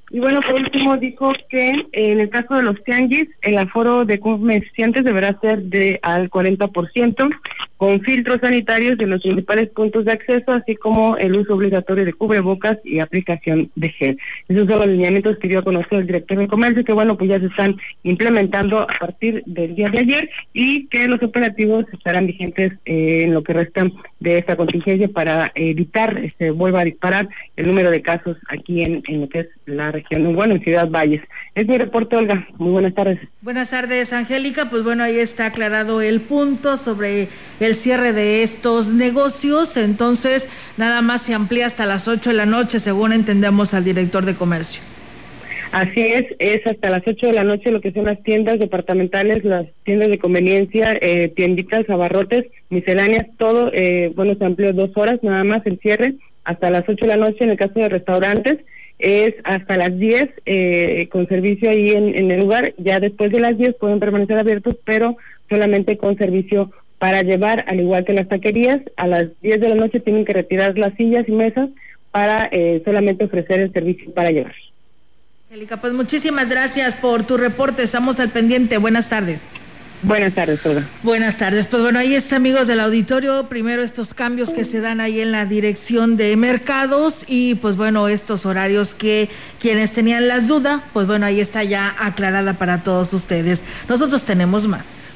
Y 0.10 0.20
bueno, 0.20 0.39
por 0.41 0.55
último 0.55 0.95
dijo 0.97 1.34
que 1.49 1.70
eh, 1.70 1.86
en 1.91 2.20
el 2.20 2.30
caso 2.30 2.55
de 2.55 2.64
los 2.64 2.82
tianguis, 2.84 3.28
el 3.41 3.58
aforo 3.58 4.05
de 4.05 4.20
comerciantes 4.20 5.03
deberá 5.03 5.38
ser 5.41 5.64
de 5.64 5.99
al 6.01 6.30
40%, 6.30 7.30
con 7.78 8.01
filtros 8.01 8.39
sanitarios 8.41 8.99
en 8.99 9.09
los 9.09 9.21
principales 9.21 9.69
puntos 9.69 10.05
de 10.05 10.11
acceso, 10.11 10.51
así 10.51 10.75
como 10.75 11.17
el 11.17 11.36
uso 11.36 11.55
obligatorio 11.55 12.05
de 12.05 12.13
cubrebocas 12.13 12.78
y 12.84 12.99
aplicación 12.99 13.69
de 13.75 13.89
gel. 13.89 14.17
Esos 14.47 14.67
son 14.67 14.80
los 14.80 14.88
lineamientos 14.88 15.38
que 15.38 15.47
dio 15.47 15.59
a 15.59 15.63
conocer 15.63 15.99
el 15.99 16.07
director 16.07 16.38
de 16.38 16.47
comercio, 16.47 16.84
que 16.84 16.93
bueno, 16.93 17.17
pues 17.17 17.30
ya 17.30 17.39
se 17.39 17.45
están 17.45 17.75
implementando 18.03 18.82
a 18.82 18.88
partir 18.99 19.43
del 19.45 19.75
día 19.75 19.89
de 19.89 19.99
ayer 19.99 20.30
y 20.53 20.88
que 20.88 21.07
los 21.07 21.21
operativos 21.21 21.86
estarán 21.93 22.28
vigentes 22.28 22.73
eh, 22.86 23.21
en 23.23 23.34
lo 23.34 23.43
que 23.43 23.53
resta 23.53 23.88
de 24.19 24.38
esta 24.38 24.55
contingencia 24.55 25.07
para 25.07 25.51
evitar 25.55 26.15
se 26.19 26.25
este, 26.25 26.51
vuelva 26.51 26.82
a 26.82 26.86
disparar 26.86 27.28
el 27.55 27.67
número 27.67 27.91
de 27.91 28.01
casos 28.01 28.38
aquí 28.49 28.82
en, 28.82 29.03
en 29.07 29.21
lo 29.21 29.30
que 29.30 29.39
es 29.39 29.47
la 29.65 29.91
región, 29.91 30.36
bueno, 30.36 30.55
en 30.55 30.63
Ciudad 30.63 30.89
Valles. 30.89 31.21
Es 31.58 31.68
mi 31.68 31.76
reporte, 31.76 32.16
Olga. 32.16 32.47
Muy 32.60 32.70
buenas 32.70 32.93
tardes. 32.93 33.18
Buenas 33.41 33.72
tardes, 33.72 34.14
Angélica. 34.14 34.70
Pues 34.70 34.84
bueno, 34.84 35.03
ahí 35.03 35.18
está 35.18 35.47
aclarado 35.47 36.03
el 36.03 36.22
punto 36.22 36.78
sobre 36.78 37.30
el 37.60 37.74
cierre 37.74 38.14
de 38.14 38.43
estos 38.43 38.89
negocios. 38.89 39.76
Entonces, 39.76 40.47
nada 40.78 41.01
más 41.01 41.24
se 41.24 41.34
amplía 41.34 41.66
hasta 41.66 41.88
las 41.88 42.08
8 42.08 42.30
de 42.30 42.36
la 42.36 42.45
noche, 42.45 42.78
según 42.78 43.12
entendemos 43.12 43.74
al 43.74 43.84
director 43.84 44.24
de 44.24 44.36
comercio. 44.36 44.84
Así 45.72 45.99
es, 45.99 46.26
es 46.38 46.62
hasta 46.68 46.91
las 46.91 47.01
8 47.08 47.26
de 47.26 47.34
la 47.34 47.43
noche 47.43 47.72
lo 47.72 47.82
que 47.82 47.91
son 47.91 48.05
las 48.05 48.22
tiendas 48.22 48.60
departamentales, 48.60 49.43
las 49.43 49.66
tiendas 49.84 50.10
de 50.10 50.20
conveniencia, 50.20 50.95
eh, 51.01 51.34
tienditas, 51.36 51.89
abarrotes, 51.89 52.45
misceláneas, 52.70 53.26
todo, 53.39 53.72
eh, 53.74 54.12
bueno, 54.16 54.36
se 54.36 54.45
amplió 54.45 54.74
dos 54.74 54.91
horas 54.95 55.18
nada 55.24 55.43
más 55.43 55.66
el 55.66 55.80
cierre, 55.80 56.14
hasta 56.43 56.70
las 56.70 56.84
8 56.88 57.03
de 57.03 57.08
la 57.08 57.18
noche 57.18 57.43
en 57.43 57.49
el 57.49 57.58
caso 57.58 57.80
de 57.80 57.89
restaurantes, 57.89 58.60
es 59.00 59.36
hasta 59.43 59.78
las 59.78 59.98
10 59.98 60.30
eh, 60.45 61.08
con 61.12 61.28
servicio 61.28 61.70
ahí 61.70 61.91
en, 61.91 62.16
en 62.16 62.32
el 62.32 62.41
lugar, 62.41 62.74
ya 62.78 63.00
después 63.00 63.32
de 63.32 63.39
las 63.39 63.58
10 63.58 63.76
pueden 63.76 64.00
permanecer 64.00 64.38
abiertos, 64.38 64.76
pero 64.86 65.18
solamente 65.50 65.98
con 65.98 66.18
servicio 66.18 66.72
para 67.00 67.22
llevar, 67.22 67.66
al 67.68 67.80
igual 67.80 68.06
que 68.06 68.14
las 68.14 68.28
taquerías, 68.28 68.82
a 68.95 69.08
las 69.08 69.28
10 69.41 69.62
de 69.62 69.70
la 69.70 69.76
noche 69.76 70.00
tienen 70.00 70.26
que 70.26 70.34
retirar 70.34 70.78
las 70.78 70.95
sillas 70.95 71.28
y 71.28 71.32
mesas 71.32 71.70
para 72.12 72.50
eh, 72.52 72.82
solamente 72.84 73.26
ofrecer 73.26 73.60
el 73.60 73.72
servicio 73.72 74.12
para 74.14 74.32
llevar. 74.32 74.56
Angélica, 75.50 75.78
pues 75.78 75.93
muchísimas 75.93 76.50
gracias 76.50 76.95
por 76.95 77.26
tu 77.26 77.38
reporte. 77.38 77.84
Estamos 77.84 78.20
al 78.20 78.30
pendiente. 78.30 78.80
Buenas 78.80 79.10
tardes. 79.10 79.43
Buenas 80.04 80.36
tardes, 80.36 80.64
Olga. 80.64 80.84
Buenas 81.02 81.38
tardes. 81.39 81.66
Pues 81.66 81.82
bueno, 81.82 81.98
ahí 81.98 82.14
está, 82.14 82.36
amigos 82.36 82.68
del 82.68 82.80
auditorio. 82.80 83.50
Primero 83.50 83.82
estos 83.82 84.14
cambios 84.14 84.52
que 84.52 84.64
se 84.64 84.80
dan 84.80 85.02
ahí 85.02 85.20
en 85.22 85.32
la 85.32 85.45
dirección 85.45 86.18
de 86.18 86.36
mercados 86.38 87.26
y 87.28 87.56
pues 87.56 87.76
bueno, 87.76 88.08
estos 88.08 88.45
horarios 88.45 88.93
que 88.93 89.28
quienes 89.60 89.93
tenían 89.93 90.28
las 90.28 90.48
dudas, 90.48 90.82
pues 90.93 91.08
bueno, 91.08 91.26
ahí 91.26 91.39
está 91.39 91.64
ya 91.64 91.95
aclarada 92.00 92.54
para 92.54 92.84
todos 92.84 93.12
ustedes. 93.14 93.64
Nosotros 93.89 94.22
tenemos 94.22 94.68
más. 94.68 95.08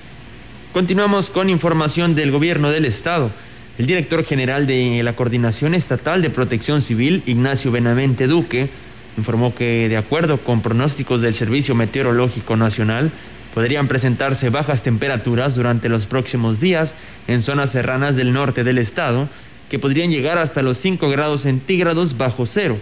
Continuamos 0.73 1.29
con 1.29 1.49
información 1.49 2.15
del 2.15 2.31
gobierno 2.31 2.71
del 2.71 2.85
estado. 2.85 3.29
El 3.77 3.85
director 3.85 4.23
general 4.23 4.65
de 4.65 5.01
la 5.03 5.13
Coordinación 5.13 5.75
Estatal 5.75 6.21
de 6.21 6.29
Protección 6.29 6.81
Civil, 6.81 7.21
Ignacio 7.25 7.71
Benavente 7.71 8.25
Duque, 8.25 8.69
informó 9.17 9.53
que 9.53 9.89
de 9.89 9.97
acuerdo 9.97 10.37
con 10.37 10.61
pronósticos 10.61 11.21
del 11.21 11.33
Servicio 11.33 11.75
Meteorológico 11.75 12.57
Nacional, 12.57 13.11
podrían 13.53 13.87
presentarse 13.87 14.49
bajas 14.49 14.83
temperaturas 14.83 15.55
durante 15.55 15.89
los 15.89 16.05
próximos 16.05 16.59
días 16.59 16.95
en 17.27 17.41
zonas 17.41 17.71
serranas 17.71 18.15
del 18.15 18.33
norte 18.33 18.63
del 18.63 18.77
estado, 18.77 19.27
que 19.69 19.79
podrían 19.79 20.09
llegar 20.09 20.37
hasta 20.37 20.61
los 20.61 20.77
5 20.77 21.09
grados 21.09 21.41
centígrados 21.41 22.17
bajo 22.17 22.45
cero. 22.45 22.77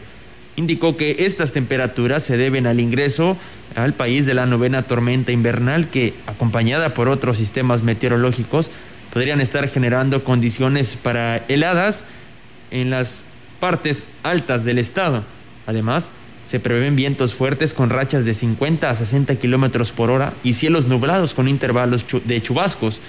Indicó 0.55 0.97
que 0.97 1.17
estas 1.19 1.53
temperaturas 1.53 2.23
se 2.23 2.35
deben 2.35 2.67
al 2.67 2.79
ingreso 2.79 3.37
al 3.75 3.93
país 3.93 4.25
de 4.25 4.33
la 4.33 4.45
novena 4.45 4.83
tormenta 4.83 5.31
invernal 5.31 5.89
que, 5.89 6.13
acompañada 6.25 6.93
por 6.93 7.07
otros 7.07 7.37
sistemas 7.37 7.83
meteorológicos, 7.83 8.71
podrían 9.13 9.41
estar 9.41 9.69
generando 9.69 10.23
condiciones 10.23 10.97
para 11.01 11.37
heladas 11.47 12.05
en 12.71 12.89
las 12.89 13.25
partes 13.59 14.03
altas 14.23 14.65
del 14.65 14.79
estado. 14.79 15.23
Además, 15.67 16.09
se 16.49 16.59
prevén 16.59 16.95
vientos 16.95 17.35
fuertes 17.35 17.75
con 17.75 17.91
rachas 17.91 18.25
de 18.25 18.33
50 18.33 18.89
a 18.89 18.95
60 18.95 19.35
kilómetros 19.35 19.91
por 19.91 20.09
hora 20.09 20.33
y 20.43 20.53
cielos 20.55 20.87
nublados 20.87 21.35
con 21.35 21.47
intervalos 21.47 22.03
de 22.25 22.41
chubascos. 22.41 23.01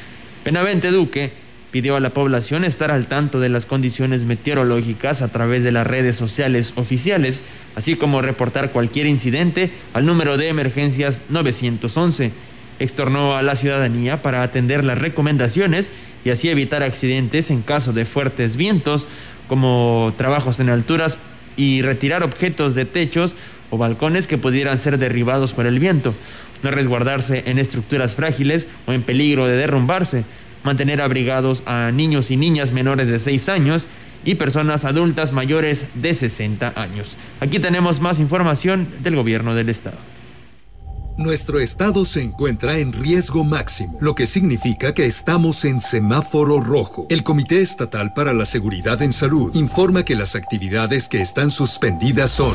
Benavente 0.44 0.90
Duque 0.90 1.32
pidió 1.70 1.96
a 1.96 2.00
la 2.00 2.10
población 2.10 2.64
estar 2.64 2.90
al 2.90 3.06
tanto 3.06 3.40
de 3.40 3.48
las 3.48 3.64
condiciones 3.64 4.24
meteorológicas 4.24 5.22
a 5.22 5.28
través 5.28 5.64
de 5.64 5.72
las 5.72 5.86
redes 5.86 6.16
sociales 6.16 6.74
oficiales, 6.76 7.40
así 7.76 7.96
como 7.96 8.20
reportar 8.20 8.72
cualquier 8.72 9.06
incidente 9.06 9.70
al 9.94 10.04
número 10.04 10.36
de 10.36 10.48
emergencias 10.48 11.22
911. 11.30 12.32
Extornó 12.78 13.36
a 13.38 13.42
la 13.42 13.56
ciudadanía 13.56 14.20
para 14.20 14.42
atender 14.42 14.84
las 14.84 14.98
recomendaciones 14.98 15.92
y 16.26 16.30
así 16.30 16.50
evitar 16.50 16.82
accidentes 16.82 17.50
en 17.50 17.62
caso 17.62 17.94
de 17.94 18.04
fuertes 18.04 18.56
vientos, 18.56 19.06
como 19.48 20.12
trabajos 20.18 20.60
en 20.60 20.68
alturas 20.68 21.16
y 21.60 21.82
retirar 21.82 22.22
objetos 22.22 22.74
de 22.74 22.86
techos 22.86 23.34
o 23.68 23.76
balcones 23.76 24.26
que 24.26 24.38
pudieran 24.38 24.78
ser 24.78 24.96
derribados 24.96 25.52
por 25.52 25.66
el 25.66 25.78
viento, 25.78 26.14
no 26.62 26.70
resguardarse 26.70 27.42
en 27.44 27.58
estructuras 27.58 28.14
frágiles 28.14 28.66
o 28.86 28.94
en 28.94 29.02
peligro 29.02 29.46
de 29.46 29.56
derrumbarse, 29.56 30.24
mantener 30.64 31.02
abrigados 31.02 31.62
a 31.66 31.90
niños 31.92 32.30
y 32.30 32.38
niñas 32.38 32.72
menores 32.72 33.08
de 33.08 33.18
6 33.18 33.50
años 33.50 33.86
y 34.24 34.36
personas 34.36 34.86
adultas 34.86 35.32
mayores 35.32 35.84
de 35.92 36.14
60 36.14 36.72
años. 36.76 37.18
Aquí 37.40 37.58
tenemos 37.58 38.00
más 38.00 38.20
información 38.20 38.88
del 39.00 39.16
gobierno 39.16 39.54
del 39.54 39.68
estado. 39.68 39.98
Nuestro 41.20 41.60
estado 41.60 42.06
se 42.06 42.22
encuentra 42.22 42.78
en 42.78 42.94
riesgo 42.94 43.44
máximo, 43.44 43.98
lo 44.00 44.14
que 44.14 44.24
significa 44.24 44.94
que 44.94 45.04
estamos 45.04 45.66
en 45.66 45.82
semáforo 45.82 46.62
rojo. 46.62 47.04
El 47.10 47.24
Comité 47.24 47.60
Estatal 47.60 48.14
para 48.14 48.32
la 48.32 48.46
Seguridad 48.46 49.02
en 49.02 49.12
Salud 49.12 49.54
informa 49.54 50.02
que 50.02 50.16
las 50.16 50.34
actividades 50.34 51.10
que 51.10 51.20
están 51.20 51.50
suspendidas 51.50 52.30
son 52.30 52.54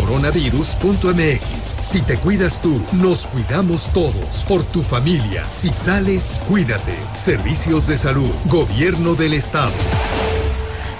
coronavirus.mx. 0.00 1.76
Si 1.82 2.02
te 2.02 2.16
cuidas 2.16 2.60
tú, 2.62 2.80
nos 3.02 3.26
cuidamos 3.26 3.92
todos. 3.92 4.44
Por 4.48 4.62
tu 4.64 4.82
familia. 4.82 5.44
Si 5.50 5.68
sales, 5.68 6.40
cuídate. 6.48 6.94
Servicios 7.14 7.86
de 7.86 7.96
salud. 7.96 8.30
Gobierno 8.46 9.14
del 9.14 9.34
Estado. 9.34 9.72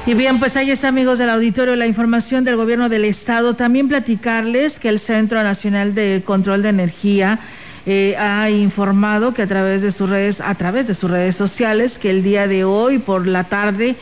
Y 0.07 0.15
bien, 0.15 0.39
pues 0.39 0.57
ahí 0.57 0.71
está, 0.71 0.89
amigos 0.89 1.19
del 1.19 1.31
auditorio, 1.31 1.77
la 1.77 1.87
información 1.87 2.45
del 2.45 2.57
gobierno 2.57 2.89
del 2.89 3.05
estado. 3.05 3.55
También 3.55 3.87
platicarles 3.87 4.81
que 4.81 4.89
el 4.89 4.99
Centro 4.99 5.43
Nacional 5.43 5.95
de 5.95 6.23
Control 6.25 6.63
de 6.63 6.71
Energía 6.71 7.39
eh, 7.87 8.17
ha 8.19 8.51
informado 8.51 9.35
que 9.35 9.43
a 9.43 9.47
través 9.47 9.83
de 9.83 9.93
sus 9.93 10.09
redes, 10.09 10.41
a 10.41 10.55
través 10.55 10.87
de 10.87 10.95
sus 10.95 11.11
redes 11.11 11.37
sociales, 11.37 11.99
que 11.99 12.11
el 12.11 12.23
día 12.23 12.49
de 12.49 12.65
hoy 12.65 12.99
por 12.99 13.27
la 13.27 13.45
tarde 13.45 13.95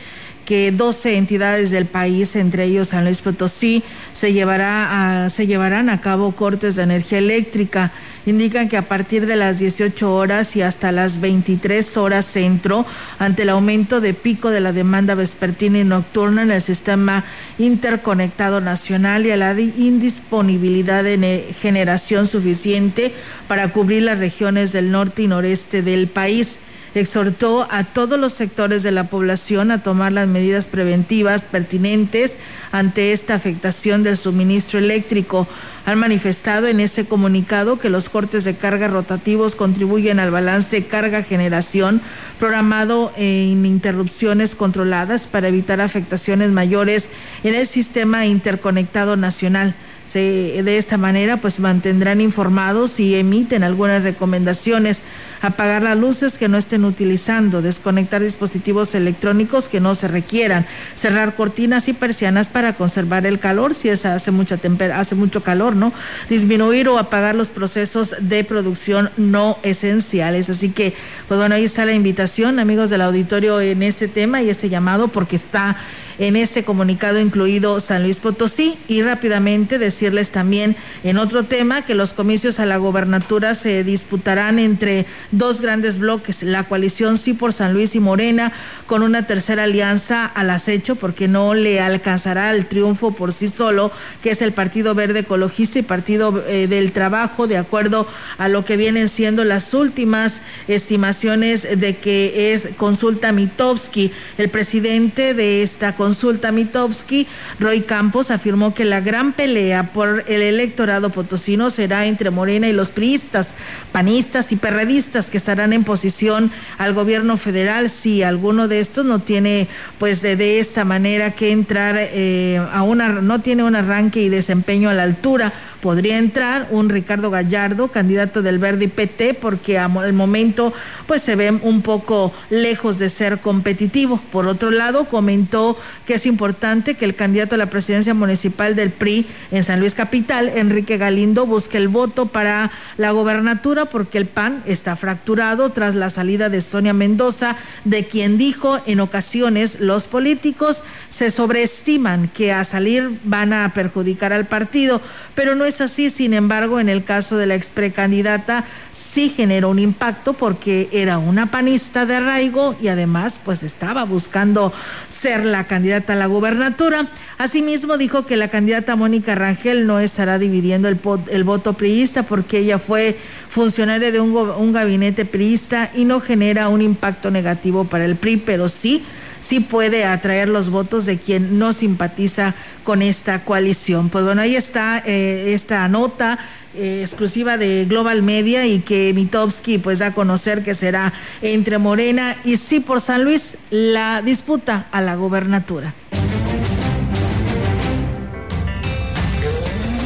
que 0.49 0.71
12 0.71 1.15
entidades 1.15 1.69
del 1.69 1.85
país, 1.85 2.35
entre 2.35 2.63
ellos 2.63 2.87
San 2.87 3.03
Luis 3.03 3.21
Potosí, 3.21 3.83
se, 4.13 4.33
llevará 4.33 5.27
se 5.29 5.45
llevarán 5.45 5.89
a 5.89 6.01
cabo 6.01 6.31
cortes 6.31 6.75
de 6.75 6.81
energía 6.81 7.19
eléctrica. 7.19 7.91
Indican 8.25 8.67
que 8.67 8.75
a 8.75 8.87
partir 8.87 9.27
de 9.27 9.35
las 9.35 9.59
18 9.59 10.11
horas 10.11 10.55
y 10.55 10.63
hasta 10.63 10.91
las 10.91 11.21
23 11.21 11.97
horas 11.97 12.25
centro, 12.25 12.87
ante 13.19 13.43
el 13.43 13.49
aumento 13.49 14.01
de 14.01 14.15
pico 14.15 14.49
de 14.49 14.59
la 14.59 14.73
demanda 14.73 15.13
vespertina 15.13 15.77
y 15.77 15.83
nocturna 15.83 16.41
en 16.41 16.49
el 16.49 16.61
sistema 16.61 17.25
interconectado 17.59 18.59
nacional 18.59 19.27
y 19.27 19.31
a 19.31 19.37
la 19.37 19.53
indisponibilidad 19.53 21.03
de 21.03 21.53
generación 21.61 22.25
suficiente 22.25 23.13
para 23.47 23.71
cubrir 23.71 24.01
las 24.01 24.17
regiones 24.17 24.71
del 24.71 24.89
norte 24.89 25.21
y 25.21 25.27
noreste 25.27 25.83
del 25.83 26.07
país 26.07 26.59
exhortó 26.95 27.67
a 27.69 27.83
todos 27.83 28.19
los 28.19 28.33
sectores 28.33 28.83
de 28.83 28.91
la 28.91 29.05
población 29.05 29.71
a 29.71 29.83
tomar 29.83 30.11
las 30.11 30.27
medidas 30.27 30.67
preventivas 30.67 31.45
pertinentes 31.45 32.37
ante 32.71 33.11
esta 33.11 33.35
afectación 33.35 34.03
del 34.03 34.17
suministro 34.17 34.79
eléctrico. 34.79 35.47
Han 35.85 35.99
manifestado 35.99 36.67
en 36.67 36.79
ese 36.79 37.05
comunicado 37.05 37.79
que 37.79 37.89
los 37.89 38.09
cortes 38.09 38.43
de 38.43 38.55
carga 38.55 38.87
rotativos 38.87 39.55
contribuyen 39.55 40.19
al 40.19 40.31
balance 40.31 40.85
carga-generación 40.85 42.01
programado 42.37 43.11
en 43.15 43.65
interrupciones 43.65 44.55
controladas 44.55 45.27
para 45.27 45.47
evitar 45.47 45.81
afectaciones 45.81 46.51
mayores 46.51 47.09
en 47.43 47.55
el 47.55 47.65
sistema 47.65 48.25
interconectado 48.25 49.15
nacional 49.15 49.75
de 50.17 50.77
esta 50.77 50.97
manera 50.97 51.37
pues 51.37 51.59
mantendrán 51.59 52.21
informados 52.21 52.99
y 52.99 53.15
emiten 53.15 53.63
algunas 53.63 54.01
recomendaciones, 54.01 55.01
apagar 55.41 55.83
las 55.83 55.97
luces 55.97 56.37
que 56.37 56.47
no 56.47 56.57
estén 56.57 56.83
utilizando, 56.85 57.61
desconectar 57.61 58.21
dispositivos 58.21 58.95
electrónicos 58.95 59.69
que 59.69 59.79
no 59.79 59.93
se 59.95 60.07
requieran, 60.07 60.65
cerrar 60.95 61.35
cortinas 61.35 61.87
y 61.87 61.93
persianas 61.93 62.49
para 62.49 62.73
conservar 62.73 63.25
el 63.25 63.39
calor 63.39 63.73
si 63.73 63.89
es 63.89 64.05
hace 64.05 64.31
mucha 64.31 64.59
hace 64.95 65.15
mucho 65.15 65.43
calor, 65.43 65.75
¿no? 65.75 65.93
Disminuir 66.29 66.89
o 66.89 66.97
apagar 66.97 67.35
los 67.35 67.49
procesos 67.49 68.15
de 68.19 68.43
producción 68.43 69.11
no 69.17 69.57
esenciales. 69.63 70.49
Así 70.49 70.69
que 70.69 70.93
pues 71.27 71.39
bueno, 71.39 71.55
ahí 71.55 71.65
está 71.65 71.85
la 71.85 71.93
invitación, 71.93 72.59
amigos 72.59 72.89
del 72.89 73.01
auditorio 73.01 73.61
en 73.61 73.83
este 73.83 74.07
tema 74.07 74.41
y 74.41 74.49
este 74.49 74.69
llamado 74.69 75.09
porque 75.09 75.35
está 75.35 75.77
en 76.19 76.35
ese 76.35 76.63
comunicado 76.63 77.19
incluido 77.19 77.79
San 77.79 78.03
Luis 78.03 78.17
Potosí. 78.17 78.77
Y 78.87 79.01
rápidamente 79.01 79.79
decirles 79.79 80.31
también 80.31 80.75
en 81.03 81.17
otro 81.17 81.43
tema 81.43 81.85
que 81.85 81.95
los 81.95 82.13
comicios 82.13 82.59
a 82.59 82.65
la 82.65 82.77
gobernatura 82.77 83.55
se 83.55 83.83
disputarán 83.83 84.59
entre 84.59 85.05
dos 85.31 85.61
grandes 85.61 85.97
bloques, 85.97 86.43
la 86.43 86.65
coalición 86.65 87.17
Sí 87.17 87.33
por 87.33 87.53
San 87.53 87.73
Luis 87.73 87.95
y 87.95 87.99
Morena, 87.99 88.51
con 88.85 89.01
una 89.01 89.25
tercera 89.25 89.63
alianza 89.63 90.25
al 90.25 90.49
acecho 90.49 90.95
porque 90.95 91.27
no 91.27 91.53
le 91.53 91.79
alcanzará 91.79 92.51
el 92.51 92.65
triunfo 92.65 93.11
por 93.11 93.31
sí 93.31 93.47
solo, 93.47 93.91
que 94.21 94.31
es 94.31 94.41
el 94.41 94.51
Partido 94.51 94.93
Verde 94.95 95.19
Ecologista 95.19 95.79
y 95.79 95.83
Partido 95.83 96.43
eh, 96.47 96.67
del 96.67 96.91
Trabajo, 96.91 97.47
de 97.47 97.57
acuerdo 97.57 98.07
a 98.37 98.49
lo 98.49 98.65
que 98.65 98.77
vienen 98.77 99.07
siendo 99.09 99.45
las 99.45 99.73
últimas 99.73 100.41
estimaciones 100.67 101.63
de 101.79 101.97
que 101.97 102.53
es 102.53 102.69
consulta 102.77 103.31
Mitowski, 103.31 104.11
el 104.37 104.49
presidente 104.49 105.33
de 105.33 105.63
esta 105.63 105.95
consulta 105.95 106.08
consulta 106.09 106.51
Mitowski, 106.51 107.27
Roy 107.59 107.81
Campos 107.81 108.31
afirmó 108.31 108.73
que 108.73 108.83
la 108.83 108.99
gran 108.99 109.31
pelea 109.33 109.93
por 109.93 110.23
el 110.27 110.41
electorado 110.41 111.11
potosino 111.11 111.69
será 111.69 112.07
entre 112.07 112.31
Morena 112.31 112.67
y 112.67 112.73
los 112.73 112.89
priistas, 112.89 113.49
panistas 113.91 114.51
y 114.51 114.55
perredistas 114.55 115.29
que 115.29 115.37
estarán 115.37 115.71
en 115.71 115.83
posición 115.83 116.51
al 116.79 116.95
gobierno 116.95 117.37
federal. 117.37 117.91
Si 117.91 118.23
alguno 118.23 118.67
de 118.67 118.79
estos 118.79 119.05
no 119.05 119.19
tiene 119.19 119.67
pues 119.99 120.23
de, 120.23 120.59
esta 120.59 120.83
manera 120.83 121.35
que 121.35 121.51
entrar 121.51 121.95
eh, 121.99 122.59
a 122.73 122.81
una 122.81 123.09
no 123.09 123.41
tiene 123.41 123.61
un 123.61 123.75
arranque 123.75 124.19
y 124.19 124.29
desempeño 124.29 124.89
a 124.89 124.95
la 124.95 125.03
altura 125.03 125.53
podría 125.81 126.17
entrar 126.17 126.67
un 126.71 126.89
Ricardo 126.89 127.29
Gallardo, 127.29 127.89
candidato 127.89 128.41
del 128.41 128.59
Verde 128.59 128.85
y 128.85 128.87
PT, 128.89 129.35
porque 129.35 129.77
al 129.77 130.13
momento 130.13 130.73
pues 131.07 131.21
se 131.21 131.35
ve 131.35 131.51
un 131.51 131.81
poco 131.81 132.33
lejos 132.49 132.99
de 132.99 133.09
ser 133.09 133.39
competitivo. 133.39 134.21
Por 134.31 134.47
otro 134.47 134.71
lado, 134.71 135.05
comentó 135.05 135.77
que 136.05 136.15
es 136.15 136.25
importante 136.25 136.95
que 136.95 137.05
el 137.05 137.15
candidato 137.15 137.55
a 137.55 137.57
la 137.57 137.69
presidencia 137.69 138.13
municipal 138.13 138.75
del 138.75 138.91
PRI 138.91 139.27
en 139.51 139.63
San 139.63 139.79
Luis 139.79 139.95
Capital, 139.95 140.49
Enrique 140.49 140.97
Galindo, 140.97 141.45
busque 141.45 141.77
el 141.77 141.87
voto 141.87 142.27
para 142.27 142.71
la 142.97 143.11
gobernatura 143.11 143.85
porque 143.85 144.17
el 144.17 144.25
PAN 144.25 144.63
está 144.65 144.95
fracturado 144.95 145.69
tras 145.69 145.95
la 145.95 146.09
salida 146.09 146.49
de 146.49 146.61
Sonia 146.61 146.93
Mendoza, 146.93 147.55
de 147.85 148.05
quien 148.07 148.37
dijo 148.37 148.79
en 148.85 148.99
ocasiones 148.99 149.79
los 149.79 150.07
políticos 150.07 150.83
se 151.09 151.31
sobreestiman 151.31 152.27
que 152.29 152.53
a 152.53 152.63
salir 152.63 153.19
van 153.23 153.53
a 153.53 153.73
perjudicar 153.73 154.33
al 154.33 154.45
partido, 154.45 155.01
pero 155.35 155.55
no 155.55 155.65
es 155.69 155.81
así, 155.81 156.09
sin 156.09 156.33
embargo, 156.33 156.79
en 156.79 156.89
el 156.89 157.03
caso 157.03 157.37
de 157.37 157.45
la 157.45 157.55
ex 157.55 157.69
precandidata 157.69 158.65
sí 158.91 159.29
generó 159.29 159.69
un 159.69 159.79
impacto 159.79 160.33
porque 160.33 160.89
era 160.91 161.17
una 161.17 161.49
panista 161.51 162.05
de 162.05 162.17
arraigo 162.17 162.75
y 162.81 162.89
además 162.89 163.39
pues 163.43 163.63
estaba 163.63 164.03
buscando 164.03 164.73
ser 165.07 165.45
la 165.45 165.65
candidata 165.65 166.13
a 166.13 166.15
la 166.15 166.25
gubernatura. 166.25 167.09
Asimismo 167.37 167.97
dijo 167.97 168.25
que 168.25 168.37
la 168.37 168.49
candidata 168.49 168.95
Mónica 168.95 169.35
Rangel 169.35 169.87
no 169.87 169.99
estará 169.99 170.37
dividiendo 170.39 170.87
el, 170.89 170.99
el 171.31 171.43
voto 171.43 171.73
priista 171.73 172.23
porque 172.23 172.59
ella 172.59 172.79
fue 172.79 173.17
funcionaria 173.49 174.11
de 174.11 174.19
un, 174.19 174.35
un 174.35 174.73
gabinete 174.73 175.25
priista 175.25 175.89
y 175.93 176.05
no 176.05 176.19
genera 176.19 176.69
un 176.69 176.81
impacto 176.81 177.31
negativo 177.31 177.85
para 177.85 178.05
el 178.05 178.15
PRI, 178.15 178.37
pero 178.37 178.69
sí 178.69 179.05
sí 179.39 179.59
puede 179.59 180.05
atraer 180.05 180.49
los 180.49 180.69
votos 180.69 181.05
de 181.05 181.17
quien 181.17 181.59
no 181.59 181.73
simpatiza 181.73 182.55
con 182.83 183.01
esta 183.01 183.43
coalición. 183.43 184.09
Pues 184.09 184.23
bueno, 184.23 184.41
ahí 184.41 184.55
está 184.55 185.01
eh, 185.05 185.53
esta 185.53 185.87
nota. 185.87 186.39
Eh, 186.75 187.01
exclusiva 187.01 187.57
de 187.57 187.85
Global 187.85 188.21
Media 188.21 188.67
y 188.67 188.81
que 188.81 189.11
Mitowski 189.11 189.79
pues 189.79 189.97
da 189.99 190.07
a 190.07 190.13
conocer 190.13 190.63
que 190.63 190.75
será 190.75 191.13
entre 191.41 191.79
Morena 191.79 192.37
y 192.45 192.57
sí 192.57 192.79
por 192.79 193.01
San 193.01 193.23
Luis 193.23 193.57
la 193.71 194.21
disputa 194.21 194.85
a 194.91 195.01
la 195.01 195.15
gobernatura. 195.15 195.95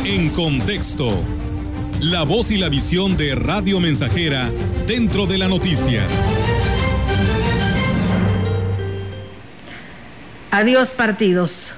En 0.05 0.29
contexto, 0.29 1.11
la 1.99 2.23
voz 2.23 2.49
y 2.51 2.57
la 2.57 2.69
visión 2.69 3.17
de 3.17 3.35
Radio 3.35 3.79
Mensajera 3.79 4.51
dentro 4.87 5.25
de 5.25 5.37
la 5.37 5.47
noticia. 5.47 6.07
Adiós 10.55 10.89
partidos. 10.89 11.73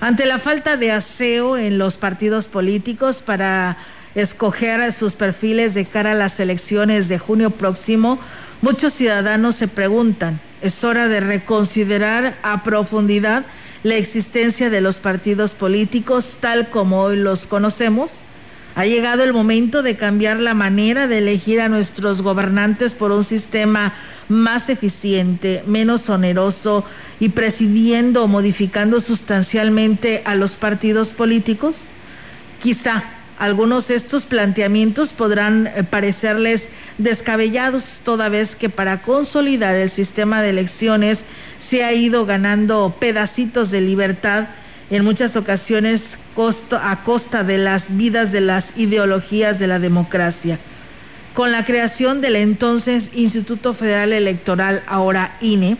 Ante 0.00 0.26
la 0.26 0.40
falta 0.40 0.76
de 0.76 0.90
aseo 0.90 1.56
en 1.56 1.78
los 1.78 1.96
partidos 1.96 2.48
políticos 2.48 3.22
para 3.24 3.76
escoger 4.16 4.92
sus 4.92 5.14
perfiles 5.14 5.74
de 5.74 5.84
cara 5.84 6.10
a 6.10 6.14
las 6.16 6.40
elecciones 6.40 7.08
de 7.08 7.20
junio 7.20 7.50
próximo, 7.50 8.18
muchos 8.62 8.94
ciudadanos 8.94 9.54
se 9.54 9.68
preguntan, 9.68 10.40
¿es 10.60 10.82
hora 10.82 11.06
de 11.06 11.20
reconsiderar 11.20 12.36
a 12.42 12.64
profundidad 12.64 13.46
la 13.84 13.94
existencia 13.94 14.70
de 14.70 14.80
los 14.80 14.98
partidos 14.98 15.52
políticos 15.52 16.38
tal 16.40 16.68
como 16.68 17.02
hoy 17.02 17.18
los 17.18 17.46
conocemos? 17.46 18.24
Ha 18.76 18.84
llegado 18.84 19.24
el 19.24 19.32
momento 19.32 19.82
de 19.82 19.96
cambiar 19.96 20.38
la 20.38 20.52
manera 20.52 21.06
de 21.06 21.16
elegir 21.16 21.62
a 21.62 21.70
nuestros 21.70 22.20
gobernantes 22.20 22.92
por 22.92 23.10
un 23.10 23.24
sistema 23.24 23.94
más 24.28 24.68
eficiente, 24.68 25.64
menos 25.66 26.10
oneroso 26.10 26.84
y 27.18 27.30
presidiendo 27.30 28.22
o 28.22 28.28
modificando 28.28 29.00
sustancialmente 29.00 30.20
a 30.26 30.34
los 30.34 30.56
partidos 30.56 31.14
políticos? 31.14 31.92
Quizá 32.62 33.02
algunos 33.38 33.88
de 33.88 33.94
estos 33.94 34.26
planteamientos 34.26 35.14
podrán 35.14 35.68
eh, 35.68 35.82
parecerles 35.82 36.68
descabellados, 36.98 38.00
toda 38.04 38.28
vez 38.28 38.56
que 38.56 38.68
para 38.68 39.00
consolidar 39.00 39.74
el 39.74 39.88
sistema 39.88 40.42
de 40.42 40.50
elecciones 40.50 41.24
se 41.56 41.82
ha 41.82 41.94
ido 41.94 42.26
ganando 42.26 42.94
pedacitos 43.00 43.70
de 43.70 43.80
libertad 43.80 44.48
en 44.90 45.04
muchas 45.04 45.36
ocasiones 45.36 46.18
a 46.80 47.02
costa 47.02 47.44
de 47.44 47.58
las 47.58 47.96
vidas 47.96 48.30
de 48.30 48.40
las 48.40 48.76
ideologías 48.76 49.58
de 49.58 49.66
la 49.66 49.78
democracia. 49.78 50.58
Con 51.34 51.50
la 51.50 51.64
creación 51.64 52.20
del 52.20 52.36
entonces 52.36 53.10
Instituto 53.14 53.74
Federal 53.74 54.12
Electoral, 54.12 54.82
ahora 54.86 55.36
INE, 55.40 55.76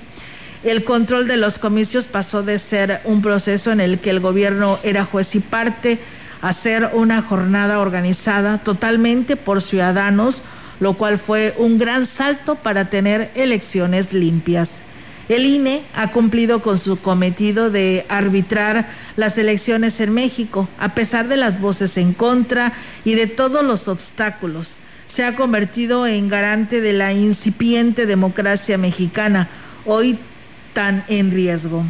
el 0.65 0.83
control 0.83 1.29
de 1.29 1.37
los 1.37 1.59
comicios 1.59 2.07
pasó 2.07 2.43
de 2.43 2.59
ser 2.59 3.01
un 3.05 3.23
proceso 3.23 3.71
en 3.71 3.81
el 3.81 3.99
que 3.99 4.11
el 4.11 4.21
gobierno 4.21 4.79
era 4.83 5.05
juez 5.05 5.35
y 5.35 5.41
parte 5.41 5.99
a 6.43 6.53
ser 6.53 6.91
una 6.93 7.23
jornada 7.23 7.81
organizada 7.81 8.59
totalmente 8.59 9.37
por 9.37 9.63
ciudadanos, 9.63 10.43
lo 10.81 10.95
cual 10.95 11.19
fue 11.19 11.55
un 11.59 11.79
gran 11.79 12.07
salto 12.07 12.57
para 12.57 12.91
tener 12.91 13.31
elecciones 13.35 14.13
limpias. 14.13 14.83
El 15.29 15.45
INE 15.45 15.83
ha 15.95 16.12
cumplido 16.12 16.62
con 16.62 16.79
su 16.79 17.01
cometido 17.01 17.70
de 17.70 18.07
arbitrar 18.09 18.89
las 19.16 19.37
elecciones 19.39 20.01
en 20.01 20.14
México, 20.14 20.68
a 20.79 20.95
pesar 20.95 21.27
de 21.27 21.37
las 21.37 21.61
voces 21.61 21.97
en 21.99 22.12
contra 22.12 22.72
y 23.05 23.14
de 23.14 23.27
todos 23.27 23.64
los 23.64 23.89
obstáculos. 23.89 24.79
Se 25.07 25.24
ha 25.24 25.35
convertido 25.35 26.07
en 26.07 26.29
garante 26.29 26.81
de 26.81 26.93
la 26.93 27.12
incipiente 27.12 28.07
democracia 28.07 28.79
mexicana, 28.79 29.49
hoy 29.85 30.18
tan 30.74 31.05
en 31.09 31.33
riesgo. 31.33 31.85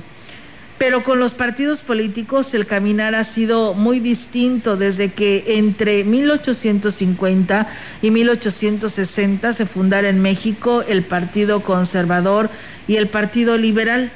Pero 0.78 1.02
con 1.02 1.18
los 1.18 1.32
partidos 1.32 1.82
políticos 1.82 2.52
el 2.52 2.66
caminar 2.66 3.14
ha 3.14 3.24
sido 3.24 3.72
muy 3.72 3.98
distinto 3.98 4.76
desde 4.76 5.10
que 5.10 5.44
entre 5.58 6.04
1850 6.04 7.66
y 8.02 8.10
1860 8.10 9.52
se 9.54 9.66
fundara 9.66 10.10
en 10.10 10.20
México 10.20 10.84
el 10.86 11.02
Partido 11.02 11.62
Conservador 11.62 12.50
y 12.86 12.96
el 12.96 13.08
Partido 13.08 13.56
Liberal. 13.56 14.10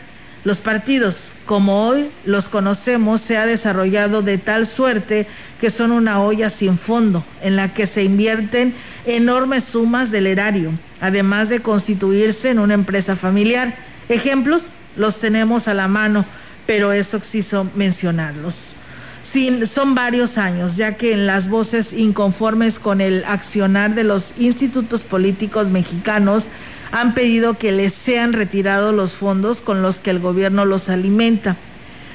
Los 0.45 0.59
partidos, 0.59 1.35
como 1.45 1.87
hoy 1.87 2.11
los 2.25 2.49
conocemos, 2.49 3.21
se 3.21 3.37
ha 3.37 3.45
desarrollado 3.47 4.23
de 4.23 4.39
tal 4.39 4.67
suerte 4.67 5.27
que 5.61 5.71
son 5.71 5.91
una 5.93 6.21
olla 6.23 6.49
sin 6.49 6.79
fondo, 6.79 7.25
en 7.43 7.57
la 7.57 7.75
que 7.75 7.87
se 7.87 8.05
invierten 8.05 8.75
enormes 9.05 9.65
sumas 9.65 10.11
del 10.11 10.27
erario, 10.27 10.73
además 11.01 11.51
de 11.51 11.61
constituirse 11.61 12.51
en 12.51 12.59
una 12.59 12.75
empresa 12.75 13.17
familiar. 13.17 13.77
Ejemplos 14.09 14.69
los 14.97 15.21
tenemos 15.21 15.69
a 15.69 15.75
la 15.75 15.89
mano, 15.89 16.25
pero 16.71 16.93
eso 16.93 17.18
quiso 17.18 17.68
mencionarlos. 17.75 18.77
son 19.66 19.97
varios 19.97 20.39
años, 20.39 20.77
ya 20.77 20.95
que 20.95 21.12
en 21.14 21.27
las 21.27 21.49
voces 21.49 21.93
inconformes 21.93 22.79
con 22.79 23.01
el 23.01 23.25
accionar 23.25 23.97
de 23.97 24.05
los 24.05 24.35
institutos 24.39 25.03
políticos 25.03 25.68
mexicanos 25.68 26.47
han 26.93 27.12
pedido 27.12 27.59
que 27.59 27.73
les 27.73 27.93
sean 27.93 28.35
retirados 28.35 28.95
los 28.95 29.14
fondos 29.14 29.61
con 29.61 29.83
los 29.83 29.99
que 29.99 30.11
el 30.11 30.21
gobierno 30.21 30.64
los 30.64 30.89
alimenta. 30.91 31.57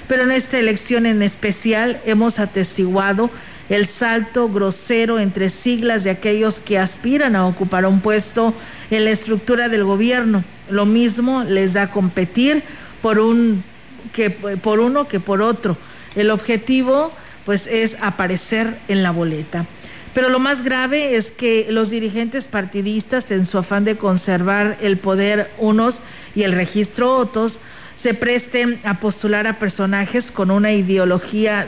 Pero 0.07 0.23
en 0.23 0.31
esta 0.31 0.57
elección 0.57 1.05
en 1.05 1.21
especial 1.21 1.99
hemos 2.05 2.39
atestiguado 2.39 3.29
el 3.67 3.87
salto 3.87 4.47
grosero 4.47 5.19
entre 5.19 5.49
siglas 5.49 6.05
de 6.05 6.11
aquellos 6.11 6.61
que 6.61 6.79
aspiran 6.79 7.35
a 7.35 7.45
ocupar 7.45 7.85
un 7.85 7.99
puesto 7.99 8.53
en 8.89 9.03
la 9.03 9.11
estructura 9.11 9.67
del 9.67 9.83
gobierno. 9.83 10.45
Lo 10.69 10.85
mismo 10.85 11.43
les 11.43 11.73
da 11.73 11.91
competir 11.91 12.63
por 13.01 13.19
un 13.19 13.74
que 14.13 14.29
por 14.29 14.79
uno 14.79 15.07
que 15.07 15.19
por 15.19 15.41
otro. 15.41 15.77
El 16.15 16.31
objetivo 16.31 17.11
pues 17.45 17.67
es 17.67 17.97
aparecer 18.01 18.79
en 18.87 19.03
la 19.03 19.11
boleta. 19.11 19.65
Pero 20.13 20.29
lo 20.29 20.39
más 20.39 20.63
grave 20.63 21.17
es 21.17 21.31
que 21.31 21.67
los 21.69 21.89
dirigentes 21.89 22.47
partidistas, 22.47 23.29
en 23.31 23.45
su 23.45 23.57
afán 23.57 23.83
de 23.83 23.97
conservar 23.97 24.77
el 24.81 24.97
poder 24.97 25.51
unos 25.57 25.99
y 26.33 26.43
el 26.43 26.53
registro 26.53 27.17
otros, 27.17 27.59
se 27.95 28.13
presten 28.13 28.79
a 28.83 28.99
postular 28.99 29.45
a 29.47 29.59
personajes 29.59 30.31
con 30.31 30.51
una 30.51 30.71
ideología 30.71 31.67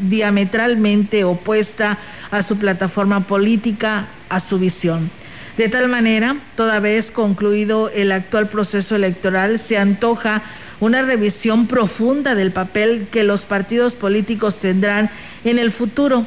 diametralmente 0.00 1.24
opuesta 1.24 1.98
a 2.30 2.42
su 2.42 2.58
plataforma 2.58 3.26
política, 3.26 4.08
a 4.28 4.40
su 4.40 4.58
visión. 4.58 5.10
De 5.56 5.68
tal 5.68 5.88
manera, 5.88 6.36
toda 6.56 6.80
vez 6.80 7.10
concluido 7.10 7.90
el 7.90 8.12
actual 8.12 8.48
proceso 8.48 8.96
electoral, 8.96 9.58
se 9.58 9.76
antoja 9.76 10.42
una 10.80 11.02
revisión 11.02 11.66
profunda 11.66 12.34
del 12.34 12.50
papel 12.50 13.06
que 13.10 13.22
los 13.22 13.44
partidos 13.44 13.94
políticos 13.94 14.58
tendrán 14.58 15.10
en 15.44 15.58
el 15.58 15.70
futuro 15.72 16.26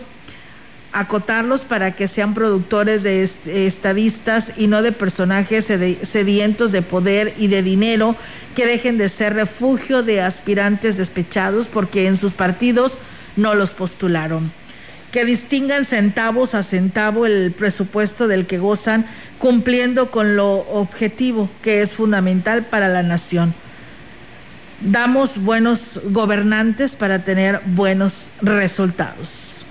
acotarlos 0.93 1.65
para 1.65 1.95
que 1.95 2.07
sean 2.07 2.35
productores 2.35 3.01
de 3.01 3.23
estadistas 3.23 4.53
y 4.55 4.67
no 4.67 4.83
de 4.83 4.91
personajes 4.91 5.65
sedientos 6.03 6.71
de 6.71 6.83
poder 6.83 7.33
y 7.37 7.47
de 7.47 7.63
dinero 7.63 8.15
que 8.55 8.67
dejen 8.67 8.99
de 8.99 9.09
ser 9.09 9.33
refugio 9.33 10.03
de 10.03 10.21
aspirantes 10.21 10.97
despechados 10.97 11.67
porque 11.67 12.07
en 12.07 12.15
sus 12.15 12.33
partidos 12.33 12.99
no 13.35 13.55
los 13.55 13.73
postularon. 13.73 14.51
Que 15.11 15.25
distingan 15.25 15.85
centavos 15.85 16.53
a 16.53 16.61
centavo 16.61 17.25
el 17.25 17.51
presupuesto 17.51 18.27
del 18.27 18.45
que 18.45 18.59
gozan 18.59 19.07
cumpliendo 19.39 20.11
con 20.11 20.35
lo 20.35 20.59
objetivo 20.69 21.49
que 21.63 21.81
es 21.81 21.91
fundamental 21.91 22.65
para 22.65 22.87
la 22.87 23.01
nación. 23.01 23.55
Damos 24.85 25.37
buenos 25.41 26.01
gobernantes 26.09 26.95
para 26.95 27.23
tener 27.23 27.61
buenos 27.65 28.31
resultados. 28.41 29.61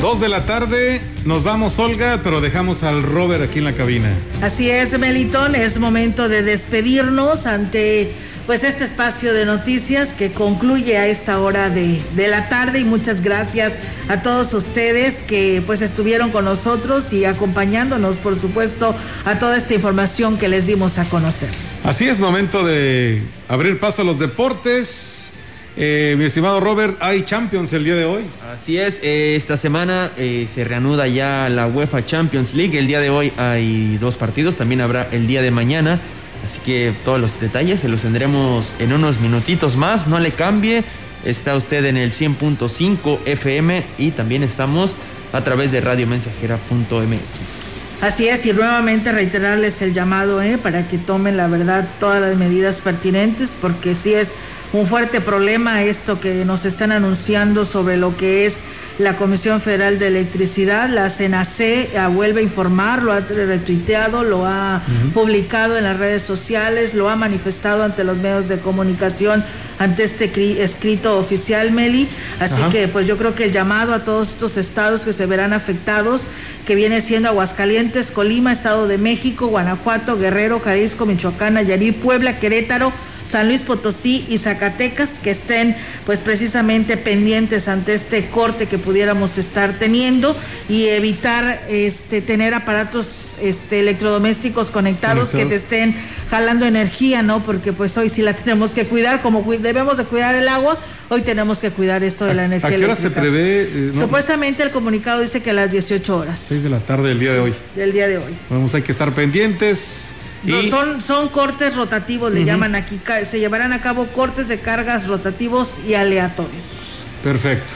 Dos 0.00 0.18
de 0.18 0.30
la 0.30 0.46
tarde, 0.46 1.02
nos 1.26 1.44
vamos 1.44 1.78
Olga, 1.78 2.20
pero 2.24 2.40
dejamos 2.40 2.82
al 2.82 3.02
Robert 3.02 3.42
aquí 3.42 3.58
en 3.58 3.66
la 3.66 3.74
cabina. 3.74 4.10
Así 4.40 4.70
es, 4.70 4.98
Melitón, 4.98 5.54
es 5.54 5.78
momento 5.78 6.30
de 6.30 6.42
despedirnos 6.42 7.46
ante 7.46 8.14
pues 8.50 8.64
este 8.64 8.82
espacio 8.82 9.32
de 9.32 9.44
noticias 9.44 10.16
que 10.16 10.32
concluye 10.32 10.98
a 10.98 11.06
esta 11.06 11.38
hora 11.38 11.70
de, 11.70 12.02
de, 12.16 12.26
la 12.26 12.48
tarde 12.48 12.80
y 12.80 12.84
muchas 12.84 13.22
gracias 13.22 13.74
a 14.08 14.22
todos 14.22 14.52
ustedes 14.54 15.14
que 15.28 15.62
pues 15.64 15.82
estuvieron 15.82 16.32
con 16.32 16.46
nosotros 16.46 17.12
y 17.12 17.26
acompañándonos 17.26 18.16
por 18.16 18.36
supuesto 18.36 18.96
a 19.24 19.38
toda 19.38 19.56
esta 19.56 19.74
información 19.74 20.36
que 20.36 20.48
les 20.48 20.66
dimos 20.66 20.98
a 20.98 21.08
conocer. 21.08 21.48
Así 21.84 22.08
es, 22.08 22.18
momento 22.18 22.66
de 22.66 23.22
abrir 23.46 23.78
paso 23.78 24.02
a 24.02 24.04
los 24.04 24.18
deportes. 24.18 25.30
Eh, 25.76 26.16
mi 26.18 26.24
estimado 26.24 26.58
Robert, 26.58 26.96
hay 26.98 27.22
Champions 27.22 27.72
el 27.72 27.84
día 27.84 27.94
de 27.94 28.04
hoy. 28.04 28.24
Así 28.52 28.78
es, 28.78 28.98
eh, 29.04 29.36
esta 29.36 29.56
semana 29.56 30.10
eh, 30.16 30.48
se 30.52 30.64
reanuda 30.64 31.06
ya 31.06 31.48
la 31.48 31.68
UEFA 31.68 32.04
Champions 32.04 32.54
League. 32.54 32.76
El 32.76 32.88
día 32.88 32.98
de 32.98 33.10
hoy 33.10 33.32
hay 33.36 33.96
dos 33.98 34.16
partidos, 34.16 34.56
también 34.56 34.80
habrá 34.80 35.06
el 35.12 35.28
día 35.28 35.40
de 35.40 35.52
mañana. 35.52 36.00
Así 36.44 36.58
que 36.60 36.92
todos 37.04 37.20
los 37.20 37.38
detalles 37.40 37.80
se 37.80 37.88
los 37.88 38.02
tendremos 38.02 38.74
en 38.78 38.92
unos 38.92 39.20
minutitos 39.20 39.76
más. 39.76 40.06
No 40.06 40.18
le 40.18 40.32
cambie. 40.32 40.84
Está 41.24 41.54
usted 41.56 41.84
en 41.84 41.96
el 41.96 42.12
100.5 42.12 43.18
FM 43.26 43.84
y 43.98 44.10
también 44.12 44.42
estamos 44.42 44.96
a 45.32 45.42
través 45.42 45.70
de 45.70 45.80
radiomensajera.mx. 45.80 47.70
Así 48.00 48.28
es, 48.28 48.46
y 48.46 48.52
nuevamente 48.54 49.12
reiterarles 49.12 49.82
el 49.82 49.92
llamado 49.92 50.40
para 50.62 50.88
que 50.88 50.96
tomen 50.96 51.36
la 51.36 51.48
verdad 51.48 51.86
todas 51.98 52.22
las 52.22 52.34
medidas 52.36 52.80
pertinentes, 52.80 53.54
porque 53.60 53.94
si 53.94 54.14
es 54.14 54.32
un 54.72 54.86
fuerte 54.86 55.20
problema 55.20 55.82
esto 55.82 56.18
que 56.18 56.46
nos 56.46 56.64
están 56.64 56.92
anunciando 56.92 57.66
sobre 57.66 57.98
lo 57.98 58.16
que 58.16 58.46
es 58.46 58.60
la 59.00 59.16
Comisión 59.16 59.62
Federal 59.62 59.98
de 59.98 60.08
Electricidad, 60.08 60.90
la 60.90 61.08
CENACE, 61.08 61.90
ah, 61.98 62.08
vuelve 62.08 62.40
a 62.40 62.44
informar, 62.44 63.02
lo 63.02 63.12
ha 63.12 63.20
retuiteado, 63.20 64.24
lo 64.24 64.44
ha 64.44 64.82
publicado 65.14 65.78
en 65.78 65.84
las 65.84 65.98
redes 65.98 66.22
sociales, 66.22 66.94
lo 66.94 67.08
ha 67.08 67.16
manifestado 67.16 67.82
ante 67.82 68.04
los 68.04 68.18
medios 68.18 68.48
de 68.48 68.58
comunicación, 68.58 69.42
ante 69.78 70.04
este 70.04 70.62
escrito 70.62 71.18
oficial, 71.18 71.70
Meli. 71.72 72.08
Así 72.40 72.60
que 72.70 72.88
pues 72.88 73.06
yo 73.06 73.16
creo 73.16 73.34
que 73.34 73.44
el 73.44 73.52
llamado 73.52 73.94
a 73.94 74.04
todos 74.04 74.32
estos 74.32 74.58
estados 74.58 75.00
que 75.02 75.14
se 75.14 75.24
verán 75.24 75.54
afectados, 75.54 76.24
que 76.70 76.76
viene 76.76 77.00
siendo 77.00 77.28
Aguascalientes, 77.30 78.12
Colima, 78.12 78.52
Estado 78.52 78.86
de 78.86 78.96
México, 78.96 79.48
Guanajuato, 79.48 80.16
Guerrero, 80.16 80.60
Jalisco, 80.60 81.04
Michoacán, 81.04 81.54
Nayarit, 81.54 81.96
Puebla, 81.96 82.38
Querétaro, 82.38 82.92
San 83.24 83.48
Luis 83.48 83.62
Potosí 83.62 84.24
y 84.28 84.38
Zacatecas, 84.38 85.18
que 85.20 85.32
estén 85.32 85.76
pues 86.06 86.20
precisamente 86.20 86.96
pendientes 86.96 87.66
ante 87.66 87.94
este 87.94 88.26
corte 88.26 88.66
que 88.66 88.78
pudiéramos 88.78 89.36
estar 89.36 89.80
teniendo 89.80 90.36
y 90.68 90.86
evitar 90.86 91.60
este 91.68 92.22
tener 92.22 92.54
aparatos 92.54 93.36
este 93.42 93.80
electrodomésticos 93.80 94.70
conectados, 94.70 95.30
que 95.30 95.46
te 95.46 95.56
estén 95.56 95.96
jalando 96.30 96.64
energía, 96.64 97.22
¿no? 97.22 97.42
Porque 97.42 97.72
pues 97.72 97.98
hoy 97.98 98.08
sí 98.08 98.22
la 98.22 98.34
tenemos 98.34 98.70
que 98.70 98.86
cuidar, 98.86 99.20
como 99.20 99.42
debemos 99.42 99.98
de 99.98 100.04
cuidar 100.04 100.36
el 100.36 100.48
agua, 100.48 100.78
hoy 101.08 101.22
tenemos 101.22 101.58
que 101.58 101.70
cuidar 101.70 102.04
esto 102.04 102.24
de 102.24 102.34
la 102.34 102.44
energía 102.44 102.68
¿A 102.68 102.72
qué 102.72 102.84
hora 102.84 102.94
se 102.94 103.10
prevé? 103.10 103.62
Eh, 103.62 103.90
Supuestamente 103.92 104.62
el 104.62 104.70
comunicado 104.70 105.20
dice 105.20 105.42
que 105.42 105.50
a 105.50 105.54
las 105.54 105.72
18 105.72 106.16
horas. 106.16 106.40
6 106.48 106.62
de 106.62 106.70
la 106.70 106.78
tarde 106.78 107.08
del 107.08 107.18
día 107.18 107.32
de 107.32 107.40
hoy. 107.40 107.54
Del 107.74 107.92
día 107.92 108.06
de 108.06 108.18
hoy. 108.18 108.36
Vamos, 108.48 108.74
hay 108.74 108.82
que 108.82 108.92
estar 108.92 109.12
pendientes. 109.12 110.12
Y... 110.46 110.70
son, 110.70 111.02
son 111.02 111.28
cortes 111.28 111.76
rotativos, 111.76 112.32
le 112.32 112.44
llaman 112.44 112.74
aquí. 112.74 113.00
Se 113.28 113.40
llevarán 113.40 113.72
a 113.72 113.80
cabo 113.82 114.06
cortes 114.06 114.48
de 114.48 114.60
cargas 114.60 115.08
rotativos 115.08 115.80
y 115.86 115.94
aleatorios. 115.94 117.04
Perfecto. 117.22 117.74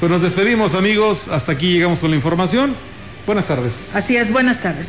Pues 0.00 0.10
nos 0.10 0.22
despedimos, 0.22 0.74
amigos. 0.74 1.28
Hasta 1.28 1.52
aquí 1.52 1.72
llegamos 1.72 1.98
con 1.98 2.10
la 2.10 2.16
información. 2.16 2.74
Buenas 3.26 3.48
tardes. 3.48 3.94
Así 3.94 4.16
es, 4.16 4.30
buenas 4.30 4.62
tardes. 4.62 4.88